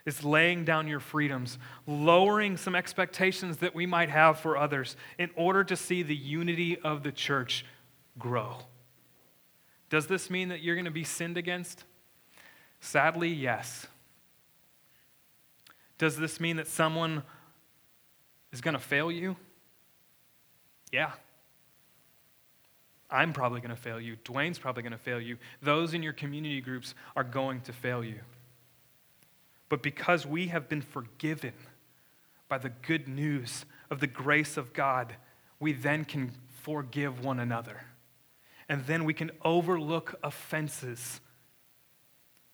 It's 0.05 0.23
laying 0.23 0.65
down 0.65 0.87
your 0.87 0.99
freedoms, 0.99 1.59
lowering 1.85 2.57
some 2.57 2.75
expectations 2.75 3.57
that 3.57 3.75
we 3.75 3.85
might 3.85 4.09
have 4.09 4.39
for 4.39 4.57
others 4.57 4.95
in 5.19 5.29
order 5.35 5.63
to 5.63 5.75
see 5.75 6.01
the 6.01 6.15
unity 6.15 6.79
of 6.79 7.03
the 7.03 7.11
church 7.11 7.65
grow. 8.17 8.57
Does 9.89 10.07
this 10.07 10.29
mean 10.29 10.49
that 10.49 10.61
you're 10.61 10.75
going 10.75 10.85
to 10.85 10.91
be 10.91 11.03
sinned 11.03 11.37
against? 11.37 11.83
Sadly, 12.79 13.29
yes. 13.29 13.85
Does 15.97 16.17
this 16.17 16.39
mean 16.39 16.55
that 16.55 16.67
someone 16.67 17.21
is 18.51 18.61
going 18.61 18.73
to 18.73 18.79
fail 18.79 19.11
you? 19.11 19.35
Yeah. 20.91 21.11
I'm 23.09 23.33
probably 23.33 23.59
going 23.59 23.75
to 23.75 23.81
fail 23.81 23.99
you. 23.99 24.15
Dwayne's 24.23 24.57
probably 24.57 24.81
going 24.81 24.93
to 24.93 24.97
fail 24.97 25.21
you. 25.21 25.37
Those 25.61 25.93
in 25.93 26.01
your 26.01 26.13
community 26.13 26.61
groups 26.61 26.95
are 27.15 27.23
going 27.23 27.61
to 27.61 27.73
fail 27.73 28.03
you 28.03 28.19
but 29.71 29.81
because 29.81 30.25
we 30.25 30.47
have 30.47 30.67
been 30.67 30.81
forgiven 30.81 31.53
by 32.49 32.57
the 32.57 32.67
good 32.67 33.07
news 33.07 33.63
of 33.89 34.01
the 34.01 34.05
grace 34.05 34.57
of 34.57 34.73
God, 34.73 35.15
we 35.61 35.71
then 35.71 36.03
can 36.03 36.33
forgive 36.61 37.23
one 37.23 37.39
another. 37.39 37.79
And 38.67 38.85
then 38.85 39.05
we 39.05 39.13
can 39.13 39.31
overlook 39.45 40.19
offenses 40.23 41.21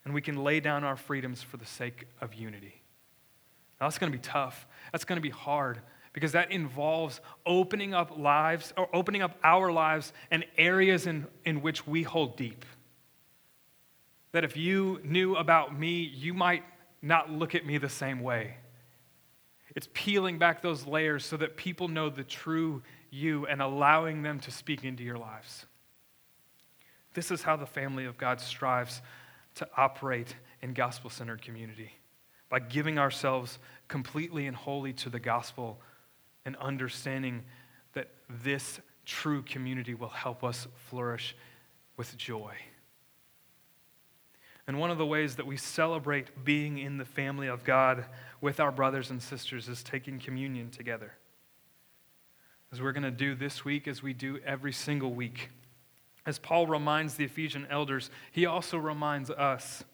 and 0.06 0.14
we 0.14 0.22
can 0.22 0.44
lay 0.44 0.60
down 0.60 0.84
our 0.84 0.96
freedoms 0.96 1.42
for 1.42 1.58
the 1.58 1.66
sake 1.66 2.06
of 2.22 2.36
unity. 2.36 2.84
Now, 3.82 3.88
that's 3.88 3.98
going 3.98 4.12
to 4.12 4.18
be 4.18 4.22
tough. 4.22 4.68
That's 4.92 5.04
going 5.04 5.18
to 5.18 5.20
be 5.20 5.32
hard 5.32 5.82
because 6.14 6.34
that 6.34 6.52
involves 6.52 7.20
opening 7.48 7.96
up 7.96 8.16
lives 8.16 8.74
or 8.78 8.96
opening 8.96 9.24
up 9.24 9.36
our 9.44 9.72
lives 9.72 10.14
and 10.30 10.46
areas 10.56 11.08
in, 11.08 11.26
in 11.46 11.64
which 11.64 11.88
we 11.88 12.04
hold 12.04 12.38
deep. 12.38 12.64
That 14.34 14.44
if 14.44 14.56
you 14.56 15.02
knew 15.04 15.36
about 15.36 15.78
me, 15.78 16.04
you 16.04 16.36
might 16.36 16.64
not 17.02 17.32
look 17.32 17.56
at 17.56 17.66
me 17.66 17.78
the 17.78 17.90
same 17.90 18.20
way. 18.22 18.56
It's 19.76 19.90
peeling 19.94 20.40
back 20.40 20.62
those 20.62 20.88
layers 20.88 21.26
so 21.26 21.38
that 21.38 21.56
people 21.56 21.88
know 21.88 22.10
the 22.10 22.24
true 22.24 22.82
you 23.12 23.46
and 23.46 23.62
allowing 23.62 24.24
them 24.24 24.40
to 24.42 24.52
speak 24.52 24.84
into 24.84 25.04
your 25.04 25.18
lives. 25.18 25.66
This 27.14 27.32
is 27.32 27.44
how 27.44 27.56
the 27.56 27.66
family 27.66 28.06
of 28.06 28.18
God 28.18 28.40
strives 28.40 29.02
to 29.56 29.68
operate 29.76 30.36
in 30.62 30.74
gospel 30.74 31.10
centered 31.10 31.42
community 31.42 31.92
by 32.50 32.60
giving 32.60 32.98
ourselves 32.98 33.60
completely 33.88 34.48
and 34.48 34.56
wholly 34.56 34.94
to 34.94 35.10
the 35.10 35.20
gospel 35.20 35.80
and 36.46 36.56
understanding 36.58 37.44
that 37.94 38.10
this 38.30 38.80
true 39.06 39.42
community 39.42 39.94
will 39.94 40.10
help 40.10 40.44
us 40.44 40.68
flourish 40.90 41.36
with 41.98 42.16
joy. 42.18 42.54
And 44.68 44.80
one 44.80 44.92
of 44.92 44.98
the 44.98 45.06
ways 45.06 45.38
that 45.38 45.48
we 45.48 45.56
celebrate 45.56 46.44
being 46.44 46.78
in 46.78 46.98
the 46.98 47.06
family 47.06 47.48
of 47.48 47.64
God 47.64 48.04
with 48.42 48.60
our 48.60 48.72
brothers 48.72 49.10
and 49.10 49.22
sisters 49.22 49.70
is 49.70 49.82
taking 49.82 50.20
communion 50.20 50.70
together. 50.70 51.14
As 52.74 52.82
we're 52.82 52.92
going 52.92 53.04
to 53.04 53.12
do 53.12 53.34
this 53.34 53.64
week, 53.64 53.88
as 53.88 54.04
we 54.04 54.14
do 54.14 54.40
every 54.46 54.74
single 54.74 55.14
week. 55.14 55.50
As 56.26 56.38
Paul 56.38 56.68
reminds 56.68 57.14
the 57.14 57.24
Ephesian 57.24 57.66
elders, 57.70 58.12
he 58.34 58.46
also 58.46 58.78
reminds 58.78 59.30
us 59.30 59.86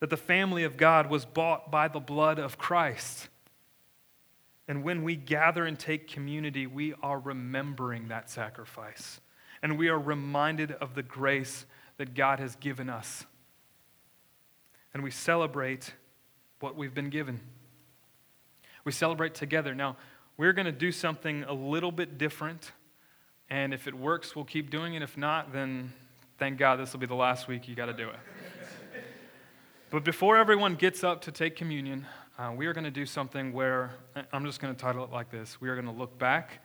that 0.00 0.10
the 0.10 0.16
family 0.16 0.64
of 0.64 0.76
God 0.76 1.08
was 1.08 1.24
bought 1.24 1.70
by 1.70 1.86
the 1.86 2.00
blood 2.00 2.40
of 2.40 2.58
Christ. 2.58 3.28
And 4.66 4.82
when 4.82 5.04
we 5.04 5.14
gather 5.14 5.64
and 5.64 5.78
take 5.78 6.08
community, 6.08 6.66
we 6.66 6.94
are 7.00 7.20
remembering 7.20 8.08
that 8.08 8.28
sacrifice. 8.28 9.20
And 9.62 9.78
we 9.78 9.88
are 9.88 9.98
reminded 9.98 10.72
of 10.72 10.96
the 10.96 11.02
grace 11.04 11.64
that 11.98 12.14
God 12.14 12.40
has 12.40 12.56
given 12.56 12.88
us 12.88 13.24
and 14.92 15.02
we 15.02 15.10
celebrate 15.10 15.94
what 16.60 16.76
we've 16.76 16.94
been 16.94 17.10
given. 17.10 17.40
We 18.84 18.92
celebrate 18.92 19.34
together. 19.34 19.74
Now, 19.74 19.96
we're 20.36 20.52
going 20.52 20.66
to 20.66 20.72
do 20.72 20.92
something 20.92 21.44
a 21.44 21.52
little 21.52 21.92
bit 21.92 22.18
different, 22.18 22.72
and 23.48 23.74
if 23.74 23.86
it 23.86 23.94
works, 23.94 24.34
we'll 24.34 24.44
keep 24.44 24.70
doing 24.70 24.94
it. 24.94 25.02
If 25.02 25.16
not, 25.16 25.52
then 25.52 25.92
thank 26.38 26.58
God 26.58 26.76
this 26.76 26.92
will 26.92 27.00
be 27.00 27.06
the 27.06 27.14
last 27.14 27.48
week 27.48 27.68
you 27.68 27.74
got 27.74 27.86
to 27.86 27.92
do 27.92 28.08
it. 28.08 28.16
but 29.90 30.04
before 30.04 30.36
everyone 30.36 30.76
gets 30.76 31.04
up 31.04 31.20
to 31.22 31.32
take 31.32 31.56
communion, 31.56 32.06
uh, 32.38 32.52
we 32.56 32.66
are 32.66 32.72
going 32.72 32.84
to 32.84 32.90
do 32.90 33.04
something 33.04 33.52
where 33.52 33.90
I'm 34.32 34.46
just 34.46 34.60
going 34.60 34.74
to 34.74 34.80
title 34.80 35.04
it 35.04 35.10
like 35.10 35.30
this 35.30 35.60
We 35.60 35.68
are 35.68 35.74
going 35.74 35.92
to 35.92 35.98
look 35.98 36.18
back 36.18 36.64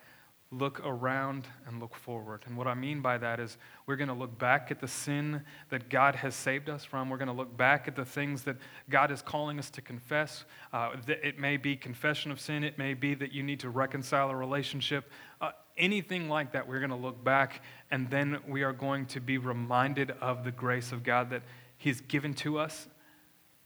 look 0.58 0.82
around 0.86 1.48
and 1.68 1.80
look 1.80 1.96
forward. 1.96 2.44
And 2.46 2.56
what 2.56 2.68
I 2.68 2.74
mean 2.74 3.02
by 3.02 3.18
that 3.18 3.40
is 3.40 3.58
we're 3.86 3.96
going 3.96 4.08
to 4.08 4.14
look 4.14 4.38
back 4.38 4.72
at 4.72 4.80
the 4.80 4.88
sin 4.88 5.44
that 5.70 5.90
God 5.90 6.16
has 6.16 6.36
saved 6.36 6.70
us 6.70 6.86
from. 6.86 7.10
We're 7.10 7.18
going 7.18 7.28
to 7.28 7.34
look 7.34 7.56
back 7.56 7.88
at 7.88 7.96
the 7.96 8.06
things 8.06 8.44
that 8.44 8.58
God 8.90 9.12
is 9.12 9.22
calling 9.22 9.60
us 9.60 9.70
to 9.72 9.82
confess. 9.82 10.46
Uh, 10.72 10.92
it 11.08 11.38
may 11.38 11.58
be 11.58 11.76
confession 11.76 12.32
of 12.32 12.40
sin, 12.40 12.64
it 12.64 12.78
may 12.78 12.94
be 12.94 13.14
that 13.16 13.32
you 13.32 13.44
need 13.44 13.60
to 13.62 13.70
reconcile 13.70 14.30
a 14.30 14.36
relationship. 14.36 15.12
Uh, 15.42 15.52
anything 15.78 16.30
like 16.30 16.54
that, 16.54 16.68
we're 16.68 16.80
going 16.80 16.90
to 16.90 16.96
look 16.96 17.24
back 17.24 17.62
and 17.92 18.10
then 18.10 18.40
we 18.48 18.64
are 18.64 18.74
going 18.74 19.06
to 19.08 19.20
be 19.20 19.38
reminded 19.38 20.12
of 20.22 20.44
the 20.44 20.52
grace 20.52 20.92
of 20.92 21.04
God 21.04 21.30
that 21.32 21.44
He's 21.78 22.02
given 22.02 22.34
to 22.36 22.58
us 22.58 22.88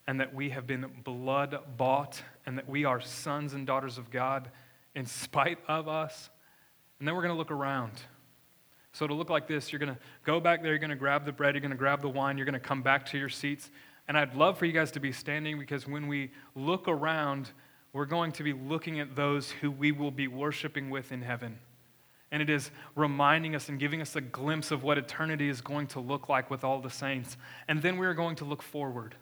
and 0.07 0.19
that 0.19 0.33
we 0.33 0.49
have 0.49 0.65
been 0.65 0.87
blood 1.03 1.59
bought 1.77 2.23
and 2.45 2.57
that 2.57 2.67
we 2.67 2.83
are 2.83 2.99
sons 2.99 3.53
and 3.53 3.67
daughters 3.67 3.99
of 3.99 4.09
God 4.09 4.49
in 4.95 5.05
spite 5.05 5.59
of 5.67 5.87
us 5.87 6.31
and 7.00 7.08
then 7.08 7.16
we're 7.16 7.22
going 7.22 7.34
to 7.34 7.38
look 7.38 7.52
around. 7.52 7.93
So 8.91 9.06
it'll 9.06 9.18
look 9.18 9.30
like 9.30 9.47
this. 9.47 9.72
You're 9.72 9.80
going 9.80 9.93
to 9.93 10.00
go 10.26 10.39
back 10.39 10.62
there, 10.62 10.72
you're 10.72 10.80
going 10.80 10.89
to 10.89 10.95
grab 10.95 11.26
the 11.26 11.32
bread, 11.32 11.56
you're 11.56 11.62
going 11.62 11.72
to 11.72 11.78
grab 11.78 12.02
the 12.02 12.10
wine, 12.10 12.38
you're 12.38 12.45
going 12.45 12.54
to 12.54 12.60
come 12.60 12.82
back 12.82 13.06
to 13.08 13.18
your 13.18 13.30
seats. 13.30 13.72
And 14.08 14.18
I'd 14.18 14.36
love 14.36 14.58
for 14.58 14.66
you 14.66 14.74
guys 14.74 14.91
to 14.91 15.00
be 15.00 15.12
standing 15.12 15.60
because 15.60 15.88
when 15.88 16.08
we 16.08 16.32
look 16.56 16.88
around, 16.88 17.52
we're 17.93 18.06
going 18.06 18.32
to 18.34 18.43
be 18.43 18.54
looking 18.54 19.00
at 19.00 19.16
those 19.16 19.52
who 19.52 19.72
we 19.72 19.91
will 19.91 20.12
be 20.12 20.28
worshiping 20.28 20.89
with 20.89 21.12
in 21.12 21.22
heaven. 21.22 21.60
And 22.32 22.41
it 22.41 22.50
is 22.50 22.70
reminding 22.95 23.56
us 23.56 23.70
and 23.70 23.80
giving 23.80 24.02
us 24.02 24.16
a 24.16 24.22
glimpse 24.22 24.72
of 24.72 24.84
what 24.84 24.97
eternity 24.97 25.50
is 25.50 25.62
going 25.62 25.88
to 25.88 26.00
look 26.00 26.30
like 26.30 26.50
with 26.50 26.64
all 26.64 26.80
the 26.80 26.89
saints. 26.89 27.38
And 27.68 27.82
then 27.82 27.97
we 27.97 28.06
are 28.06 28.14
going 28.14 28.36
to 28.38 28.45
look 28.45 28.62
forward. 28.62 29.16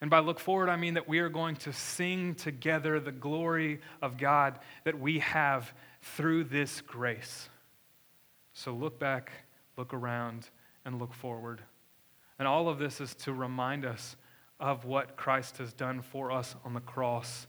And 0.00 0.10
by 0.10 0.18
look 0.18 0.38
forward, 0.38 0.68
I 0.68 0.76
mean 0.76 0.94
that 0.94 1.08
we 1.08 1.20
are 1.20 1.28
going 1.28 1.56
to 1.56 1.72
sing 1.72 2.34
together 2.34 3.00
the 3.00 3.12
glory 3.12 3.80
of 4.02 4.18
God 4.18 4.58
that 4.84 4.98
we 4.98 5.20
have 5.20 5.72
through 6.04 6.44
this 6.44 6.82
grace. 6.82 7.48
So 8.52 8.72
look 8.72 8.98
back, 8.98 9.32
look 9.76 9.94
around, 9.94 10.50
and 10.84 10.98
look 10.98 11.14
forward. 11.14 11.62
And 12.38 12.46
all 12.46 12.68
of 12.68 12.78
this 12.78 13.00
is 13.00 13.14
to 13.16 13.32
remind 13.32 13.84
us 13.84 14.16
of 14.60 14.84
what 14.84 15.16
Christ 15.16 15.58
has 15.58 15.72
done 15.72 16.02
for 16.02 16.30
us 16.30 16.54
on 16.64 16.74
the 16.74 16.80
cross. 16.80 17.46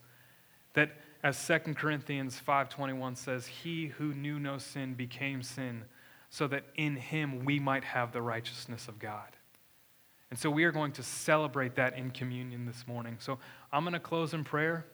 That 0.73 0.91
as 1.21 1.37
2 1.37 1.75
Corinthians 1.75 2.41
5:21 2.45 3.17
says, 3.17 3.45
he 3.47 3.87
who 3.87 4.13
knew 4.13 4.39
no 4.39 4.57
sin 4.57 4.93
became 4.93 5.43
sin 5.43 5.85
so 6.29 6.47
that 6.47 6.65
in 6.75 6.95
him 6.95 7.45
we 7.45 7.59
might 7.59 7.83
have 7.83 8.11
the 8.11 8.21
righteousness 8.21 8.87
of 8.87 8.99
God. 8.99 9.35
And 10.29 10.39
so 10.39 10.49
we 10.49 10.63
are 10.63 10.71
going 10.71 10.91
to 10.93 11.03
celebrate 11.03 11.75
that 11.75 11.97
in 11.97 12.09
communion 12.11 12.65
this 12.65 12.87
morning. 12.87 13.17
So 13.19 13.37
I'm 13.71 13.83
going 13.83 13.93
to 13.93 13.99
close 13.99 14.33
in 14.33 14.43
prayer. 14.43 14.85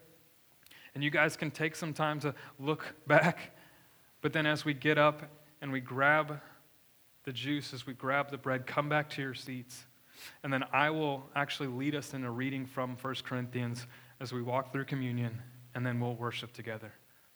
And 0.93 1.03
you 1.03 1.09
guys 1.09 1.37
can 1.37 1.51
take 1.51 1.75
some 1.75 1.93
time 1.93 2.19
to 2.21 2.33
look 2.59 2.93
back. 3.07 3.55
But 4.21 4.33
then 4.33 4.45
as 4.45 4.65
we 4.65 4.73
get 4.73 4.97
up 4.97 5.23
and 5.61 5.71
we 5.71 5.79
grab 5.79 6.39
the 7.23 7.31
juice, 7.31 7.73
as 7.73 7.85
we 7.85 7.93
grab 7.93 8.31
the 8.31 8.37
bread, 8.37 8.65
come 8.65 8.89
back 8.89 9.09
to 9.11 9.21
your 9.21 9.33
seats. 9.33 9.85
And 10.43 10.51
then 10.51 10.63
I 10.73 10.89
will 10.89 11.23
actually 11.35 11.69
lead 11.69 11.95
us 11.95 12.13
in 12.13 12.23
a 12.23 12.31
reading 12.31 12.65
from 12.65 12.97
1 13.01 13.15
Corinthians 13.23 13.87
as 14.19 14.31
we 14.31 14.41
walk 14.41 14.71
through 14.71 14.85
communion, 14.85 15.41
and 15.73 15.85
then 15.85 15.99
we'll 15.99 16.15
worship 16.15 16.53
together. 16.53 16.91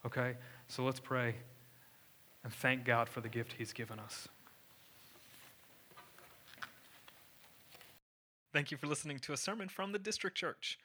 Okay? 0.05 0.35
So 0.67 0.83
let's 0.83 0.99
pray 0.99 1.35
and 2.43 2.53
thank 2.53 2.85
God 2.85 3.09
for 3.09 3.21
the 3.21 3.29
gift 3.29 3.53
He's 3.57 3.73
given 3.73 3.99
us. 3.99 4.27
Thank 8.53 8.71
you 8.71 8.77
for 8.77 8.87
listening 8.87 9.19
to 9.19 9.33
a 9.33 9.37
sermon 9.37 9.67
from 9.67 9.91
the 9.91 9.99
District 9.99 10.37
Church. 10.37 10.79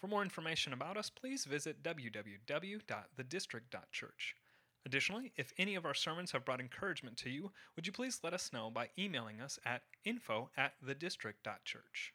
For 0.00 0.08
more 0.08 0.22
information 0.22 0.72
about 0.72 0.96
us, 0.96 1.10
please 1.10 1.44
visit 1.44 1.82
www.thedistrict.church. 1.82 4.36
Additionally, 4.86 5.32
if 5.36 5.52
any 5.58 5.74
of 5.74 5.84
our 5.84 5.92
sermons 5.92 6.32
have 6.32 6.46
brought 6.46 6.60
encouragement 6.60 7.18
to 7.18 7.28
you, 7.28 7.52
would 7.76 7.86
you 7.86 7.92
please 7.92 8.20
let 8.22 8.32
us 8.32 8.50
know 8.50 8.70
by 8.70 8.88
emailing 8.98 9.42
us 9.42 9.58
at 9.64 9.82
info 10.04 10.48
at 10.56 10.72
thedistrict.church. 10.82 12.14